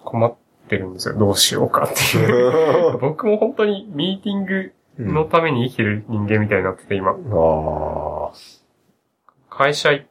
[0.04, 0.36] 困っ
[0.70, 1.18] てるんですよ。
[1.18, 2.98] どうしようかっていう。
[3.02, 7.16] 僕も本当にミーティングのために生きてる人間みたいになってて、今。
[9.50, 10.06] 会社行っ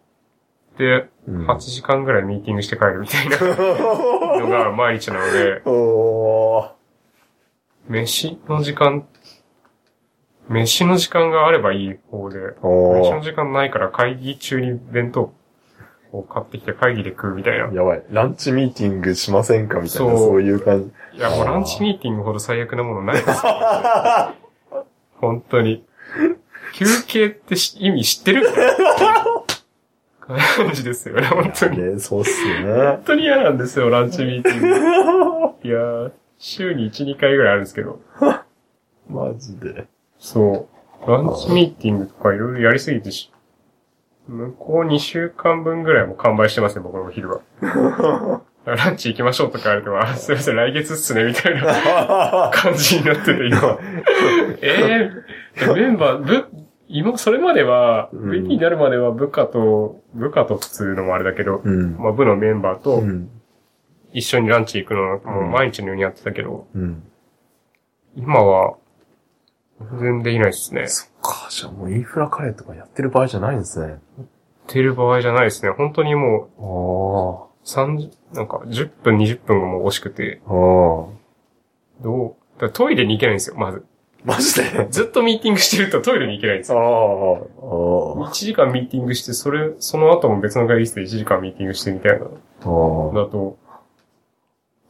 [0.76, 5.62] て、うん8時間ぐらいミーティングして帰るみたいなのが毎日なので。
[7.88, 9.06] 飯の時間、
[10.48, 12.38] 飯の時間があればいい方で。
[12.62, 15.32] 飯の時間ないから会議中に弁当
[16.12, 17.66] を買ってきて会議で食うみたいな。
[17.72, 18.02] やばい。
[18.10, 21.18] ランチミーティングしませんかみたいな、そうそういう感じ。
[21.18, 23.34] いや、もうランチミーティングほど最悪なものないですよ。
[25.20, 25.84] 本当に。
[26.74, 28.40] 休憩ってし意味知ってる？
[28.42, 28.66] みたい
[30.28, 31.78] な感じですよね、本当に。
[31.94, 33.02] ね、そうっすよね本。
[33.04, 34.68] 当に嫌なんですよ、ランチミーティング。
[35.68, 38.00] いやー、週に1、2回ぐらいあるんですけど。
[39.08, 39.86] マジで。
[40.18, 40.68] そ
[41.06, 41.10] う。
[41.10, 43.32] ランチミーティングとかいろいろやりすぎてし、
[44.30, 47.40] 向こう2週間分ぐらいも完売してますね、僕のお昼は。
[48.64, 53.78] ランチ行きましょうとか言われても、あ、すいません、来月っすね、みたいな 感じになってて、今。
[54.60, 56.46] えー、メンバー、ぶ、
[56.86, 61.96] 今、それまでは、うん VP になるまでは部下と、部下と普通のもあれだけど、うん。
[61.96, 63.30] まあ部のメンバーとうん。
[64.12, 67.02] 一緒にランチ行くのはもう毎日のようにやってたけど、うん。
[68.16, 68.74] 今は、
[70.00, 70.86] 全然できないですね。
[70.88, 73.88] そっか、じゃあもうインフラカレーとかやってる場合じゃないんですね。
[73.88, 73.98] やっ
[74.66, 75.70] てる場合じゃないですね。
[75.70, 80.50] 本当にもあう、三なんか、10分、20分がもう惜しくて、あ。
[80.50, 80.56] ああ。
[82.02, 83.84] どう、だトイレに行けないんですよ、まず。
[84.22, 84.86] マジで？
[84.90, 86.78] ずっとミーティングしてるとトイレに行けないんですああ。
[86.78, 87.48] よ。
[87.58, 92.26] あ1時間ミーティングして、それ、その後も別の会議室で1時間ミーティングしてみたいな。
[92.26, 92.28] あ。
[92.28, 92.34] あだ
[93.30, 93.58] と、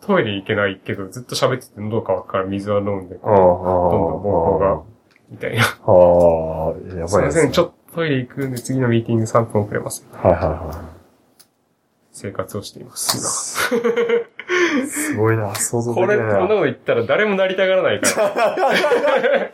[0.00, 3.16] トイレ行けないけど、ずっと喋ってて喉乾くから水は飲んで。
[3.16, 4.82] どんどん膀胱が、
[5.30, 5.62] みたいな。
[5.62, 5.70] ああ。
[5.70, 7.08] やばいですね。
[7.08, 10.06] すいません、ちょっとトイレ行くんで次のミーティング3分遅れます。
[10.12, 11.00] はいはいは
[12.12, 13.74] 生活をしています。
[13.74, 14.86] い。
[14.86, 16.38] すごいな、想像でこれ、きないな。
[16.40, 19.48] こんなこと言ったら誰もなりたがらないから。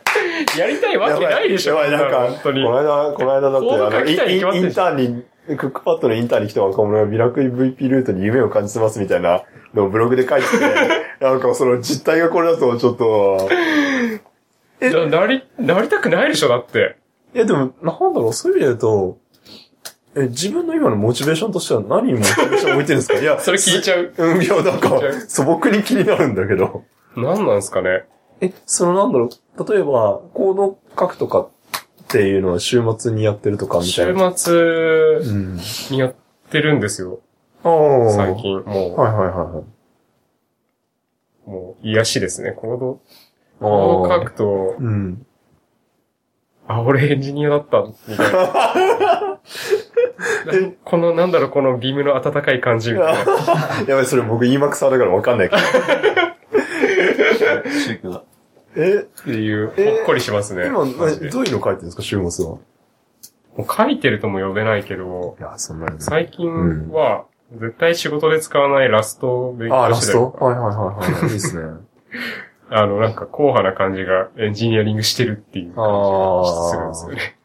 [0.57, 2.71] やりたいわけないでしょ、やばい、なんか、本当にこ。
[2.71, 5.23] の間、この間だって、あの、インターンに、
[5.55, 10.65] クックパッドのインターンに来た若者がビラクリ VP ルートに夢を感じてますみたいなのをブログで書いてて、
[11.21, 13.49] なんかその実態がこれだとちょっと、
[14.79, 16.97] えななり、なりたくないでしょ、だって。
[17.33, 19.17] いやでも、なんだろう、そういう意味で言うと、
[20.15, 23.19] え、自分の今のモチベーションとしては何にモチベーション置いてるんですか？
[23.19, 24.13] いや、 それ聞いちゃう。
[24.17, 24.89] うん、いや、なんか
[25.27, 26.83] 素朴に気になるんだけど。
[27.15, 28.05] 何なんですかね？
[28.41, 29.25] え、そのなんだろ
[29.57, 31.47] う、例えば、コード書くとかっ
[32.07, 34.31] ていうのは週末にやってるとかみたい週な。
[34.35, 35.59] 末うん。
[35.91, 36.15] にやっ
[36.49, 37.19] てるんですよ、
[37.63, 38.11] ああ。
[38.11, 38.35] 最。
[38.41, 38.61] 近。
[38.63, 39.63] もはいはいはいはい。
[41.47, 42.51] う、もう癒しですね。
[42.51, 43.01] コード、
[43.59, 45.25] あコードあ書くと、うん。
[46.67, 49.39] あ、俺エンジニアだった、みたいな。
[50.45, 50.53] な
[50.83, 53.19] この、なんだろう、このビームの温かい感じ、みたいな。
[53.87, 55.61] やばい、それ僕 EMAX だからわかんないけど。
[57.71, 58.23] シークだ。
[58.75, 59.99] え、っていう、ほえ？
[59.99, 60.65] ーっこりしますね。
[60.67, 60.95] 今、どういう
[61.29, 62.51] の書いてるんですか、週末は？
[62.51, 62.59] も
[63.59, 65.95] う書いてるとも呼べないけど、いや、そんなに。
[65.99, 71.23] 最近は、絶対仕事で使わないラストを勉あ、強してたりラストはいはいはいはい。
[71.23, 71.63] いいですね。
[72.69, 77.37] あの、なんか、硬派な感じがエンジニアリングしてるっていう感じがするんですよね。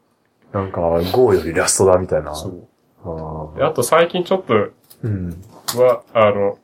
[0.53, 0.81] なんか、
[1.12, 2.35] Go よりラストだみたいな。
[2.35, 2.68] そう。
[3.05, 4.70] あであと最近ちょっとー
[5.03, 5.43] うん。
[5.77, 6.59] は、あの、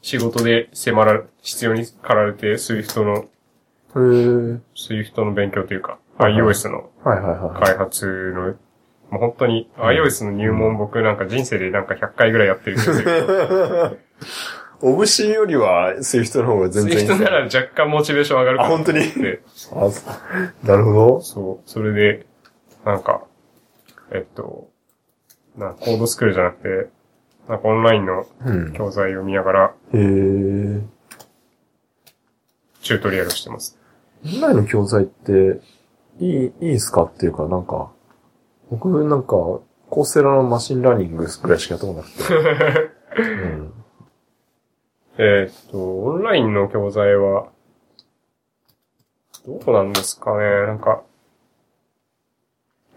[0.00, 4.60] 仕事で迫られ、必要に駆られて、Swift の、へー。
[4.74, 6.90] Swift の勉強というか、iOS の。
[7.04, 8.54] 開発の、
[9.10, 12.96] もう本当に iOS の入門僕なんか人生でなんか100回ぐらいやってるんですよ。
[14.82, 19.00] オブシーよりは、Swift の方が全然いいです Swift なら若干モチベーション上がるかあ、な本当に？
[19.00, 21.20] あなるほど。
[21.22, 21.70] そう。
[21.70, 22.26] それで、
[22.84, 23.22] なんか、
[24.10, 24.68] えっと、
[25.56, 26.90] なコードスクールじゃなくて、
[27.48, 28.72] なんかオンラインのうん。
[28.72, 30.82] 教材を見ながらへー。
[32.82, 33.78] チュートリアルしてます。
[34.26, 35.60] オンラインの教材って、
[36.18, 37.90] いい、いいっすかっていうか、なんか、
[38.70, 43.22] 僕なんか、 Courseraの machine learning ぐらいしかやったことなくて。
[43.22, 43.72] うん。
[45.18, 47.48] えーっと、オンラインの教材は、
[49.46, 51.02] どうなんですかねなんか、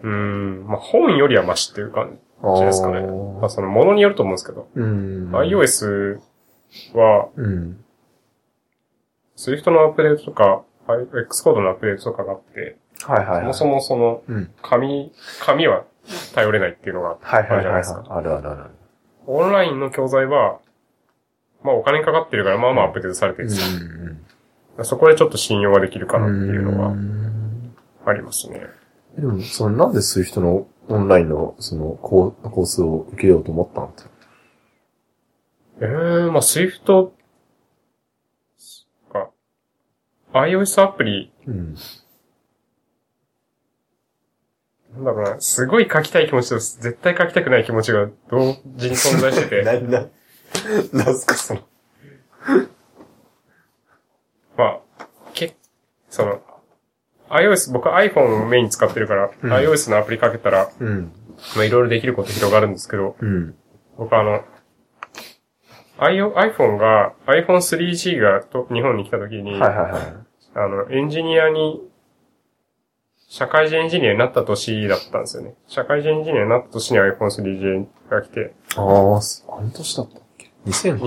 [0.02, 2.18] うーん、まあ、本よりはマシっていう感
[2.56, 3.00] じですかね。
[3.00, 5.30] まあ、その、ものによると思うんですけど、うん。
[5.32, 6.20] iOS
[6.94, 7.84] は、うん。
[9.36, 10.62] Swift のアップデートとか、
[11.22, 13.54] X コードのアップデートとかがあって、はいはいはい。
[13.54, 14.50] そもそもその、うん。
[14.62, 15.84] 紙、紙は
[16.34, 18.16] 頼れないっていうのがはいはいはいはいあるじゃないですか。。
[18.16, 18.70] あるあるあるある。
[19.26, 20.60] オンラインの教材は、
[21.62, 23.66] まあお金かかってるからまあまあアップデートされてるんですよ。
[24.78, 24.84] うん。
[24.84, 28.66] そこでちょっと信用ができるかなっていうのはんありますね。
[29.16, 34.02] でも、その、なんでそういう人のオンラインの、その、コーコースを受けようと思ったんって？
[35.80, 37.10] ええー、まあ Swift
[39.10, 39.30] か、
[40.34, 41.74] iOS アプリ、うん。
[44.94, 50.06] なんだろうな、すごい書きたい気持ちと絶対書きたくない気持ちが同時に存在してて、 な、
[50.92, 51.60] な、なんすか、その。
[54.56, 54.64] ま
[54.98, 55.54] あ、け、
[56.08, 56.40] その、
[57.28, 61.12] iOS、僕 iPhone をメイン使ってるから、うん iOS のアプリかけたら、うん。
[61.54, 63.54] まあいろいろできること広がるんですけど、うん。
[63.98, 64.42] 僕あの、
[65.98, 70.02] iO- iPhone が、iPhone 3G がと日本に来た時に、はいはいはい。
[70.54, 71.82] あの、エンジニアに、
[73.28, 75.54] 社会人エンジニアになった年だったんですよね。
[75.66, 80.20] 社会人エンジニアになった年に iPhone 3G が来て、ああ、すあの年だった
[80.66, 80.98] ?2008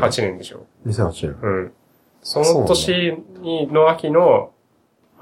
[0.00, 0.66] 2008年でしょ。
[0.86, 1.38] 2008年。
[1.42, 1.72] うん。
[2.22, 4.52] その年に、の秋の、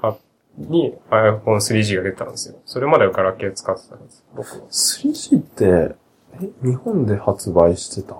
[0.01, 0.17] は、
[0.57, 2.55] に iPhone 3G が出たんですよ。
[2.65, 4.23] それまではガラケー使ってたんです。
[4.35, 4.61] 僕は。
[4.69, 5.95] 3G って、
[6.41, 8.15] え、日本で発売してた？
[8.15, 8.17] い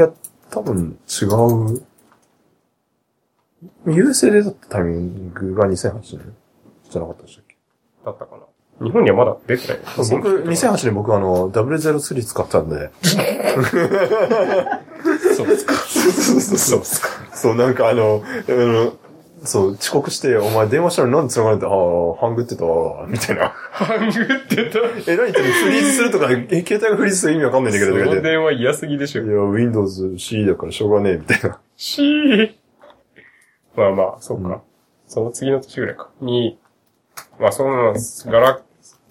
[0.00, 0.12] や、
[0.50, 1.82] 多分違う。
[3.86, 6.36] USA で出たタイミングが2008年
[6.90, 7.56] じゃなかったでしたっけ？
[8.04, 8.42] だったかな。
[8.80, 9.78] 日本にはまだ出てない。
[10.10, 12.90] 僕、2008年僕あの、003使ったんで。
[15.36, 15.74] そうですか。
[15.74, 16.82] そうそうそう。
[17.34, 18.92] そう、なんかあの、あの、
[19.44, 21.72] そう、遅刻して、お前電話したのになんで繋がれて、ああ、
[22.20, 23.48] ハングってたわ、みたいな。
[23.70, 24.78] ハングってた。
[25.10, 29.28] え、何言ってフリーズするとか、え、携帯がフリーズする意味わかんないんだけど、その電話嫌すぎでしょい。
[29.28, 31.58] や、Windows C だからしょうがねえ、みたいな。
[31.76, 32.52] しー。
[33.76, 34.48] まあまあ、そうか。
[34.48, 34.60] うん
[35.08, 36.10] その次の年ぐらいか。
[36.20, 36.58] に、
[37.40, 38.28] まあそうなんです。
[38.28, 38.60] ガラ、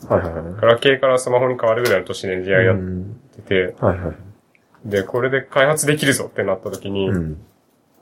[0.10, 0.54] はいはいはい。
[0.56, 4.16] ガラケーからスマホに変わるぐらいの年でエンジニアやっうんてて、はいはい。
[4.86, 7.42] で、これで開発できるぞってなった時に、うん。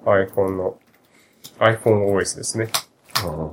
[0.06, 0.78] iPhone の、
[1.60, 2.70] iPhoneOS ですね。
[3.24, 3.50] あ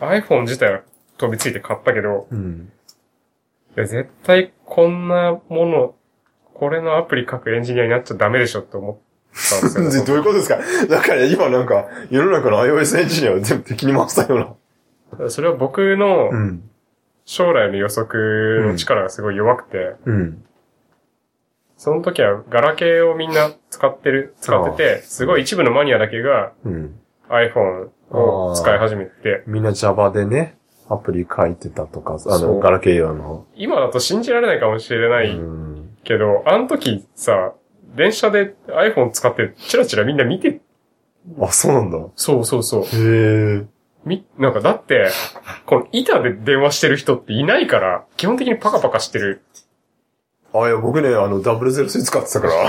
[0.00, 0.06] あ。
[0.12, 0.80] iPhone 自体は
[1.18, 2.72] 飛びついて買ったけど、うん。
[3.76, 5.94] いや絶対こんなもの、
[6.54, 8.96] これのアプリ書くエンジニアになっちゃダメでしょって思っ
[9.72, 10.04] たんですよ。
[10.06, 10.58] どういうことですか？
[10.88, 14.56] だから今なんか、世の中の iOS エンジニアを全部敵に回したよ
[15.18, 15.30] うな。
[15.30, 16.62] それは僕のん。
[17.24, 20.44] 将来の予測の力がすごい弱くて、うん。
[21.76, 27.00] その時はガラケーをみんな使ってる、使ってて、すごい一部のマニアだけがうん。
[27.28, 30.58] iPhone を使い始めて、みんな Java でね、
[30.88, 33.46] アプリ書いてたとか、あの、ガラケー用の。
[33.54, 35.96] 今だと信じられないかもしれなういん。
[36.02, 37.54] けど、あの時さ、
[37.94, 40.60] 電車で iPhone 使ってチラチラみんな見て、
[41.40, 41.98] あ、そうなんだ。
[42.16, 42.82] そうそうそう。
[42.82, 43.66] へえ。
[44.04, 45.10] み、なんかだって、
[45.66, 49.42] この板で電話してる人っていないから、基本的にパカパカしてる。
[50.52, 52.54] あ、いや、僕ね、あの、003使ってたから。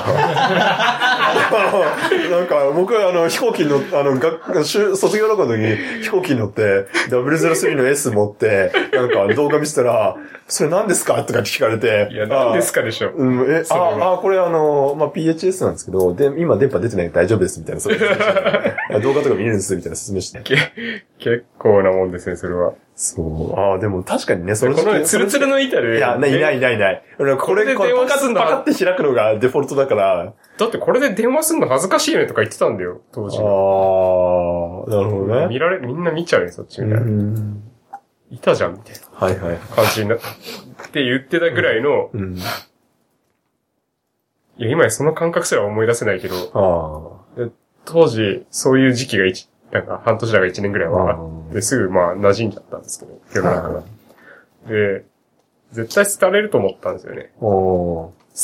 [2.29, 10.15] なんか、僕はあの、飛行機に乗って、あの、学、修卒業旅行の時に飛行機に乗って、003の S 持って、なんか動画見せたら、
[10.47, 11.23] それ何ですか？
[11.23, 12.09] とか聞かれて。
[12.11, 13.11] いや、何ですかでしょ。
[13.15, 17.82] うん、え、あ、あ、これあの、まあ、PHS なんですけど、で、今電波出てない大丈夫です、みたいな。
[17.82, 18.23] そういう説明し
[18.95, 20.39] て 動画とか見れるんです、みたいな説明して。
[20.43, 20.55] け
[21.19, 22.73] 結構なもんですね、それは。
[22.95, 23.59] そう。
[23.59, 25.97] ああ、でも確かにね、そのこのツルツルの板で。
[25.97, 27.03] いや、ないないないない。
[27.19, 30.33] 俺これ、で電話パカッすんのパカって開くのがデフォルトだから。
[30.57, 33.37] だってこれで電話すんの恥ずかしいよねとか言ってたんだよ、当時。
[33.37, 35.47] ああ、なるほどね。
[35.47, 37.05] 見られ、みんな見ちゃうね、そっちみたいな。
[37.07, 37.63] ん。
[38.29, 39.57] いたじゃん、みたいなはいはい。
[39.57, 40.19] 感じになっ
[40.91, 42.37] て言ってたぐらいの、うん。
[44.57, 47.49] いや、今やその感覚すら思い出せないけど、あ
[47.85, 53.84] 当時、そういう時期が一、なんか半年だか一年ぐらいはあって、すぐまあ馴染んじゃったんですけど、世の中が。
[54.67, 55.05] で、
[55.72, 57.32] 絶対廃れると思ったんですよね。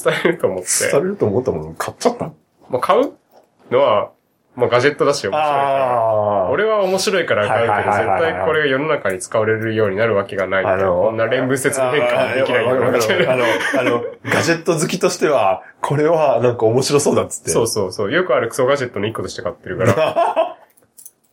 [0.03, 0.65] 廃れると思って。
[0.65, 2.31] されると思ったもの買っちゃった
[2.69, 3.13] まあ買う
[3.71, 4.11] のは、
[4.55, 5.99] まあガジェットだし面白いから。
[6.47, 10.63] あ俺は面白いから買うけど、絶対これが世の中に使われるようになるわけがない。
[10.63, 13.43] こんな連文節の変化できないあの、
[13.79, 17.51] あの、ガジェット好きとしては、これはなんか面白そうだっつって。
[17.51, 18.11] そうそうそう。
[18.11, 20.46] よくあるクソガジェットの一個として買ってるから。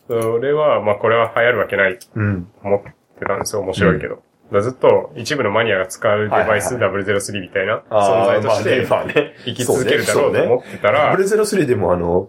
[0.09, 2.48] それは、まあこれは流行るわけないとうん。
[2.62, 3.62] 思ってたんですよ。
[3.62, 4.14] 面白いけど。
[4.16, 8.86] だからずっと一部のマニアが使うデバイスはい003みたいな存在として
[9.46, 12.28] 生き続けるだろうと思ってたら、003でもあの、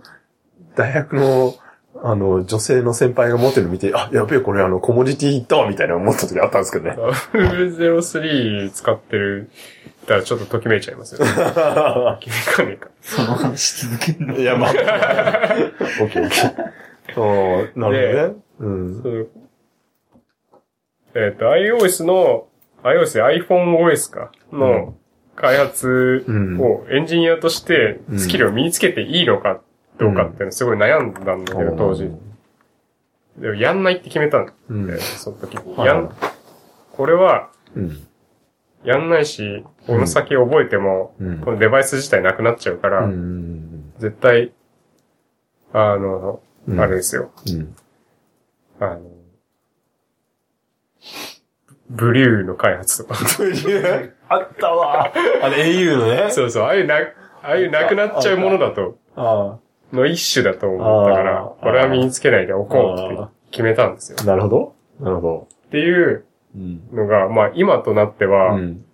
[0.76, 1.56] 大学の、
[2.04, 6.98] あの、女性の先輩が持ってるの見て、あ、やべえ、これあの、コモディティいったわ、みたいな思った時あったんですけどね。
[7.34, 9.50] 003使ってる、
[10.08, 11.32] たらちょっとときめいちゃいますよね。
[11.34, 12.90] ときめかねえか。
[13.02, 14.38] その話続けんの？
[14.38, 14.70] いや、まあ。
[14.72, 14.78] オッ
[16.10, 16.54] ケーオッケー。
[17.10, 18.36] ああ、なるほどね。
[18.60, 19.02] うん。
[19.02, 19.30] そう
[21.16, 22.48] えっ、と、iOS の、
[22.84, 24.96] iOS や iPhoneOS か、の
[25.36, 26.26] 開発
[26.60, 29.62] をエンジニアとしてスキルを身につけていいのか
[29.98, 32.10] どうかっていうのすごい悩んだんだけど、当時。
[33.38, 34.90] でもやんないって決めたんだうん。
[34.90, 36.14] よ、その時やん、
[36.94, 38.08] これは、うん。
[38.84, 43.94] やんないし、この先覚えても、うんこのデバイス自体なくなっちゃうから、うん。
[44.00, 44.54] 絶対、
[45.74, 47.32] あの、うんあれですよ。
[47.48, 47.76] うん。
[48.80, 49.02] あの、
[51.90, 53.20] ブリューの開発とか。
[54.30, 55.12] あったわ。
[55.44, 56.32] あの、au のね。
[56.32, 57.02] そうそう、ああいうな、あ
[57.44, 59.58] あいうなくなっちゃうものだと、あ
[59.94, 64.18] の一種だと思ったからあー、これは身につけないでおこうって決めたんですよ。
[64.22, 64.24] あ。
[64.24, 64.76] なるほど。
[65.00, 65.48] なるほど。
[65.68, 66.82] っていううん。
[66.92, 68.86] のが、まあ今となっては、うん。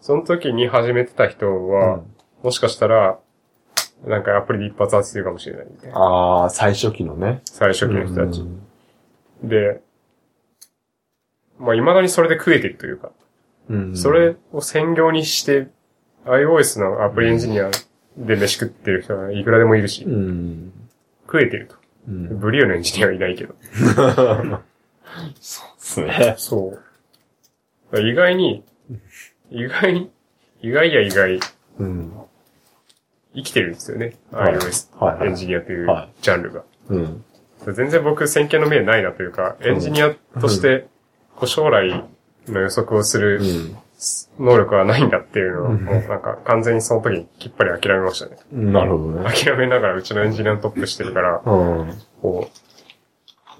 [0.00, 2.02] その時に始めてた人は、
[2.44, 3.18] もしかしたら、
[4.06, 5.98] なんかアプリで一発当ててるかもしれないみたいな。
[5.98, 7.40] ああ、最初期のね。
[7.44, 8.44] 最初期の人たちう。
[8.44, 8.62] ん
[9.42, 9.80] で、
[11.58, 13.10] まあ未だにそれで食えてるというか、
[13.68, 13.96] うん。
[13.96, 15.68] それを専業にして、
[16.24, 17.70] iOS のアプリエンジニア
[18.16, 20.72] で飯食ってる人はいくらでもいるしう、ん。
[21.26, 21.76] 食えてると。
[22.08, 22.38] うん。
[22.38, 23.54] ブリューのエンジニアはいないけど。
[25.40, 25.62] そ
[26.02, 26.34] うね。
[26.38, 26.78] そ
[27.92, 28.00] う。
[28.00, 28.64] 意外に、
[29.50, 30.10] 意外に、
[30.62, 31.40] 意外や意外、
[31.78, 32.12] うん。
[33.38, 34.14] 生きてるんですよね。
[34.32, 36.62] はい iOS はいはいエンジニアというはいジャンルが。
[36.88, 37.24] うん。
[37.74, 40.86] 全然僕先見の明ないなというか、エンジニアとして、
[41.36, 42.04] こう将来
[42.46, 43.40] の予測をする
[44.38, 48.38] 能力はないんだっていうのを、なんか完全にその時にきっぱり諦めましたね。
[48.52, 48.72] うん。
[48.72, 49.30] なるほどね。
[49.30, 51.92] 諦めながらうちのエンジニアのトップしてるから、うん。
[52.22, 52.48] こ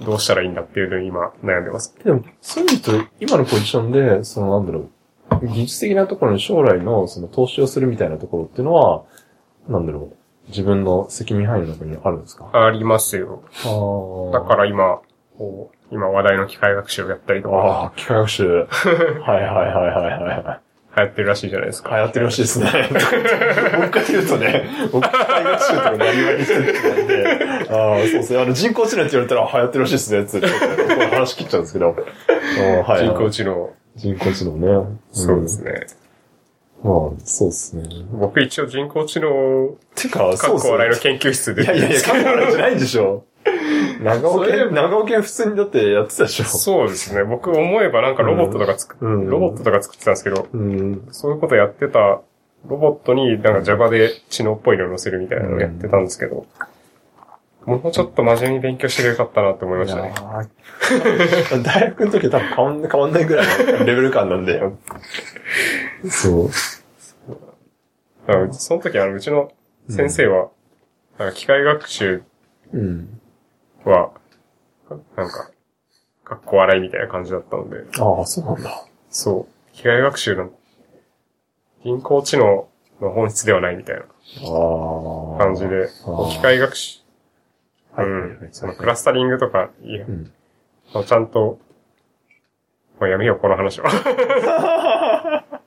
[0.01, 1.95] う、どうしたらいいんだっていうのに今悩んでます。
[2.05, 4.89] でも、そういう意味と、今のポジションで、そのなんだろ
[5.43, 9.05] う、技術的なところに将来のその投資をするみたいなところっていうのは、
[9.69, 12.49] なんだろう、自分の責任範囲の中にあるんですか？
[12.53, 13.43] ありますよ。
[13.64, 15.01] あだから今、
[15.37, 18.49] こう、今話題の機械学習をやったりとか、ああ、機械学習。
[18.66, 20.61] はいはいはいはいはい。
[20.97, 21.91] 流行ってるらしいじゃないですか。
[21.97, 22.66] 流行ってるらしいですね。
[22.91, 26.11] 僕から言うとね、僕、機械学習とか何々
[26.45, 28.41] してるってなんで、ああ、そうですね。
[28.43, 30.47] あの、人工知能って言われたら流行ってるらしいですね、つって。
[30.49, 30.55] こ
[30.99, 31.95] れ話切っちゃうんですけど。
[32.99, 33.71] 人工知能。
[33.97, 34.87] 人工知能ね。
[35.12, 35.87] そうですね。
[36.85, 36.91] ね。
[36.91, 37.89] まあ、そうですね。
[38.12, 41.01] 僕一応人工知能、てか、かっこ笑いのね。
[41.01, 41.62] 研究室で。
[41.64, 43.24] いやいやいや、カッコ笑いじゃないんでしょ。
[44.03, 46.45] 長尾県、長尾県普通にだってやってたでしょ。
[46.45, 47.24] そうですね。
[47.24, 51.09] 僕思えばなんかロボットとか作っ、うんロボットとか作ってたんですけど、うん。
[51.11, 51.99] そういうことやってた
[52.68, 56.47] ロボットになんか Java で知能っぽいのを乗せるみたいなのをやってたんですけど、
[57.69, 60.14] もうちょっと真面目に勉強してよかったなって思いましたね。
[61.62, 64.61] 大学の時は多分変わん変わんないぐらいのレベル感なんで。
[66.11, 66.51] そう。
[68.53, 69.53] その時あのうちの
[69.91, 70.49] 先生は、
[71.19, 72.23] なんか機械学習
[72.73, 73.21] うん。
[73.85, 74.12] は、
[75.16, 75.51] なんか、
[76.25, 78.85] かっこ笑いみたいな感じだったので、ああ、そうなんだ。
[79.11, 79.75] そう。
[79.75, 80.51] 機械学習の、
[81.85, 82.69] 人工知能
[83.01, 84.03] の本質ではないみたいな。
[85.39, 85.89] 感じで、
[86.31, 87.01] 機械学習、
[87.99, 88.07] はい。
[88.07, 88.11] う
[88.45, 90.33] ん、そのクラスタリングとか、いやうん。
[91.05, 91.59] ちゃんと、
[93.01, 93.91] もうやめよう、この話は。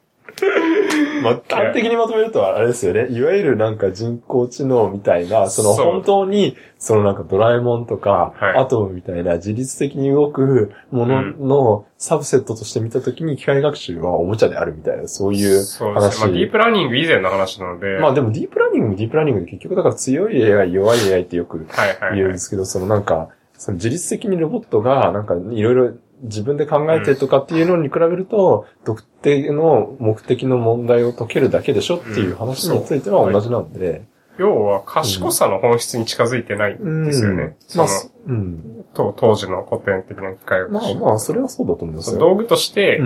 [1.21, 3.07] まあ、端的にまとめると、あれですよね。
[3.09, 16.19] いわゆるなんか人工知能みたいな、その本当に、そのなんかドラえもんとか、はいアトムみたいな自律的に動くもののサブセットとして見たときに機械学習はおもちゃであるみたいな、そういうそうです。
[16.19, 21.65] まあ、ディープラーニング以前の話なので、まあでもディープラーニングもディープラーニングで結局だから強い AI、弱い AI ってよく
[22.13, 22.37] 言うんで。
[22.39, 25.91] すけど、そのなんか、その自律的にロボットがなんかいろいろ
[26.21, 34.03] 自分で考えてとかっていうのに比べると、特定の目的の問題を解けるだけでしょっていう話については同じなんで。
[34.37, 37.57] 要は、賢さの本質に近づいてないんですよね。
[37.75, 37.87] まあ、
[38.27, 38.85] うん。
[38.93, 40.95] 当時の古典的な機械学習。
[40.95, 42.19] まあまあ、それはそうだと思いますよ。
[42.19, 43.01] 道具として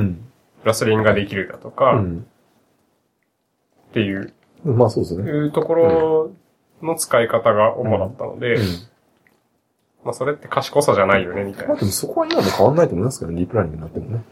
[0.63, 2.27] ラスリングができるだとか、っうん。
[3.93, 5.29] ていう、まあそうですね。
[5.29, 6.31] いうところ
[6.81, 8.63] の使い方が主だったので、うん。
[10.05, 11.69] まあそれって賢さじゃないよね、みたいな。
[11.69, 14.23] まあでもそこは今も変わんないと思いますけどね、ディープラーニングになってもね。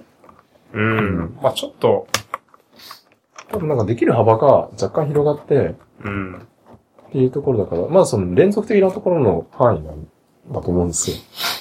[0.73, 1.37] うん。
[1.41, 2.07] まあちょっと、
[3.49, 6.47] 多分なんかできる幅が若干広がって、うん。
[7.07, 10.07] っていうところだから、まあその連続的なところの範囲なん
[10.51, 11.17] だと思うんですよ。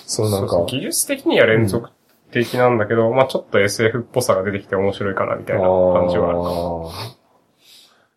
[0.07, 1.89] そのなんかそうそう、技術的には連続
[2.33, 6.39] 的なんだけど、まあちょっと SF っぽさが出てきて面白いかな、みたいな感じはある。
[6.39, 7.23] あー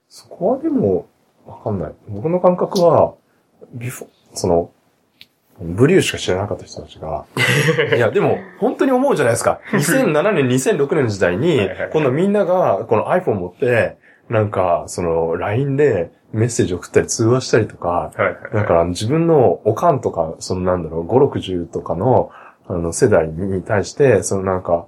[0.09, 1.07] そこはでも、
[1.45, 1.93] わかんない。
[2.09, 3.15] 僕の感覚は、
[3.73, 4.71] ビフォ、その、
[5.59, 7.25] ブリューしか知らなかった人たちが、
[7.95, 9.59] いや、でも、本当に思うじゃないですか。
[9.71, 13.97] 2007年、2006年の時代にはいはいはい、今度みんなが、この iPhone 持って、
[14.29, 18.53] なんか、その、LINE でメッセージ送ったり通話したりとか、はいはいはい。
[18.53, 22.31] だから自分のおかんとか、そのなんだろう、5、60とかの、
[22.67, 24.87] あの、世代に対して、そのなんか、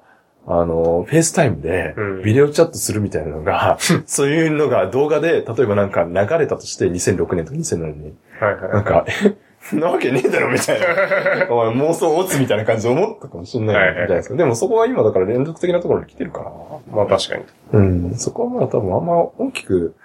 [0.49, 8.13] あの、 FaceTimeでうん、ビデオチャットするみたいなのが、 そういうのが動画で、例えばなんか流れたとして、2006年とか2007年に。
[8.39, 8.71] はいはいはい。
[8.73, 9.37] なんか、え、
[9.69, 10.87] そんなわけねえだろ、みたいな。
[11.51, 14.35] お前妄想乙みたいな感じで思ったかもしれないじゃないですか。
[14.35, 16.51] でもそこは今だから連続的なところに来てるから。
[16.89, 17.43] まあ確かに。
[17.73, 18.15] うん。
[18.15, 19.95] そこはまあ多分あんま大きく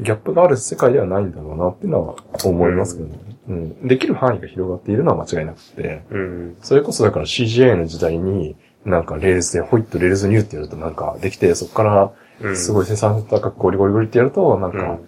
[0.00, 2.14] ギャップがある世界ではないんだろうなっていうのは
[2.44, 3.18] 思いますけどね。
[3.48, 3.88] うん。
[3.88, 6.56] できる範囲が広がっているのは間違いなくて、うん。
[6.62, 8.56] それこそだから CGI の時代に、
[8.86, 12.10] なんか Railsでホイッと rails new ってやるとなんかできて、そこから
[12.42, 12.56] うん。
[12.56, 14.98] すごい生産性高くゴリゴリゴリってやると、なんか、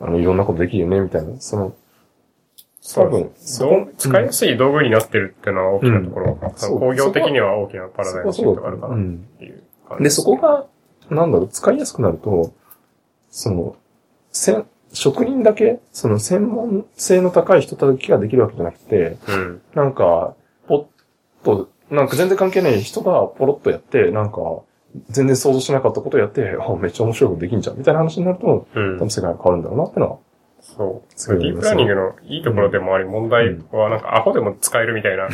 [0.00, 0.06] うん。
[0.08, 1.40] あの、いろんなことできるよね、みたいな。
[1.40, 1.74] その、
[2.94, 3.30] 多分、
[3.96, 6.38] 使いやすい道具になってるっていうのは大きなところ。
[6.56, 9.18] そう工業的には大きなパラダイムシフトがあるかなっうん。
[9.38, 10.66] ていう感じで、そこが、
[11.10, 12.52] なんだろう、使いやすくなると、
[13.30, 13.76] その、
[14.30, 19.60] せん、職人だけ、その専門性の高い人だけができるわけじゃなくて、うん。
[19.74, 20.34] なんか、
[20.68, 20.88] ポ
[21.42, 24.38] ッと、なんか全然関係ない人がポロッとやって、なんか、
[25.10, 29.10] 全然想像しなかったことをやって、あ、めっちゃ面白いことできんじゃん、みたいな話になると、うん多分。
[29.10, 30.18] 世界が変わるんだろうなってのは。
[30.76, 31.12] そう。
[31.14, 35.30] すごいディープラーニングのいいところでもあり、問題はなんかアホでも使えるみたいな、あっ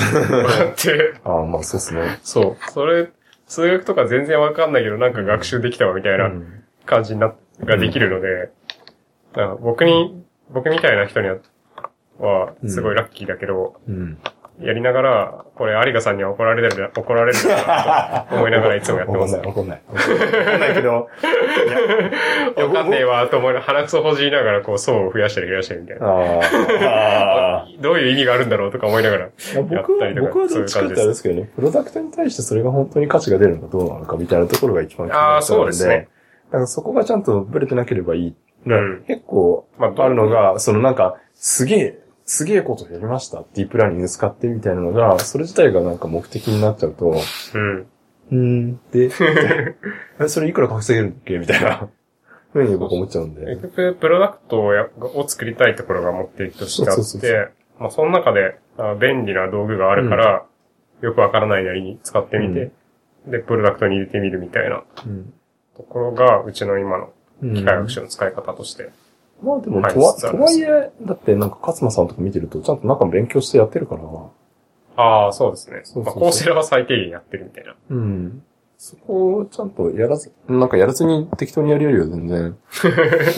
[0.76, 2.18] て、 ああ、まあそうですね。
[2.22, 2.70] そう。
[2.70, 3.08] それ、
[3.46, 7.34] 数学とか全然わかんないけど、なんか学習できたわみたいうなん感じにな、
[7.64, 8.50] ができるので、
[9.32, 11.36] だから僕に、僕みたいな人には、
[12.18, 14.18] は、すごいラッキーだけど、うん。
[14.64, 19.36] やりながら、これ、有賀さんには怒られるな、怒られるな、と 思いながらいつもやってます。
[19.36, 20.22] 怒んない、怒んない。
[20.50, 21.08] 怒んないけど、
[22.56, 26.06] い やわかんねえわ、と思いながら、鼻くそほじりながら、こう、層を増やしたり増やしたりみたいな。
[27.80, 29.28] どういう意味があるんだろうとか思いながら。
[29.70, 36.08] 僕は、僕はどっちかってあれですけどね、プロダクトに対してそれが本当に価値が出るのかどうなのかみたいなところが一番気になああ、るそうですね。
[36.50, 38.34] だからそこがちゃんとブレてなければいい。
[38.66, 39.04] うん。
[39.08, 41.98] 結構まああるのが、そのなんか、すげえ、
[42.34, 43.44] すげえことやりました。
[43.52, 47.78] ディープラーニング使ってみたいなのが、それ自体がなんか目的になっちゃうと、うん。
[47.80, 49.10] うーん、で、
[50.18, 51.90] えそれいくら稼げるっけみたいな、
[52.54, 53.44] ふうに僕思っちゃうんで。
[53.56, 60.46] 結局、プロダクトをやを作りたいところが目的としてあそうそうそうそって、まあ、その中で、あ便利な道具があるから、
[61.02, 62.70] よくわからないなりに使ってみて、
[63.26, 65.34] で、プロダクトに入れてみるみたいなうん
[65.76, 67.12] ところが、うちの今の
[67.42, 68.88] うん機械学習の使い方として。
[69.42, 74.02] まあでも、はいとは、とはいえ、だってなんか勝間さんとか見てると、ちゃんと中勉強してやってるから、
[74.96, 75.80] ああ、そうですね。
[75.84, 77.74] そうそうそうまあ、コーセラは最低限やってるみたいな。
[77.90, 78.42] うん。
[78.76, 82.56] そこをちゃんとやらず、なんかやらずに適当にやるよりは全然。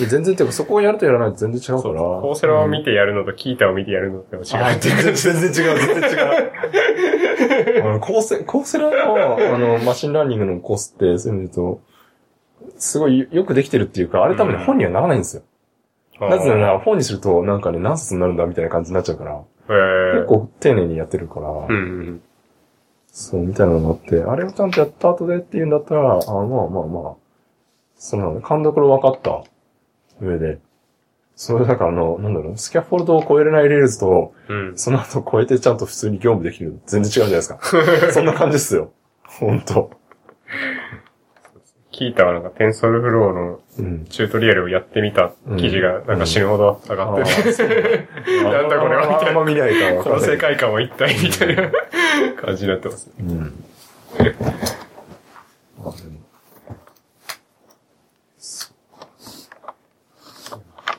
[0.09, 2.01] 全然っていうか、そこをやるとやらないと全然違うから。
[2.01, 5.15] Courseraを見てやるのと、 Qiitaを見てやるのと違うあっていう。
[5.15, 7.83] 全然違う、全然違う。
[7.85, 11.81] あの、コーセ、 Courseraの、あの、 machine learning のコースって、そういう意味で言うと、
[12.79, 15.43] すごいよくできてるっていうか、あれ多分本にはならないんですよ。
[15.43, 15.54] あー
[16.21, 19.43] なぜなら、本にすると、なんかね、何冊になるんだみたいな感じになっちゃうから、
[20.15, 22.23] 結構丁寧にやってるから、うんうん。
[23.09, 27.15] そう、みたいなのがあって、あれをちゃんとやった後でっていうんだったら、あまあまあまあ、
[27.97, 29.45] その、勘どころ分かった
[30.21, 30.59] 上で。
[31.37, 34.79] それだからあの、なんだろう、 scaffold を超えれない Railsと、うん。
[34.79, 36.81] その後超えてちゃんと普通に業務できる。
[36.87, 37.59] 全然違うじゃないですか。
[38.13, 38.93] そんな感じですよ。
[39.25, 39.91] ほんと。
[41.95, 44.05] Qiitaはなんか TensorFlowのうん。
[44.07, 48.09] チュートリアルをやってみた記事がなんか死ぬほど上がってて、
[48.43, 51.71] なんだこれはみたいなあんま見ないかこの世界観は一体みたいな
[52.41, 53.11] 感じになってます。
[53.19, 53.65] うん。
[54.19, 54.29] あで
[55.85, 56.25] も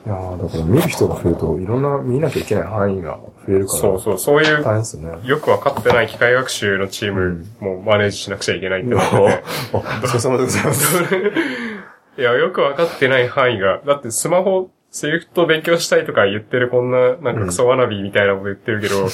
[0.06, 5.28] いやーだから見る人が増えると、いろんな見なきゃいけない範囲が増えるから、そうそう、そういう大変ですよね。
[5.28, 9.04] よくわかってない機械学習のチームもマネージしなくちゃいけないってなっ。
[9.74, 11.02] お疲れ様でございます。
[12.18, 19.08] いや、よくわかってない範囲が、だってスマホ、セリフト勉強したいとか言ってるこんな、なんかクソワナビみたいなこと言ってるけど、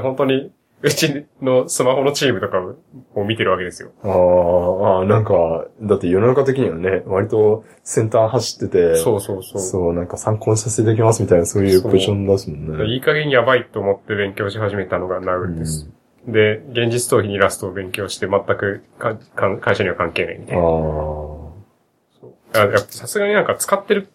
[0.00, 0.50] 本当に、
[0.80, 2.58] うちのスマホのチームとか
[3.14, 3.90] を見てるわけですよ。
[4.02, 9.60] あーあー、なんか、だって世の中的にはね、割と先端走ってて、そうそうそう。
[9.60, 12.84] そう、なんか参考にさせていただきますみたいな、そういうポジションですもんね。
[12.86, 15.90] いい加減やばいと思って勉強し始めたのがナウです。
[16.28, 20.62] で、現実逃避にラストを勉強して全くかか会社には関係ないみたいな。
[20.62, 20.68] ああ。
[22.54, 24.08] あやっぱさすがになんか使ってる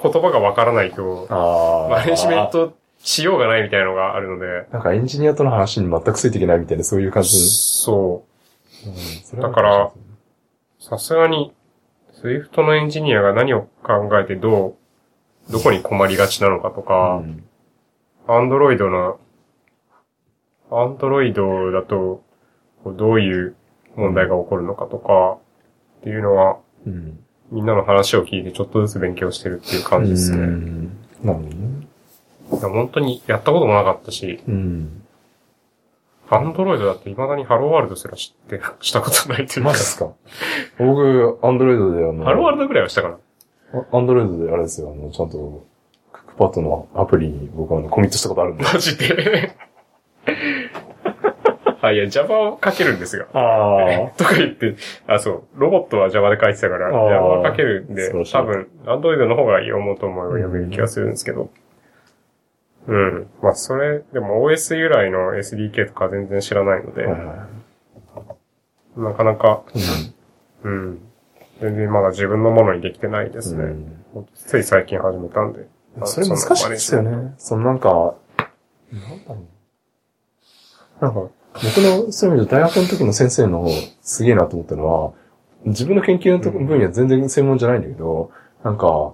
[0.00, 1.88] 言葉がわからないと、ああ。
[1.88, 2.76] マネジメント
[3.06, 7.30] しようがないみたいなのがあるので、なんかエンジニアとの話に全くついていけないみたいな、そういう感じ。
[7.38, 8.24] そ
[8.84, 8.94] うん
[9.24, 9.92] それはだからう。
[10.80, 11.54] さすがに、
[12.20, 14.76] Swiftのエンジニアが何を考えてど
[15.48, 17.44] う、どこに困りがちなのかとうか、ん
[18.26, 19.20] Androidの、
[20.72, 22.24] Androidだと、
[22.84, 23.54] どういう
[23.94, 25.38] 問題が起こるのかとか、
[26.00, 27.20] っていうのは、うん。
[27.52, 30.42] みんなの話を聞いてちょっとずつ勉強してるっていう感じですうね。
[30.46, 30.86] ん
[31.22, 31.85] なるほどね。
[32.52, 35.02] いや本当にやったこともなかったし、うん。
[36.28, 39.82] アンドロイドだって未だにハローワールドすら知って、 したことないというかマジっ。
[39.82, 40.10] すか？
[40.78, 43.18] 僕、アンドロイドであの、ハローワールドぐらいはしたかな。
[43.92, 45.64] アンドロイドであれですよ、あの、ちゃんと、
[46.12, 48.64] クックパッドのアプリに僕はあのコミットしたことあるんで。
[48.64, 49.52] マジで。
[51.82, 53.26] あ、いや、Java を書けるんですが。
[53.34, 54.74] あ とか言って、
[55.06, 61.50] あ、そう、ロボットは Java で書いてたから、あー Java は書けるんで素晴らし、い多分、Android の方が読もうと思えば読める気がするんですけど。
[62.86, 63.26] うん。
[63.42, 67.48] まあ、それ、でも OS 由来の SDK とか全然知らないので、はいは
[68.96, 69.78] なかなか、い。
[70.64, 71.00] うん。
[71.60, 73.64] 全然まだ自分のものにできてないですね。
[73.64, 73.96] うん
[74.34, 75.68] つい最近始めたんで。
[76.04, 77.34] それ難しいですよね。
[77.38, 78.14] そのなんか、
[78.90, 79.40] なんだろ
[81.00, 81.04] う。
[81.04, 81.20] なんか、
[81.52, 81.62] 僕
[82.06, 83.68] の、そういう意味で大学の時の先生の
[84.02, 85.12] すげえなと思ったのは、
[85.64, 88.30] 自分の研究の分野全然専門じゃないんだけど、
[88.62, 89.12] なんか、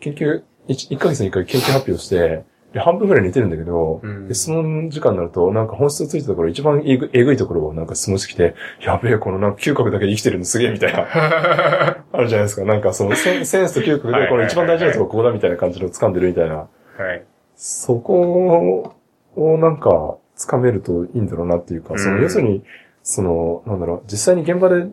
[0.00, 11.06] 研究、1, 1ヶ月に1回研究発表して、で半分ぐらい寝てるんだけど、うんで質問時間になると、なんか本質をついたところ、一番えぐえぐいところをなんか質問してきて、やべえ、このなんか嗅覚だけで生きてるのすげえみたいな。
[12.12, 12.64] あるじゃないですか。
[12.64, 16.56] なんかそのセンスと嗅覚で、この一番大事なところここだみたいな感じの掴んでるみたいな。
[16.56, 16.66] は
[17.14, 17.24] い。
[17.54, 18.94] そこ
[19.34, 22.62] をなんか掴めるといいんだろうなっていうか、そのうん要するに、
[23.02, 24.88] その、なんだろう、実際に現場で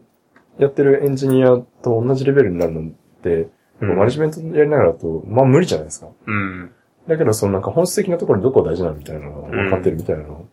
[0.60, 2.84] やってるエンジニアと同じレベルになるのっ
[3.22, 3.50] て、
[3.82, 6.08] うんマネジメントやりながらだと、まあ無理じゃないですか。
[6.26, 6.72] うん。
[7.08, 10.46] だけど、そのなんか本質的なところにどこが大事なのみたいなのが分かってるみたいなの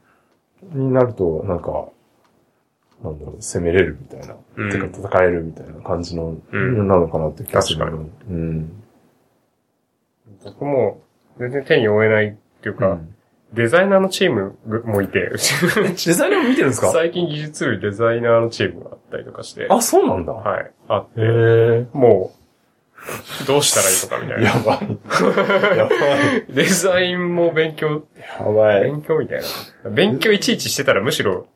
[0.74, 1.86] になると、なんか、
[3.02, 4.36] なんだろう、攻めれるみたいな。
[4.56, 7.78] うんてか戦えるみたいな感じの、うんなのかなって気がする。
[7.78, 7.96] 確か
[8.30, 8.82] うん。
[10.44, 11.00] 僕も
[11.38, 13.08] 全然手に負えないっていうか、うん
[13.54, 14.56] デザイナーのチーム
[14.86, 15.36] もいて、 デ
[16.14, 16.88] ザイナーも見てるんですか？
[16.88, 20.32] 最近技術部にデザイナーのチームがあったりとかして、あ、そうなんだ。
[20.32, 21.86] はい、あって。
[21.92, 22.41] もう、
[23.46, 24.60] どうしたらいいとかみたいやな。
[24.60, 25.76] ばい。
[25.76, 25.94] やば
[26.36, 26.46] い。
[26.48, 28.04] デザインも勉強、
[28.38, 28.82] やばい。
[28.84, 29.42] 勉強みたい
[29.84, 29.90] な。
[29.90, 31.46] 勉強いちいちしてたらむしろ、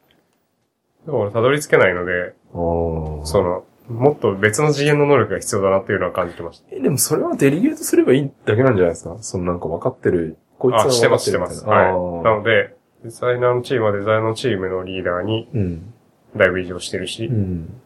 [1.07, 6.75] 俺たどり着けないので、その、もっと別の次元の能力が必要だなっていうのは感じてました。
[6.75, 9.17] え、でもそれはデリゲートすればいいだけなんじゃないですか？
[9.21, 10.37] そのなんか分かってる。
[10.59, 11.77] こいつはあ、してます、分かっるしててます。
[11.77, 12.25] はい。
[12.25, 12.75] なので、
[13.05, 15.95] デザイナーのチームはデザイナーのチームのリーダーにうん。
[16.35, 17.81] だいぶ異常してるしう、ん。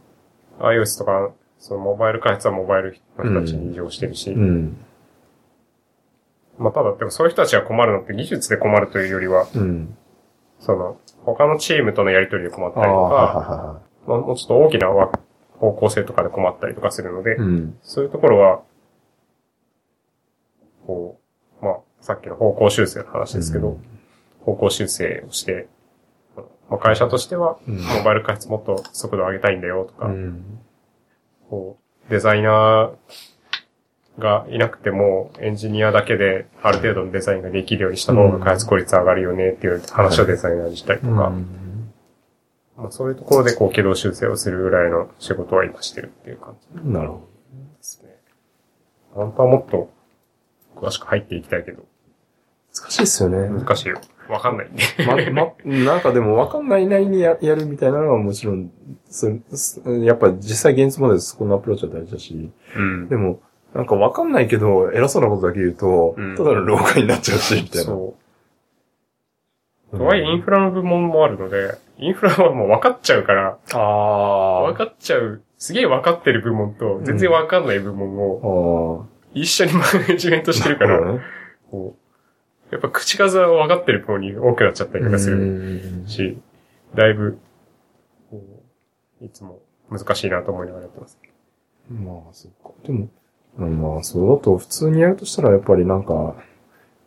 [0.61, 1.31] iOS とか、
[1.61, 4.77] そのモバイル開発はモバイルの人たちに異常してるし、うん。
[6.59, 9.97] まあただ、でもそういう人たちが困るのって技術で困るというよりは、うん。
[10.59, 15.13] その、他のチームとのやりとりで困ったりとはいか、はまあもうちょっと大きなわ
[15.59, 17.37] 方向性とかで困ったりとかするので。
[17.37, 17.79] うん。
[17.83, 18.63] そういうところは、
[20.87, 21.21] こ
[21.61, 23.85] う、まあ、さっきの方向修正の話ですけど、うん
[24.41, 25.69] 方向修正をして、
[26.71, 30.61] まあ、会社としては、うんモバイル開発もっと速度を上げたいんだよとか、うん。
[31.51, 31.79] こ
[32.09, 41.33] う、デザイナーがいなくても、エンジニアだけである程度のデザインができるようにした方が開発効率上がるよねっていう話をデザイナーにしたりとか、
[42.77, 47.23] まあ、そういうところでこう軌道修正をするぐらいの仕事は今してるっていう感じなるほで
[47.83, 48.11] すね。
[49.13, 49.91] 本当はもっと
[50.77, 51.83] 詳しく入っていきたいけど、
[52.75, 53.49] 難しいですよね。
[53.49, 54.01] 難しいよ。
[54.31, 54.83] わかんないんで。
[55.33, 58.71] ま、ま、なんかでも分かんないなりにややるみたいなのはもちろん、
[59.09, 63.09] そそやっぱ実際現実までそこのアプローチは大事だし、うん。
[63.09, 63.41] でも、
[63.75, 67.85] なんか分かんないけど、偉そうなことだけ言うと、うんただの老化になっちゃうし、みたいな。
[67.87, 68.15] そ
[69.93, 69.99] う。
[69.99, 79.05] とはいえインフラの部門もあるので、インフラはもう分かっちゃうから、あ分かっちゃう、すげえ分かってる部門と全然分かんない部門をあ。
[79.05, 81.21] あ一緒にマネジメントしてるから、ね。
[81.71, 82.00] こう、
[82.71, 86.09] やっぱ口数は分かってる方に多くなっちゃったりとかするる。
[86.09, 86.39] し、
[86.95, 87.39] だいぶ、
[89.21, 89.61] いつも
[89.91, 91.19] 難しいなと思いながらやってます。
[91.91, 92.71] まあ、そっか。
[92.85, 93.09] でも、
[93.59, 96.37] うんまあ、そうだと普通にやるとしたらやっぱりなんか、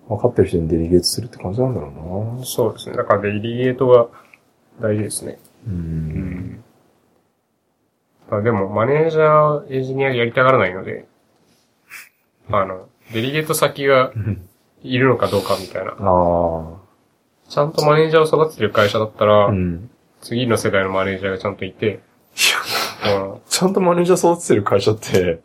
[0.07, 2.45] 分かってる人にデリゲートするって感じなんだろうな。
[2.45, 2.97] そうですね。
[2.97, 4.07] だからデリゲートが
[4.81, 5.39] 大事ですね。
[5.65, 5.69] う。。
[5.69, 6.63] うん
[8.29, 11.05] あでも、マネージャー、エンジニアやりたがらないので、
[12.49, 14.11] あの、デリゲート先が
[14.83, 15.91] いるのかどうかみたいな。
[15.91, 16.83] ああ。
[17.49, 19.89] ちゃんとマネージャーを育ててる会社だったら、うん。
[20.21, 22.01] 次の世代のマネージャーがちゃんといて、うん
[23.47, 25.41] ちゃんとマネージャー育ててる会社って、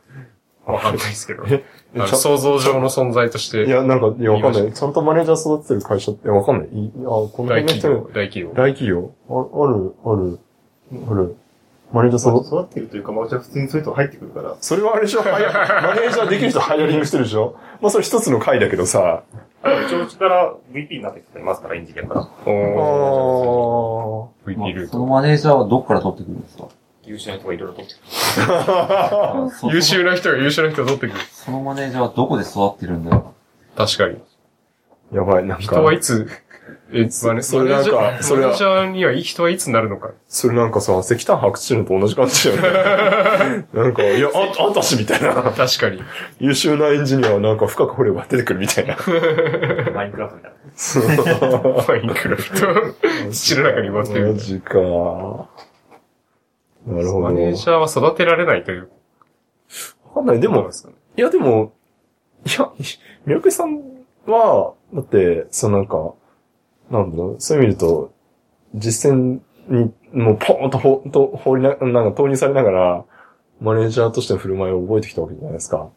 [0.65, 1.44] わかんないですけど。
[1.47, 4.73] えあのちゃ想像上の存在として、いや、なんか、いや、わかんな言いい。
[4.74, 6.69] ちゃんとマネージャー育ててる会社ってわかんない。
[6.73, 8.48] いいや、この大辺の人企業、大企業。
[8.55, 10.39] 大企業あある、ある、
[11.10, 11.36] ある。
[11.93, 14.56] マネージャー育育ってるというか、まあ、じゃあ普通にそういう人が入ってくるから。
[14.60, 19.23] それはあれでしょ マネージャーできる人ハイアリングしてるでしょまあ、それ一つの回だけどさ。
[19.86, 22.20] 一応うちから VP になってきていますから、エンジニアから。
[22.23, 24.52] あおー。
[24.52, 24.56] ー。
[24.56, 25.10] VP ルーそのト。
[25.10, 26.65] マネージャーはどっから取ってくるんですか？
[27.05, 27.98] 優秀な人がいろいろとってる。
[28.52, 31.20] あそ優秀な人が優秀な人を取ってくる。
[31.31, 33.32] そのマネージャーはどこで育ってるんだよ。
[33.77, 34.19] 確かに。
[35.12, 36.28] やばい、なん人か、はいつ、
[36.90, 40.12] え、マネそれなんかマネージャーそれはマネージャーにはいい人はいつになるのか。
[40.27, 43.66] それなんかさ、石炭白地のと同じ感じだよね。
[43.74, 45.35] なんか、いや、あ、あんたしみたいな。
[45.35, 46.02] 確かに。
[46.39, 48.97] 優秀なエンジニアはなんか深く掘れば出てくるみたいな。
[49.94, 51.59] マインクラフトみたいな。
[51.89, 53.31] マインクラフト。
[53.31, 54.39] 土の中に埋まってるマ。
[54.39, 54.74] ジか。
[54.78, 55.48] なる
[56.86, 57.20] ほど。
[57.20, 58.89] マネージャーは育てられないという。
[60.06, 60.40] わかんない。
[60.40, 60.70] でも。
[61.16, 61.73] いやでも、
[62.47, 62.70] いや、
[63.27, 63.82] ミラクリさん
[64.27, 66.15] は、だって、そのなんか、
[66.90, 68.12] なんだろう、そういう意味で言うと、
[68.74, 73.05] 実践に、もうポーンとほと放りな、なんか投入されながら、
[73.60, 75.89] マネージャーとしての振る舞いを覚えてきたわけじゃないですか。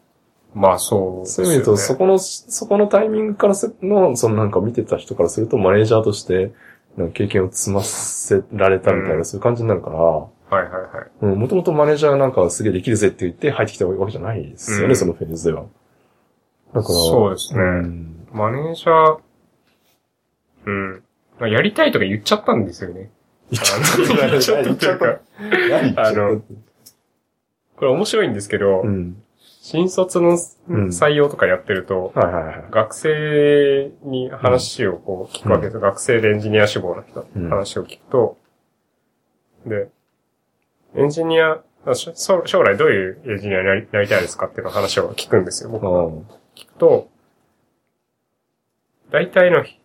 [0.54, 1.52] まあそうですよね。
[1.52, 6.52] そういう意味で言うと、そこの、そこのタイミングからすの、そのなんか見てた人からすると、マネージャーとして、
[6.96, 10.28] なんか経験を積ませられたみたいな、うんそういう感じになるから、は
[10.60, 11.10] いはいはい。
[11.22, 15.64] うん、もともとマネージャーがなんかすげえできるぜって言って入ってきたわけじゃないですよね、うんそのフェーズでは。
[16.74, 19.18] だから、そうですねんマネージャー、
[20.66, 21.02] うん。
[21.38, 23.10] まあ、やりたいとか言っちゃったんですよね。
[23.50, 24.62] 言っちゃった。
[24.62, 26.42] 言っちゃったあの
[27.76, 29.22] これ面白いんですけど、うん。
[29.38, 32.12] 新卒のうん採用とかやってると。
[32.70, 35.80] 学生に話をこう聞くわけですよ。
[35.80, 38.38] 学生でエンジニア志望の人うんに話を聞くと、
[39.66, 39.88] で、
[40.96, 41.62] エンジニア、
[41.94, 46.04] 将将来どういうエンジニアになりたいですかっていうの話を聞くんですよ、僕は。
[46.04, 46.06] あ
[46.56, 47.08] 聞くと、
[49.10, 49.78] 大体のひ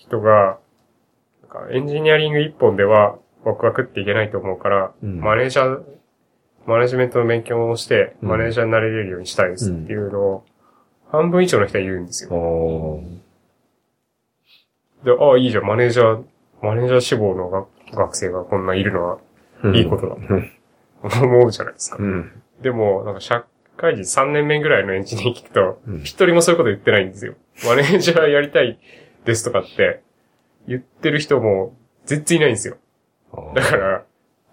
[0.00, 0.58] 人が、
[1.42, 5.82] なんかエンジニアリング一本ではワクワクっていけないと思うから、うんマネージャー、
[6.66, 10.44] マネジメントの勉強をして、うんマネージャーになれるようにしたいですっていうのを、
[11.10, 12.30] 半分以上の人は言うんですよ。
[15.02, 15.04] あ。
[15.04, 16.22] で、ああ、いいじゃん、マネージャー、
[16.62, 19.18] マネージャー志望のが学生がこんないるのは
[19.62, 20.50] うんいいことだうん。
[21.02, 21.96] 思うじゃないですか。
[21.98, 22.42] うん。
[22.60, 23.44] でも、なんか社
[23.76, 27.34] 会人3年目ぐらいのエンジニアに聞くと、うん一人もそういうこと言ってないんですよ。
[27.66, 28.78] マネージャーやりたい
[29.30, 30.02] ですとかって、
[30.66, 31.74] 言ってる人も
[32.04, 32.76] 全然いないんですよ。
[33.54, 34.04] だから、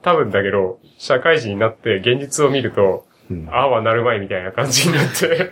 [0.01, 5.51] 多分だけど、社会人になって現実を見ると、うんああはなるまいみたいな感じになって、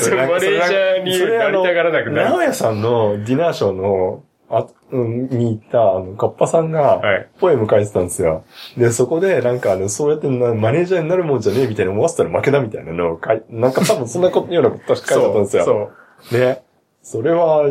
[0.00, 2.30] そ のマネージャーになりたがらなくなる。
[2.30, 7.28] 直屋さんのディナーショーの、あ、うん、に行った、あの、カッパさんが、はい。
[7.38, 8.44] ポエム書いてたんですよ。
[8.78, 15.64] で、そこで、なんか、あの、そうやってなマネージャーになるもんじゃねえみたいな思わせたら負けだみたいなのを書い、なんか多分そんなこと、ようなこと確か書いてあったんですよ。
[15.64, 16.40] そう。
[16.40, 16.62] ね。
[17.02, 17.68] それは、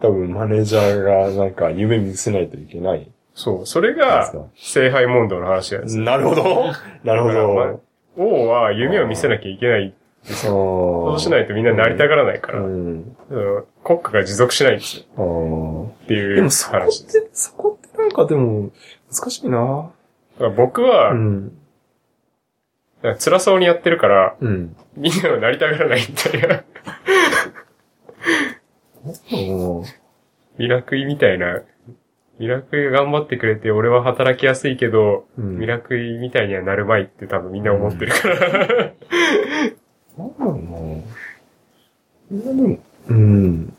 [0.00, 3.10] 多分マネージャーがなんか夢見せないといけない。
[3.34, 3.66] そう。
[3.66, 6.04] それが、聖杯問答の話なんですよ。
[6.04, 6.44] なるほど。
[7.04, 7.80] なるほど。
[8.16, 9.94] 王は夢を見せなきゃいけない。
[10.22, 13.16] そそうしないとみんななりたがらないから、うん。
[13.28, 15.04] うん国家が持続しないんですよ。
[15.18, 16.78] あっていうーでもそこ。
[16.78, 18.70] って、そこってなんかでも、
[19.12, 19.90] 難しいな
[20.56, 21.52] 僕は、うん。
[23.18, 24.76] 辛そうにやってるから、うん。
[24.96, 26.64] みんながなりたがらないみたいな、うん
[30.58, 31.62] ミラクイみたいな、
[32.38, 38.38] ミラクイが頑張ってくれて俺は働きやすいけど、うんミラクイみたいにはなるまいって多分みんな思ってるから。
[40.16, 40.50] なんだろ
[42.30, 42.78] うなでも、
[43.08, 43.74] うん。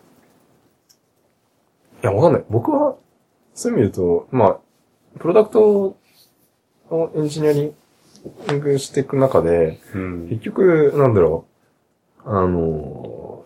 [2.04, 2.46] いや、わかんない。
[2.50, 2.96] 僕は、
[3.54, 4.60] そういう意味で言うと、まあ、
[5.20, 5.98] プロダクト
[6.90, 7.74] をエンジニアリ
[8.54, 10.28] ングしていく中で、うん。
[10.30, 11.46] 結局、なんだろ
[12.26, 13.46] う、あの、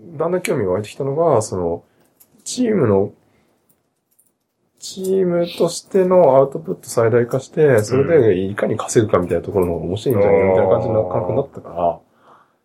[0.00, 1.84] だんだん興味が湧いてきたのが、その、
[2.44, 3.12] チームの、
[4.78, 12.00] チームとしてのアウトプット最大化して、それでいかに稼ぐかみたいなところの方が面白いんじゃないかみたいな感じの感覚だったから、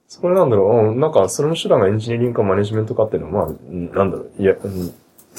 [0.07, 4.93] そこでなんだろう、うんなんかそれの手段がエンジニアリングかマネジメントかっていうのは、まあ、うんなんだろう、いや、うん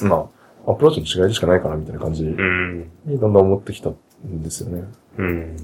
[0.07, 0.29] ま
[0.65, 2.91] あ、アプローチの違いしかないかなみたいな感じうん。
[3.05, 3.95] にだんだん思ってきたん
[4.43, 4.83] ですよね。
[5.17, 5.57] うん。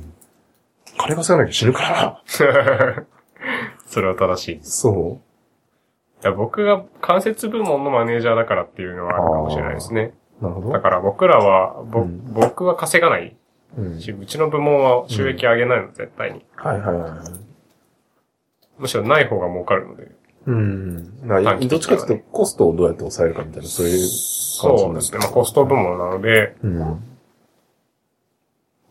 [0.97, 3.05] 金稼がなきゃ死ぬからな。
[3.85, 4.60] それは正しい。
[4.64, 5.32] そい
[6.23, 10.13] や僕が間接部門のマネージャーだからっていうのはあるかもしれないですね。
[10.41, 10.43] う。
[10.43, 10.79] なるほどだ。
[10.81, 13.35] から僕らは、ぼうん僕は稼がない
[13.77, 16.45] うんし、うちの部門は収益上げないの、絶対に。
[16.55, 17.19] はいはいはいはい。
[18.77, 20.11] むしろない方が儲かるので。
[20.45, 21.27] うん。
[21.27, 25.19] なねどっちかっていうと、コストをどうやって抑えるかみたいな、そういう感じそうですね。
[25.19, 26.79] まあコスト部門なので、うん。
[26.79, 26.97] な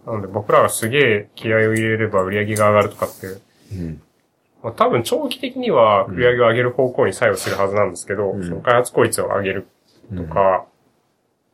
[0.07, 3.27] ので僕らがすげえ気合を入れれば売り上げが上がるとかって、
[3.73, 4.03] うん。
[4.63, 9.67] まあ多分長期的には売り上げを上げる方向に作用するはずなんですけど、うんその開発効率を上げる
[10.15, 10.67] とと、か、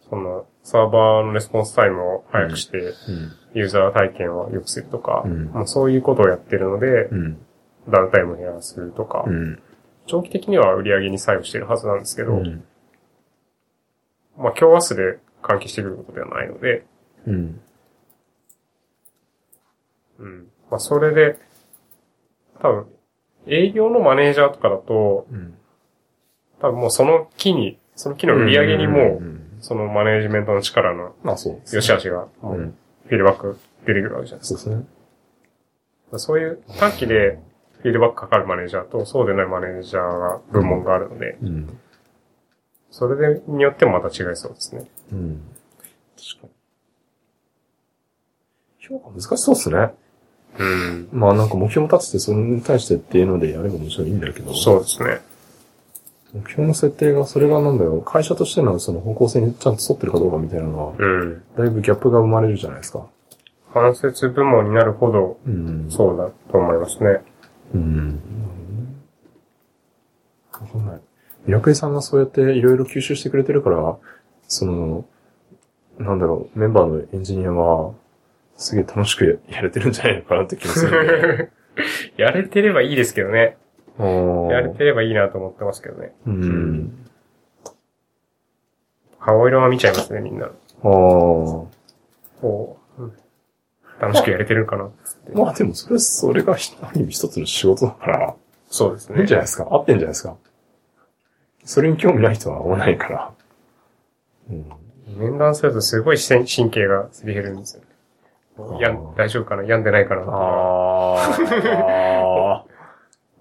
[0.09, 2.95] そのサーバーのレスポンスタイムを早くして、うん。
[3.55, 7.39] ユーザー体験を良くするとか、うんまあそういうことをやってるので、うん。
[7.89, 9.63] ダウンタイムを減らすとか、うん。
[10.07, 12.65] 長期的には売り上げに作用してるはずなんですけど、うん。
[14.37, 16.85] まあ今日明日で関係してくることではないので、
[17.27, 17.61] うん。
[20.19, 20.47] うん。
[20.71, 21.39] まあそれで、
[22.61, 22.87] 多分、
[23.47, 25.55] 営業のマネージャーとかだと、うん。
[26.61, 31.77] 多分もうその木に、その木の売り上げにも、ん、そのマネージメントの力のまあそうですね。
[31.77, 32.75] 良し悪しが、フうん。
[33.09, 34.87] ィードバック出てくるわけじゃないですそうですね。
[36.11, 36.19] か。
[36.19, 37.39] そういう短期で
[37.81, 41.79] フィードバックかかるマネージャーと、そうでないマネージャーが、部門があるので、うん。
[42.91, 44.87] それで、によってもまた違いそうですね。
[45.13, 45.43] うん。
[46.17, 46.51] 確かに。
[48.81, 49.95] 評価難しそうですね。
[50.59, 51.09] うん。
[51.13, 54.53] まあなんか目標も立てて、それに対してっていうのでやればもちろんいいんだけど。
[54.55, 55.21] そうですね。
[56.35, 61.43] 目標の設定が、それがなんだよ、会社としてのその方向性にちゃんと沿ってるかどうかみたいなのは、うん。
[61.57, 63.07] だいぶギャップが生まれるじゃないですか。
[63.75, 65.87] 間接部門になるほど、うん。
[65.91, 67.23] そうだと思いますね。
[67.75, 68.21] うん。
[70.53, 71.01] わかんない。
[71.47, 73.97] ミラクリさんがそうやっていろいろ吸収してくれてるから、
[74.49, 75.05] その、
[75.99, 77.95] なんだろう、メンバーのエンジニアは、
[78.59, 81.53] すげえ楽しくやれてるんじゃないのかなって気がする。
[82.19, 83.57] やれてればいいですけどね。
[83.99, 86.13] やれてればいいなと思ってますけどね。
[86.27, 87.07] うん。
[89.21, 90.47] 顔色は見ちゃいますね、みんな。
[90.47, 90.53] ああ。
[90.83, 91.71] こ
[92.99, 93.13] う、うん
[94.01, 94.91] 楽しくやれてるかな。
[95.35, 98.37] まあでもそれ、それがある意味一つの仕事だから、
[98.69, 99.19] そうですね。
[99.19, 99.67] いいんじゃないですか？
[99.69, 100.37] 合ってんじゃないですか？
[101.65, 103.33] それに興味ない人は合わないから。
[104.51, 104.67] うん。
[105.19, 107.88] 面談するとすごい神神経がすり減るんですよね。
[108.81, 109.63] やん大丈夫かな？
[109.63, 112.65] 病んでないかなああ。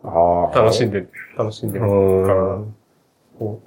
[0.03, 0.56] あ あ。
[0.56, 1.07] 楽しんで、
[1.38, 2.76] 楽しんでうるから、ん。
[3.39, 3.61] こ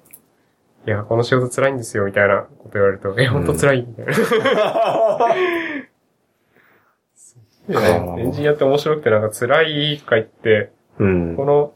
[0.87, 3.83] う、いや、この仕事辛いんですよ、みたいなこと言われると、え、本当辛い？
[3.87, 4.13] みたいな。
[7.73, 11.45] あーエンジニアって面白くてなんか辛いとか言って、うんこ。
[11.45, 11.73] の、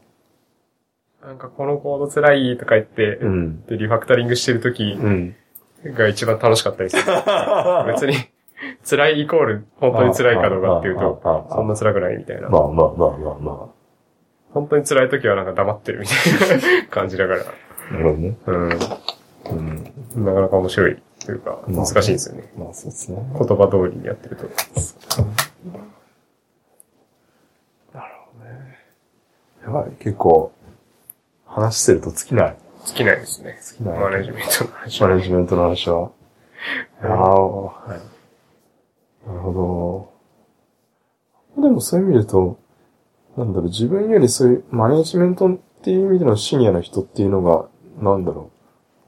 [1.25, 3.61] なんかこのコード辛いとか言って、うん。
[3.65, 5.35] で、リファクタリングしてる時うん。
[5.85, 7.03] が一番楽しかったりする。
[7.87, 8.13] 別に、
[8.83, 12.49] 辛いイコール、本当に辛いかどうかっていうと、ああああああそんな辛くないみたいな。
[12.49, 13.69] まあまあまあまあま
[14.53, 16.13] 本当に辛い時はなんか黙ってるみた
[16.53, 17.41] いな感じだから。
[17.41, 17.93] あ。
[17.93, 18.37] なるほどね。
[18.45, 18.69] うん。
[20.15, 20.25] うん。
[20.25, 22.43] なかなか面白いというか、まあ難しいんですよね。
[22.57, 23.17] まあそうですね。
[23.17, 24.45] 言葉通りにやってると。
[29.65, 30.51] やばい、結構、
[31.47, 32.57] 話してると尽きない。
[32.85, 33.59] 尽きないですね。
[33.63, 33.99] 尽きない。
[33.99, 35.15] マネジメントの話マは。
[35.15, 36.11] ネジメントの話は。
[37.01, 38.14] ああ、はい。
[39.25, 40.11] なるほ
[41.57, 41.61] ど。
[41.61, 42.59] でもそういう意味でと、
[43.37, 47.67] なんだろう、自分よりそういうマネジメントっていう意味でのシニアな人っていうのが、
[47.99, 48.51] なんだろ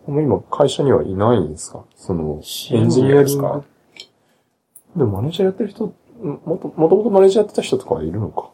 [0.08, 0.12] う。
[0.12, 1.84] もう今会社にはいないんですか？
[1.96, 2.42] その、
[2.72, 3.64] エンジニアリング。
[4.96, 8.50] でもマネージャーやってる人、ももと、もともとマネージャーやってた人とかはいるのか？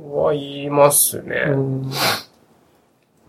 [0.00, 1.36] はいますね。
[1.50, 1.90] ん。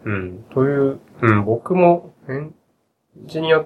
[0.03, 0.45] うん。
[0.51, 2.56] という、うん、僕も、エン
[3.26, 3.65] ジニア、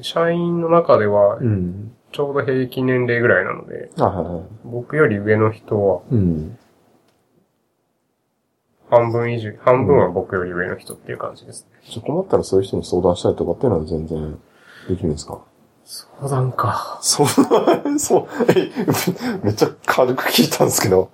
[0.00, 1.94] 社員の中では、うん。
[2.16, 4.44] ちょうど平均年齢ぐらいなので、あ、はいはい。
[4.64, 6.58] 僕より上の人は、うん。
[8.88, 11.78] 半分以上、半分は僕より上の人っていう感じですね。
[11.84, 14.38] じゃあ困ったらそういう人に相談したりとかっていうのは全然
[14.88, 15.40] できるんですか？
[15.84, 16.98] 相談か。
[17.02, 17.26] そう、
[18.00, 18.26] そう、
[18.56, 18.70] え
[19.44, 21.10] めっちゃ軽く聞いたんですけど。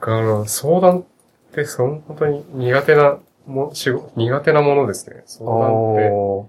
[0.00, 1.04] あの、相談、っ
[1.54, 5.22] て、その、本当に苦手なも、仕事、苦手なものですね。
[5.26, 5.60] 相談
[5.94, 6.48] って、お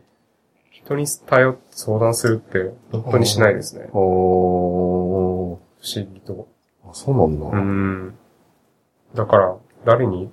[0.85, 3.85] 人に頼って相談するって、本当にしないですね。
[3.85, 3.97] ー。
[3.97, 6.47] お不思議と。
[6.85, 6.89] ー。
[6.89, 7.45] あそうなんだ。
[7.45, 8.17] うん。
[9.15, 9.55] だから、
[9.85, 10.31] 誰に、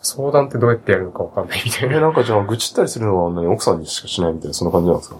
[0.00, 2.00] 相談ってどうやってやるのかわかんないみたいえ、な。
[2.02, 3.46] なんかじゃあ、愚痴ったりするのは何？
[3.46, 5.16] 奥さんにしかしないみたいな、そんな感じなんですか？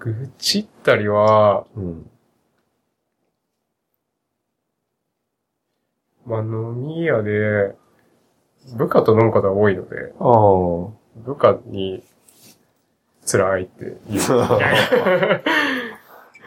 [0.00, 2.10] 愚痴ったりは、うん。
[6.26, 7.74] まあ、飲み屋で、
[8.76, 10.95] 部下と飲むことが多いので、ああ。
[11.24, 12.02] 部下に、
[13.26, 14.48] 辛いって言うな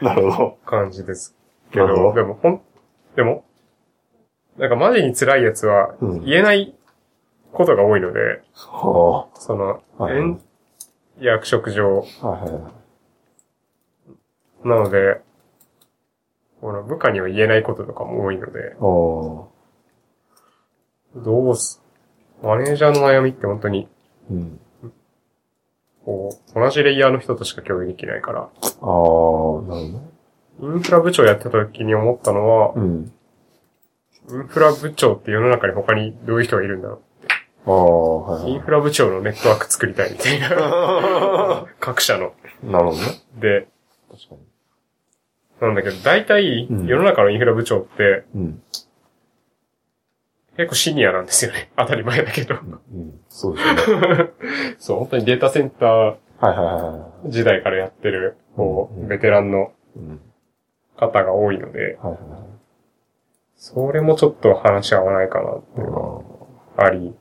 [0.00, 0.58] なるほど。
[0.64, 1.36] 感じです
[1.70, 2.62] けど、どでも、ほん、
[3.16, 3.44] でも、
[4.56, 6.74] なんかマジに辛いやつはうん言えない
[7.52, 10.40] ことが多いので、はその、はい演
[11.20, 12.28] 役職上、あ。
[12.28, 12.70] はいはいは
[14.64, 14.68] い。
[14.68, 15.20] なので、
[16.60, 18.76] この部下には言えないこととかも多いので。
[21.16, 21.82] どうす、
[22.42, 23.88] マネージャーの悩みって本当に、
[24.30, 24.60] うん。
[26.04, 30.10] こう、同じレイヤーの人としか共有できないから、ああ、なるほどね。
[30.62, 33.12] インフラ部長やってた時に思ったのは、うん。
[34.30, 37.00] インフラ部長って世の中に他にどういう人がいるんだろ
[37.66, 38.40] ああ、はう。
[38.40, 38.52] いはい。
[38.52, 41.66] インフラ部長のネットワーク作りたいみたいな。
[41.80, 42.32] 各社の。
[42.62, 43.02] なるほどね。
[43.38, 43.68] で、
[44.10, 44.40] 確かに。
[45.60, 48.62] なんだけど、大体、うん世の中のインフラ部長って、うん。
[50.60, 51.70] 結構シニアなんですよね。
[51.76, 52.56] 当たり前だけど。
[52.56, 52.58] う
[52.96, 53.20] ん。
[53.28, 54.30] そうですね。
[54.78, 56.16] そう、本当にデータセンター。
[57.26, 60.20] 時代からやってる、こうベテランのうん。
[60.96, 61.98] 方が多いので。
[63.56, 67.14] それもちょっと話合わないかなっていうのがあり、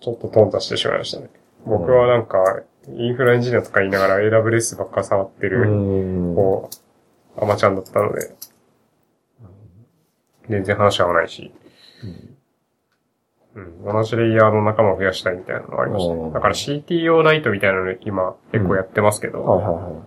[0.00, 1.30] ちょっと頓挫してしまいましたね。
[1.66, 6.34] 僕はなんか、インフラエンジニアとか言いながら AWS ばっか触ってうる、ん。
[6.34, 6.68] こ
[7.38, 8.30] う、アマちゃんだったので、
[10.48, 11.52] 全然話合わないし、
[12.04, 12.35] うん、
[13.84, 16.20] 同じレイヤーの仲間を増やしたいみたいなのがありましたね。
[16.20, 20.06] うんだから CTO ナイトみたいなの今結構やってますけど、はいはいは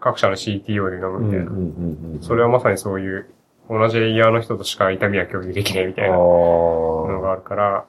[0.00, 1.24] 各社の CTO で飲むい。
[1.26, 1.50] みたいな。
[1.50, 2.22] うんうんうん。
[2.22, 3.30] それはまさにそういう、
[3.68, 6.16] 同じレイヤーの人としか痛みは共有できないみたいな。
[6.16, 7.84] のがあるから、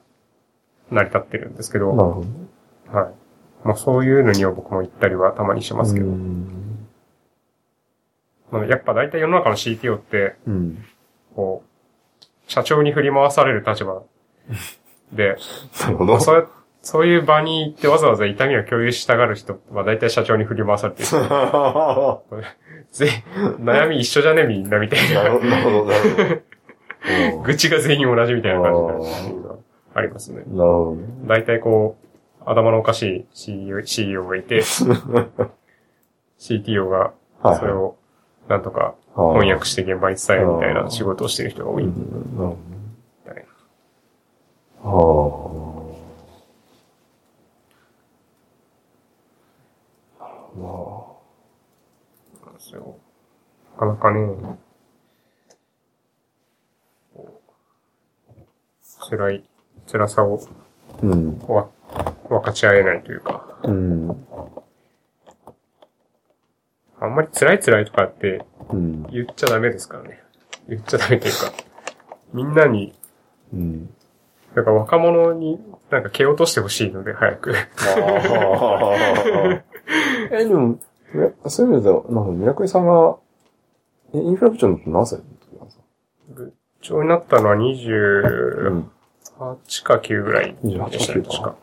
[0.90, 2.34] 成り立ってるんですけど、なるほどね。
[2.92, 3.14] はい。
[3.64, 6.88] まあそういうのには僕も行ったりはたまにしますけど、うん。
[8.50, 10.84] まあやっぱ大体世の中の CTO って、うん。
[11.34, 14.02] こう、社長に振り回される立場
[15.12, 15.36] で、
[15.80, 16.20] なるほど。
[16.20, 16.48] そう
[16.84, 21.08] そういう場に行ってわざわざ痛みを共有したがる人は大体社長に振り回されてる。
[22.90, 23.08] ぜ
[23.60, 25.22] 悩み一緒じゃねみんなみたいな。
[25.22, 26.44] なるほど、なる
[27.44, 29.56] 愚痴が全員同じみたいな感じになるっていうのは
[29.94, 30.42] ありますね。
[30.48, 31.06] なるほどね。
[31.26, 34.62] 大体こう、頭のおかしい CEO, CEO がいて、
[36.38, 37.12] CTO が
[37.42, 37.58] はい。
[37.58, 37.96] それを
[38.48, 41.84] なんとか翻翻訳して現場に伝えるみたいな仕事をしてる人が多い。
[41.84, 42.71] うん、なるほど
[44.82, 45.48] は
[50.18, 50.26] あ。
[50.58, 52.96] まなんですよ。
[53.74, 54.58] なかなかね、
[59.08, 59.44] 辛い、
[59.86, 60.96] 辛さをあ。
[61.02, 61.38] うん。
[61.46, 61.68] わ
[62.28, 64.26] 分かち合えないというか、うん。
[67.00, 69.02] あんまり辛い辛いとかってうん。
[69.10, 70.22] 言っちゃダメですからね。
[70.68, 71.52] 言っちゃダメというか、
[72.32, 72.94] みんなに、
[73.52, 73.94] うん。
[74.54, 75.58] なんか若者に
[75.90, 77.54] なんか蹴落としてほしいので、早く。
[80.30, 80.78] え、でも、
[81.14, 83.16] えそういう意味では、なんか、ミラクリさんが、
[84.14, 85.82] え、インフラ部長になって何歳の時なんですか？
[86.34, 88.90] 部長になったのは28ん。
[89.84, 91.54] か9ぐらいでしたね、28か確か。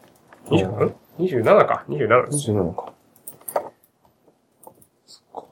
[0.49, 2.51] 20 27か ?27 です。
[2.51, 2.93] 27か。
[5.05, 5.43] そっか。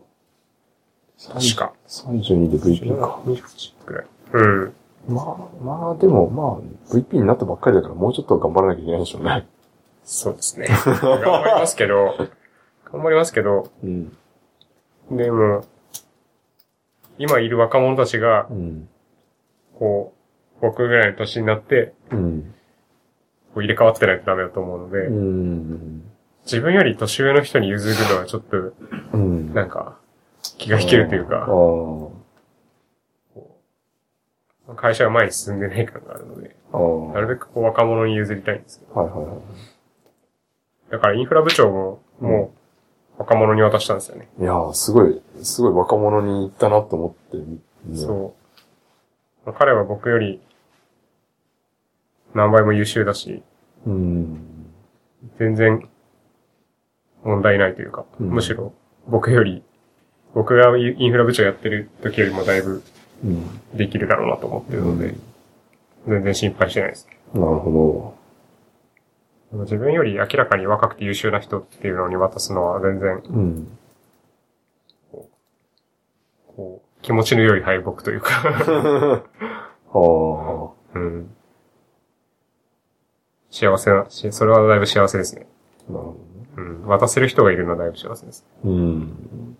[1.34, 1.74] 確か。
[1.88, 3.20] 32で VP か。
[3.26, 4.06] 28ぐらい。
[4.34, 4.74] うん。
[5.08, 9.48] まあ、まあ、でも、まあ、VP になったばっかりだから、もうちょっと頑張らなきゃいけないでしょうね。
[10.04, 10.68] そうですね。
[10.86, 12.16] 頑張りますけど、
[12.92, 14.18] 頑張りますけど、うん。
[15.12, 15.64] でも、
[17.18, 18.90] 今いる若者たちがう、ん。
[19.80, 20.14] こ
[20.60, 22.54] う、僕ぐらいの年になって、うん。
[23.54, 26.04] こう入れ替わってないとダメだと思うので、うん。
[26.44, 28.58] 自分より年上の人に譲るのはちょっと、
[29.14, 29.54] うん。
[29.54, 29.98] なんか、
[30.58, 32.17] 気が引けるというあか、あ。
[34.76, 36.56] 会社が前に進んでない感があるので。
[37.14, 38.88] なるべくこう若者に譲りたいんですよ。
[38.94, 39.38] はいはいはい。
[40.92, 42.54] だからインフラ部長も、も
[43.18, 44.30] う、若者に渡したんですよね。
[44.40, 47.58] いやー、すごい、すごい若者に行ったなと思って、ね
[47.94, 48.36] そ
[49.46, 49.54] う。
[49.54, 50.42] 彼は僕より、
[52.34, 53.44] 何倍も優秀だし、
[53.86, 53.90] う。
[53.90, 54.68] うん。
[55.40, 55.90] 全然、
[57.24, 58.74] 問題ないというか、うんむしろ、
[59.08, 59.64] 僕より、
[60.34, 62.84] 僕がインフラ部長やってる時よりもだいぶうん。
[63.74, 65.16] できるだろうなと思ってるので、
[66.08, 67.08] 全然心配してないです。
[67.34, 68.16] なるほ
[69.52, 73.30] 自分より明らかに若くて優秀な人っていうのに渡すのは全然、ど。
[73.30, 73.78] うん。
[76.56, 78.30] こう、気持ちの良い敗北というか、
[79.94, 81.30] はうん。
[83.50, 85.48] 幸せな、しそれはだいぶ幸せですね。
[85.90, 85.94] あ。
[85.94, 86.18] なるほ
[86.58, 86.86] うん。
[86.88, 88.46] 渡せる人がいるのはだいぶ幸せです。
[88.64, 88.70] ど。
[88.70, 89.58] うん。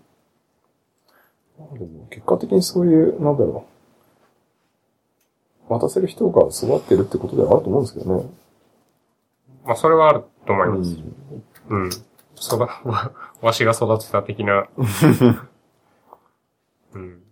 [1.72, 3.66] でも結果的にそういう、なんだろ
[5.68, 5.72] う。
[5.74, 8.30] 渡せる人が育ってるってことではあると思うんですけどね。
[9.64, 10.96] まあ、それはあると思います。
[11.68, 11.82] うん。
[11.82, 11.90] うん。
[11.90, 13.12] 育、わ、
[13.42, 14.66] わしが育てた的な。
[16.94, 17.22] うん。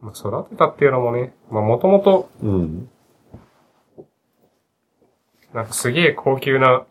[0.00, 2.88] まあ、育てたっていうのもね、まあ、もともと、うん。
[5.52, 6.86] なんかすげえ高級な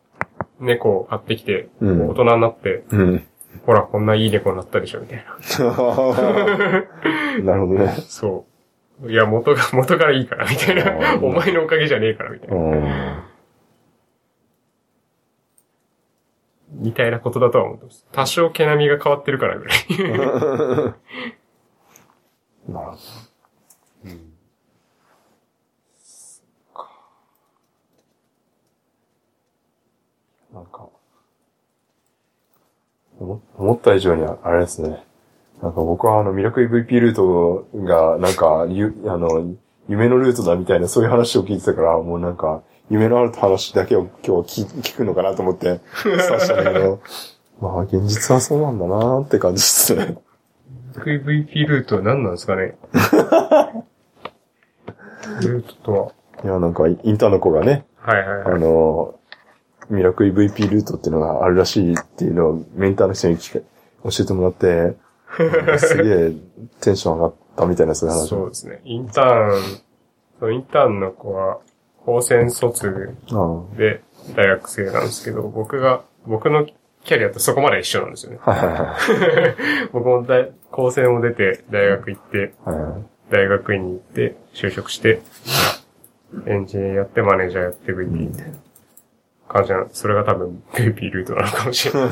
[0.60, 3.28] 猫を買ってきて、うん大人になって、うん。
[3.66, 5.38] ほら、こんないい猫になったでしょ、みたいな。
[7.44, 7.94] なるほどね。
[8.08, 8.46] そ
[9.04, 9.12] う。
[9.12, 11.20] いや、元が、 元からいいから、みたいな。
[11.22, 12.56] お前のおかげじゃねえから、みたいな。
[12.56, 13.24] うん。
[16.74, 18.06] みたいなことだとは思ってます。
[18.12, 19.78] 多少毛並みが変わってるからぐらい。
[22.68, 22.98] なるほど。
[30.54, 30.90] なんか、
[33.22, 35.04] 思思った以上にあれですね。
[35.62, 39.54] なんか僕はあのミラクル VP ルートがなんか、ゆあの、
[39.88, 47.00] 夢のルートだみたいなそういう話を聞いてたから、もうなんか、夢のある話だけを今日聞聞くのかなと思って刺したんだけど、
[47.62, 50.18] まあ現実はそうなんだなーって感じですね。
[50.96, 52.76] VVP ルートは何なんですかね？
[55.42, 56.12] ルートとは。
[56.44, 58.60] いや、なんかインターの子がね、あはいはいはい。
[58.60, 59.16] の、
[59.92, 63.62] ミラクル VP ルートっていうのがあるらしいっていうのをメンターの人に教
[64.20, 64.98] えてもらって、
[65.78, 66.32] すげえ
[66.82, 68.28] テンション上がったみたいなそういう話。
[68.28, 68.82] そうですね。
[68.86, 69.62] インターン、
[70.40, 71.60] そのインターンの子は、
[72.04, 74.02] 高専卒あで
[74.36, 78.40] 大学生なんですけど、僕が、僕のキャリアとそこまで一緒なんですよね。
[78.44, 78.98] あはいはいは
[79.50, 79.56] い。
[79.94, 85.22] 僕も大高専を出て、大学行って、はいはい大学院に行って、就職して、
[86.46, 88.58] エンジニアやって、マネージャーやって VP みたいな
[89.52, 89.86] 感じな。
[89.92, 92.10] それが多分 VP ルートなのかもしれない。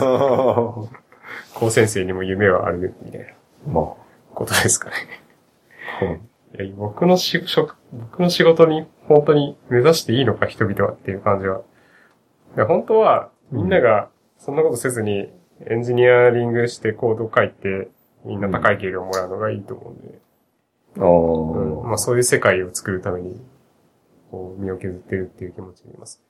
[1.53, 3.27] 高専生にも夢はある、みたいな
[3.71, 3.85] まあ
[4.33, 4.95] ことですかね。
[6.01, 11.61] あ、いや僕の仕職、僕の仕事に本当に目指していいのか人々はっていう感じは。
[12.55, 15.31] いや本当はみんながそんなことせずに
[15.67, 17.89] エンジニアリングしてコード書いて
[18.25, 20.19] みんな高い給料をもらうのがいいと思うんで、
[20.97, 23.39] あーうんまあそういう世界を作るために
[24.31, 26.21] こう身を削ってるっていう気持ちでいます。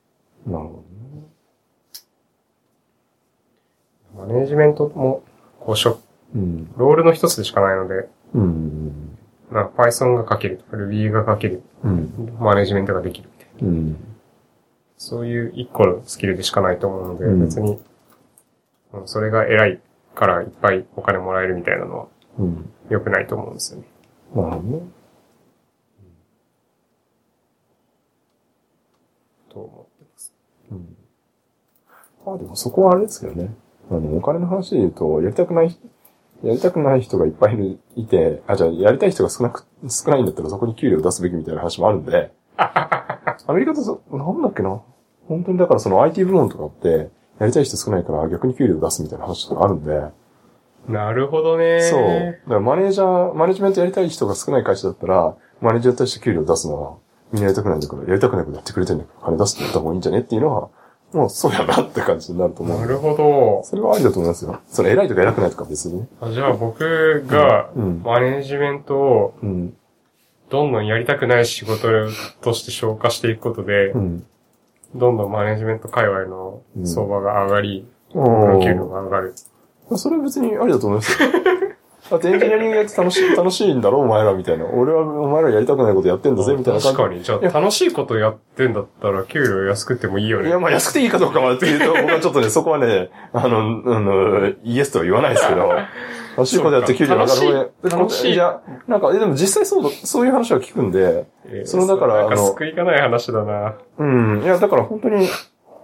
[0.45, 0.83] なるほ
[4.17, 5.23] マネージメントも
[5.59, 6.05] こう職、どね。
[6.35, 6.73] うん。
[6.77, 9.17] ロールの一つでしかないので、うん。
[9.51, 12.37] なんか Python が書けるとか Ruby が書ける、うん。
[12.39, 13.69] マネージメントができるみたいな。
[13.69, 13.97] うん。
[14.97, 17.79] そういう一個のスキルでしかないと思うので、うん別に、うん
[19.05, 19.79] それが偉い
[20.15, 22.07] からいっぱいお金もらえるみたいなのは
[22.39, 22.73] うん。
[22.89, 23.87] 良くないと思うんですよね。
[24.35, 24.81] なるほどね。
[29.49, 29.88] と思ってます。
[30.71, 30.95] うん。
[32.25, 33.53] まあでもそこはあれですけどね。
[33.91, 35.77] あの、お金の話で言うと、やりたくない、
[36.43, 44.81] やりたくない人がいっぱいいる、いて、あ、じゃあやりたい人が少なく、少ないんだったらそこに給料を出すべきみたいな話もあるんで、 アメリカとそ、なんだっけな。
[45.27, 47.09] 本当にだからその IT 部門とかって、
[47.39, 50.01] やりたい人少ないから逆に給料を出すみたいな話とかあるんで、
[50.87, 51.81] なるほどね。
[51.81, 52.01] そう。
[52.01, 56.97] だからマネージャー、マネジメントやりたい人が少ない会社だったら、マネージャーとして給料を出すのは、
[57.31, 60.69] みんなやりたくないんだから、やりたくないことやってくれてんだから、金出してやった方がいいんじゃねっていうのは、
[61.13, 62.79] もうそうやなって感じになると思う。
[62.79, 63.63] なるほど。
[63.63, 64.59] それはありだと思いますよ。
[64.67, 66.07] それ偉いとか偉くないとか別にね。
[66.21, 69.73] あじゃあ僕がうんマネージメントをうん。
[70.51, 71.87] どんどんやりたくない仕事
[72.41, 74.25] として消化していくことで、うん。
[74.95, 79.35] どんどんマネージメント界隈の相場が上がり、お僕の給料ーが上がる。
[79.95, 81.29] それは別にありだと思いますよ。
[82.09, 84.65] だってエンジニアリングやって楽しい、楽しいんだろお前らみたいな。
[84.65, 86.97] 俺はお前らやりたくないことやってんだぜみたいな感じ。
[86.97, 87.23] 確かに。
[87.23, 90.49] じゃあ楽しいことやってんだったら給料安くてもいいよね。
[90.49, 95.69] いや、まあ安くていいかどうかはっていうと、 僕はちょっとね、そこはね、あの、あの、イエスとは言わないですけど、
[96.37, 103.75] 楽しいことやって給料上がる楽しいいいや、なんか、えでも実際そうだ、そういう話は聞くんで、えーそのだからあの救いがない話だな。
[103.97, 104.41] うん。
[104.43, 105.27] いや、だから本当に、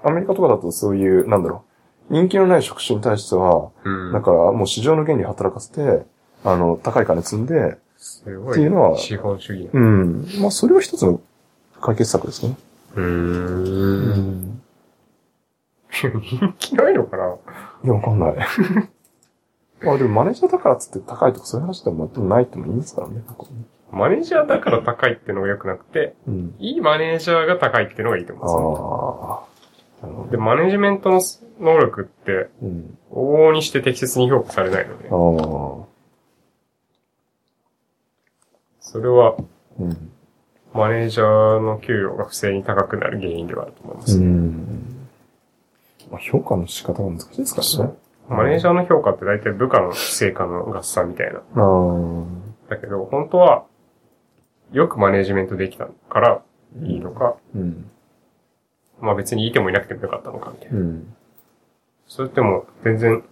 [0.03, 1.63] アメリカとかだとそういう、なんだろ
[2.09, 6.05] う、人気のない職種に対しては、うんだからもう市場の原理働かせて、
[6.45, 9.69] あの、高い金積んで、すごっていうのは資本主義。
[9.73, 10.27] うん。
[10.39, 11.19] まあ、それは一つの
[11.81, 12.55] 解決策ですね。
[12.95, 13.03] うー。
[13.03, 14.61] うんん。
[15.89, 16.11] 人
[16.59, 17.35] 気ないのかな？
[17.83, 18.35] いや、わかんない。
[19.81, 23.23] ま あでもマネージャーだからっつって高いとかそういう話でもないってもいいんですからね。
[23.91, 26.55] マネージャーだから高いってのが良くなくて、うん。
[26.59, 29.43] いいマネージャーが高いってのがいいと思あ
[30.03, 30.05] あ。
[30.05, 30.39] なるほうんですよ。
[30.39, 31.21] で、マネジメントの
[31.59, 32.49] 能力って。
[33.11, 35.85] 往々にして適切に評価されないので、ああ。
[38.95, 39.35] それは、
[39.77, 40.11] うん。
[40.73, 44.17] マネージャーの給与が不正に高くなる原因ではあると思います。
[44.17, 45.07] うん。
[46.09, 47.95] まあ、評価の仕方が難しいですからね。
[48.29, 51.41] マネージャーの評価って大体部下の成果の合算みたいな。
[52.69, 53.65] だけど、本当は、
[54.71, 56.41] よくマネージメントできたから
[56.81, 57.91] いいのか、うん。
[59.01, 60.79] まあ別にいてもいなくてもよかったのかみたいな。
[60.79, 61.15] うん。
[62.07, 63.23] それってもう全然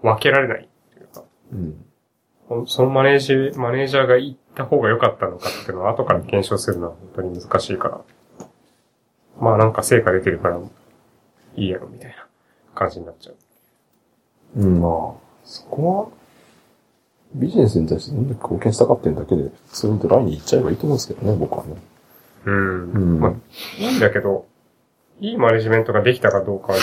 [0.00, 1.22] 分けられないっていうか、
[1.52, 1.84] うん。
[2.66, 3.18] そのマネー
[3.50, 8.00] ジ、マネージャーが行った方が良かったのかっていうのは後から検証するのは本当に難しいから、
[9.40, 10.58] まあなんか成果出てるから
[11.56, 12.26] いいやろみたいな
[12.74, 13.36] 感じになっちゃう。
[14.56, 14.90] うん、まあ、
[15.44, 16.20] そこは、
[17.34, 21.76] ビジネスに対してどんだけ貢献したかっていうだけで、普通にドライに行っちゃえばいいと思うんですけどね、僕はね。
[22.46, 22.92] うん。
[22.92, 23.32] うんまあ、
[23.78, 24.46] いいんだけど、
[25.20, 26.78] いいマネジメントができたかどうかは、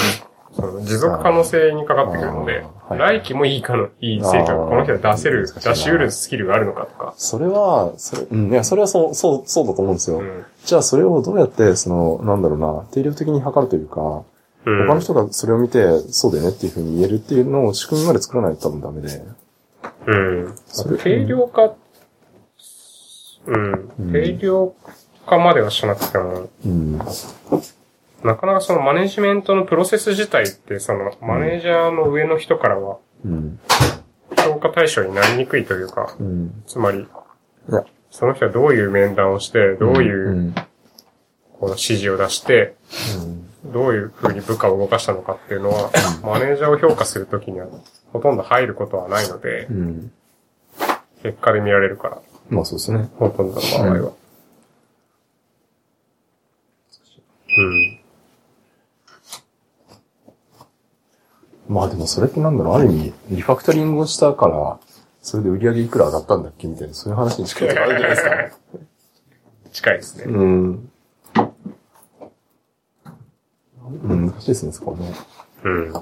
[0.55, 7.13] 持続可能性にかかってくるので来期もいいかの、いい成果がこの人は出せる、出し得るスキルがあるのかとか。
[7.17, 10.19] それは、それ、うん、いや、それはそう、そう、そうだと思うんですよ。
[10.19, 10.45] うん。
[10.63, 14.23] じゃあ、それをどうやって、その、なんだろうな、定量的に測るというか、
[14.65, 19.25] うん他の人がそれを見て、そうだよねっていうふうに言えるっていうのを仕組みまで作らないと多分ダメで。
[20.07, 20.55] うん。
[20.67, 21.73] それ定量化、
[23.45, 24.11] うんうん。
[24.11, 24.75] 定量
[25.25, 26.99] 化まではしなくても、うん。
[28.23, 33.59] なかなかそのマネジメントのプロセス自体って、そのマネージャーの上の人からはうん。
[34.37, 36.63] 評価対象になりにくいというか、うん。
[36.67, 37.07] つまり
[38.11, 40.55] その人はどういう面談をして、どういううん。
[41.59, 42.75] この指示を出して、
[43.21, 45.91] うんどういう風に部下を動かしたのかっていうのは、
[46.23, 47.67] マネージャーを評価するときには
[48.13, 50.11] ほとんど入ることはないのでう、ん。
[51.23, 53.09] 結果で見られるから、まあそうですね。
[53.17, 54.13] ほとんどの場合は。
[57.57, 57.96] うん。
[61.67, 64.79] まあでもそれってなんだろう、ある意味、リファクタリングをしたから、
[65.21, 66.67] それで売り上げいくら上がったんだっけ？
[66.67, 68.31] みたいな、そういう話に近いとこあるじゃないですか。
[69.73, 70.23] 近いですね。
[70.25, 70.89] うん。
[74.03, 75.13] うん、難しいですね、そこはね。
[75.63, 75.93] うん。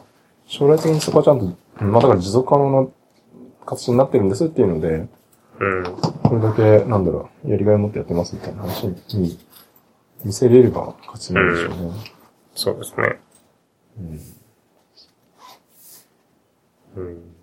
[0.46, 2.88] 将来的にそこはちゃんと、うんまあだから持続可能な
[3.66, 5.08] 形になってるんですっていうので、
[5.60, 5.84] うん。
[6.24, 8.88] これだけ、なんだろう、やりがいを持ってやってますみたいな話
[9.18, 9.40] に
[10.24, 11.92] 見せれれば勝ちなんでしょうね。
[12.54, 13.20] そうですね。
[14.00, 14.35] うん
[16.96, 17.36] うん。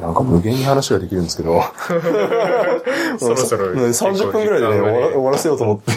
[0.00, 1.62] なんか無限に話ができるんですけど、
[3.18, 5.92] そろそろうん30分ぐらいでね、終わら終わらせようと思って。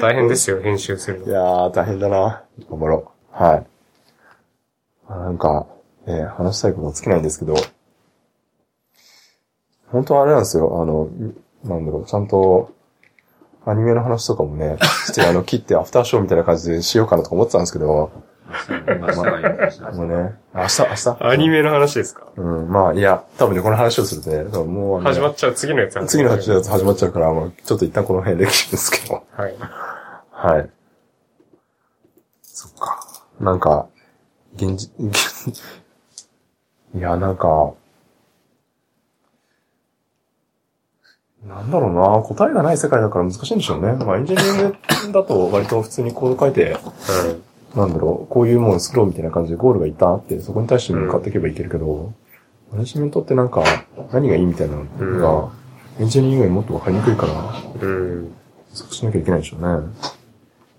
[0.00, 1.26] 大変ですよ、編集するの。
[1.26, 2.44] いやー、大変だな。
[2.70, 3.42] 頑張ろう。
[3.42, 3.66] はい。
[5.08, 5.66] あなんか、
[6.06, 7.54] ね、話したいことは尽きないんですけど、
[9.90, 10.82] 本当はあれなんですよ。
[10.82, 11.08] あの、
[11.64, 12.72] なんだろう、ちゃんと、
[13.64, 14.76] アニメの話とかもね、
[15.06, 18.10] して、あの、切ってアフターショーみたいな感じでしようかなとか思ってたんですけど、
[19.94, 21.16] もうね、明日、明日？
[21.20, 22.26] アニメの話ですか？
[22.36, 29.24] うん、まあ、いや、多分ね、この話をするとね、もう、始まっちゃう、次のやつ次の話のやつ始まっちゃうから、まあ、ちょっと一旦この辺できるんですけど。
[29.32, 29.54] はい。
[30.30, 30.70] はい。
[32.42, 33.00] そっか。
[33.40, 33.86] なんか、
[34.56, 35.48] 現実、現
[36.94, 37.72] いや、なんか、
[41.46, 43.92] なんだろうな、答えがない世界だから難しいんでしょうね。
[43.92, 44.76] まあ、エンジニアリング
[45.12, 46.76] だと割と普通にコード書いて、
[47.76, 52.12] なんだろう、こういうもの作ろうみたいな感じでゴールがいたって、そこに対して向かっていけばいけるけど、
[52.72, 53.62] マネジメントってなんか、
[54.12, 55.52] 何がいいみたいなのが、
[56.00, 57.32] エンジニアリングよりもっとわかりにくいから、
[57.80, 58.34] うん。
[58.72, 59.86] そうしなきゃいけないでしょうね。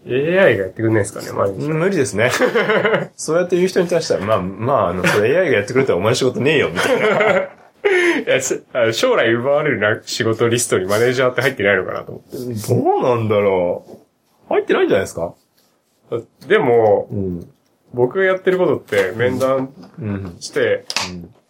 [0.08, 1.68] AI がやってくんないですかね、毎日。
[1.68, 2.30] 無理ですね。
[3.16, 7.50] そうやって言う人に対しては、まあ、まあ、あの、それ AI がやってくれたらお前の仕事ねえよ、みたいな。
[7.86, 12.24] いや将来奪われるな仕事リストにマネージャーって入ってないのかなと思っ
[12.68, 13.86] どうなんだろ
[14.50, 14.54] う。
[14.54, 15.30] 入ってないんじゃないですか？
[15.30, 15.45] て。
[16.48, 17.48] でも、うん。
[17.94, 20.36] 僕がやってることって面談うん。
[20.40, 20.86] して、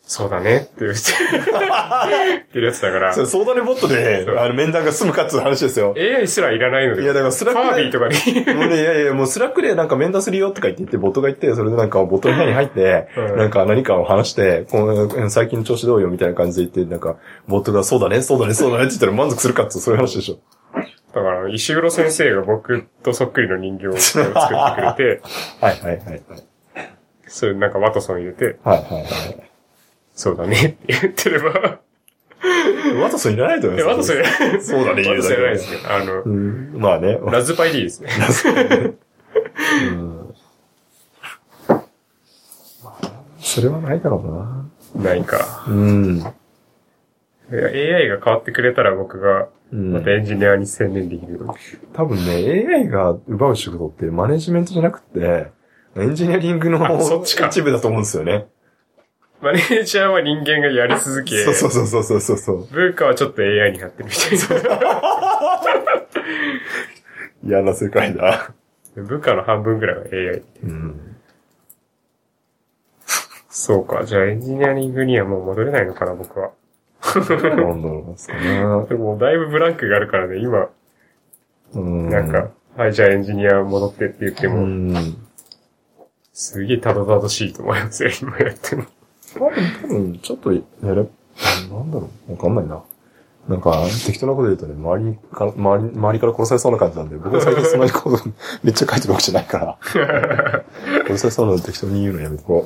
[0.08, 1.02] そうだねって言って、
[1.32, 5.96] 言ってるやつだからそ、れ、相談にボットで、あの、面談が済むかっていう話ですよ。
[5.98, 17.18] AI すらいらないので、いやだからスラックでファービーとかに、もうね、いやいや、もうスラックでなんか面談するよとか言って言って、ボットが言って、それでなんかボットの部屋に入って、うんなんか何かを話して、この最近の調子どうよみたいな感じで言って、なんか、
[17.48, 20.38] ボットがそうだね、そうだね、そうだねって言ったら満足するかってそういう話でしょ。
[21.16, 24.36] だから、石黒先生が僕とそっくりの人形を作ってく
[24.82, 25.22] れて、
[25.62, 26.24] はいはいはいはい。
[27.26, 29.50] それなんかワトソン入れて、はいはいはい。
[30.14, 31.80] そうだねって言ってれば、
[33.02, 34.24] ワトソンいらないと思いえ、ますよ。
[34.24, 34.62] ワトソンいらない。
[34.62, 37.18] そうだね、ワトソンいらないでですけど、あの、うん、まあね。
[37.32, 38.10] ラズパイでいいですね。
[43.40, 45.12] そそれはないだろうな。
[45.12, 45.64] ないか。
[45.70, 46.22] うん。
[47.52, 51.60] AI が変わってくれたら僕がうんまたエンジニアに専念できるのに。
[51.94, 55.52] 多分ね、AI が奪う仕事ってマネジメントじゃなくて、
[55.98, 58.48] エンジニアリングのあそっちか一部だと思うんですよね。
[59.42, 62.68] マネージャーは人間がやり続け、そうそうそうそうそうそうそう。
[62.68, 64.82] 文化はちょっと AI になってるみたいな。
[67.60, 68.54] 嫌な世界だ。
[68.96, 70.42] 部下の半分ぐらいは AI。
[70.64, 71.16] うん。
[73.50, 74.06] そうか。
[74.06, 76.52] じゃあエンジニアリングにはもう戻れないのかな、僕は。
[77.20, 78.86] なんだろうですかね。
[78.90, 80.70] でもだいぶブランクがあるからね、今、
[81.74, 82.10] うん。
[82.10, 85.18] なんか、はい、じゃあエンジニア戻ってって言ってうも、ん。
[86.34, 88.84] すげえたどたどしいと思いますよ、今やっても。
[89.34, 92.84] 多分、多分、ちょっとやれ、なんだろう、わかんないな。
[93.48, 98.24] なんか、適当なこと言うとね、周りから、周り、周りから殺されそうな感じなんで、僕は最近そんなにこと、
[98.64, 99.78] めっちゃ書いてるわけじゃないから。
[101.08, 102.66] 殺されそうなの適当に言うのやめとこ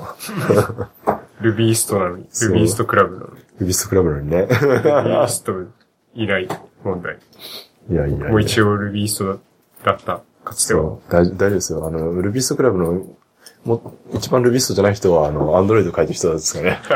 [1.42, 1.44] う。
[1.44, 3.42] ルビーストなのに、ルビーストクラブなのに。
[3.60, 4.38] ルビストクラブなのにね。
[4.38, 5.54] ルビースト
[6.16, 6.48] 以来
[6.84, 7.20] 問題。
[7.90, 8.28] いやいやいや。
[8.30, 9.40] もう一応ルビースト
[9.84, 10.82] だった、かつては。
[10.82, 11.88] そう、大丈大丈夫ですよ。
[11.88, 13.06] あの、ルビストクラブの、
[13.66, 16.80] も、一番ルビストじゃない人は、あの、アンドロイド書いてる人ですかね。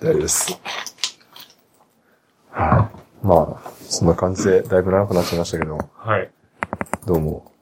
[0.00, 0.58] 大丈夫です。
[2.50, 2.90] は
[3.22, 3.26] い。
[3.26, 6.30] まあ、そんな感じで、だいぶ長くなっちゃいましたけど、はい。
[7.06, 7.52] どうも。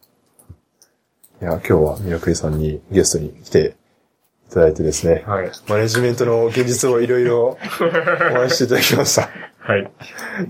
[1.43, 3.77] いや、今日はミラクリさんにゲストに来て
[4.51, 5.51] いただいてですね、はい。
[5.69, 7.57] マネジメントの現実をいろいろ
[8.33, 9.29] お話ししていただきました。
[9.61, 9.89] はい。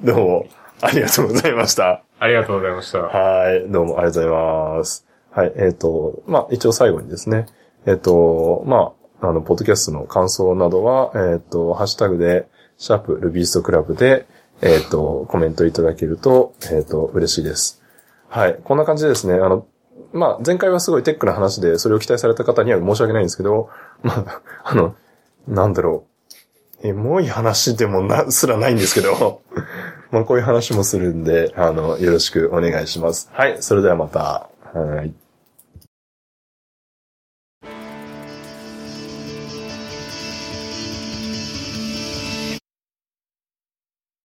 [0.03, 0.47] どうも、
[0.81, 2.03] ありがとうございました。
[2.19, 2.99] ありがとうございました。
[3.01, 5.07] はい、どうもありがとうございます。
[5.33, 7.45] はい、えっ、と、まあ、一応最後にですね、
[7.85, 12.47] えっ、と、まあ、あの、ポッドキャストの感想などは、えっ、と、ハッシュタグで、
[12.79, 14.25] シャープルビーストクラブで、
[14.63, 17.83] えっ、と、コメントいただけると、えっ、と、嬉しいです。
[18.31, 19.67] はい、こんな感じでですね、あの、
[20.13, 23.69] まあ、前回はすごいテックな話で、それを期待された方には申し訳ないんですけど、
[24.03, 24.95] まあ、あの、
[25.47, 26.07] なんだろ
[26.83, 29.43] う、エモい話でもな、すらないんですけど、
[30.11, 33.31] まあこういう話もするんで、あの、よろしくお願いします。
[33.33, 34.49] はい、それではまた。
[34.73, 35.13] はい。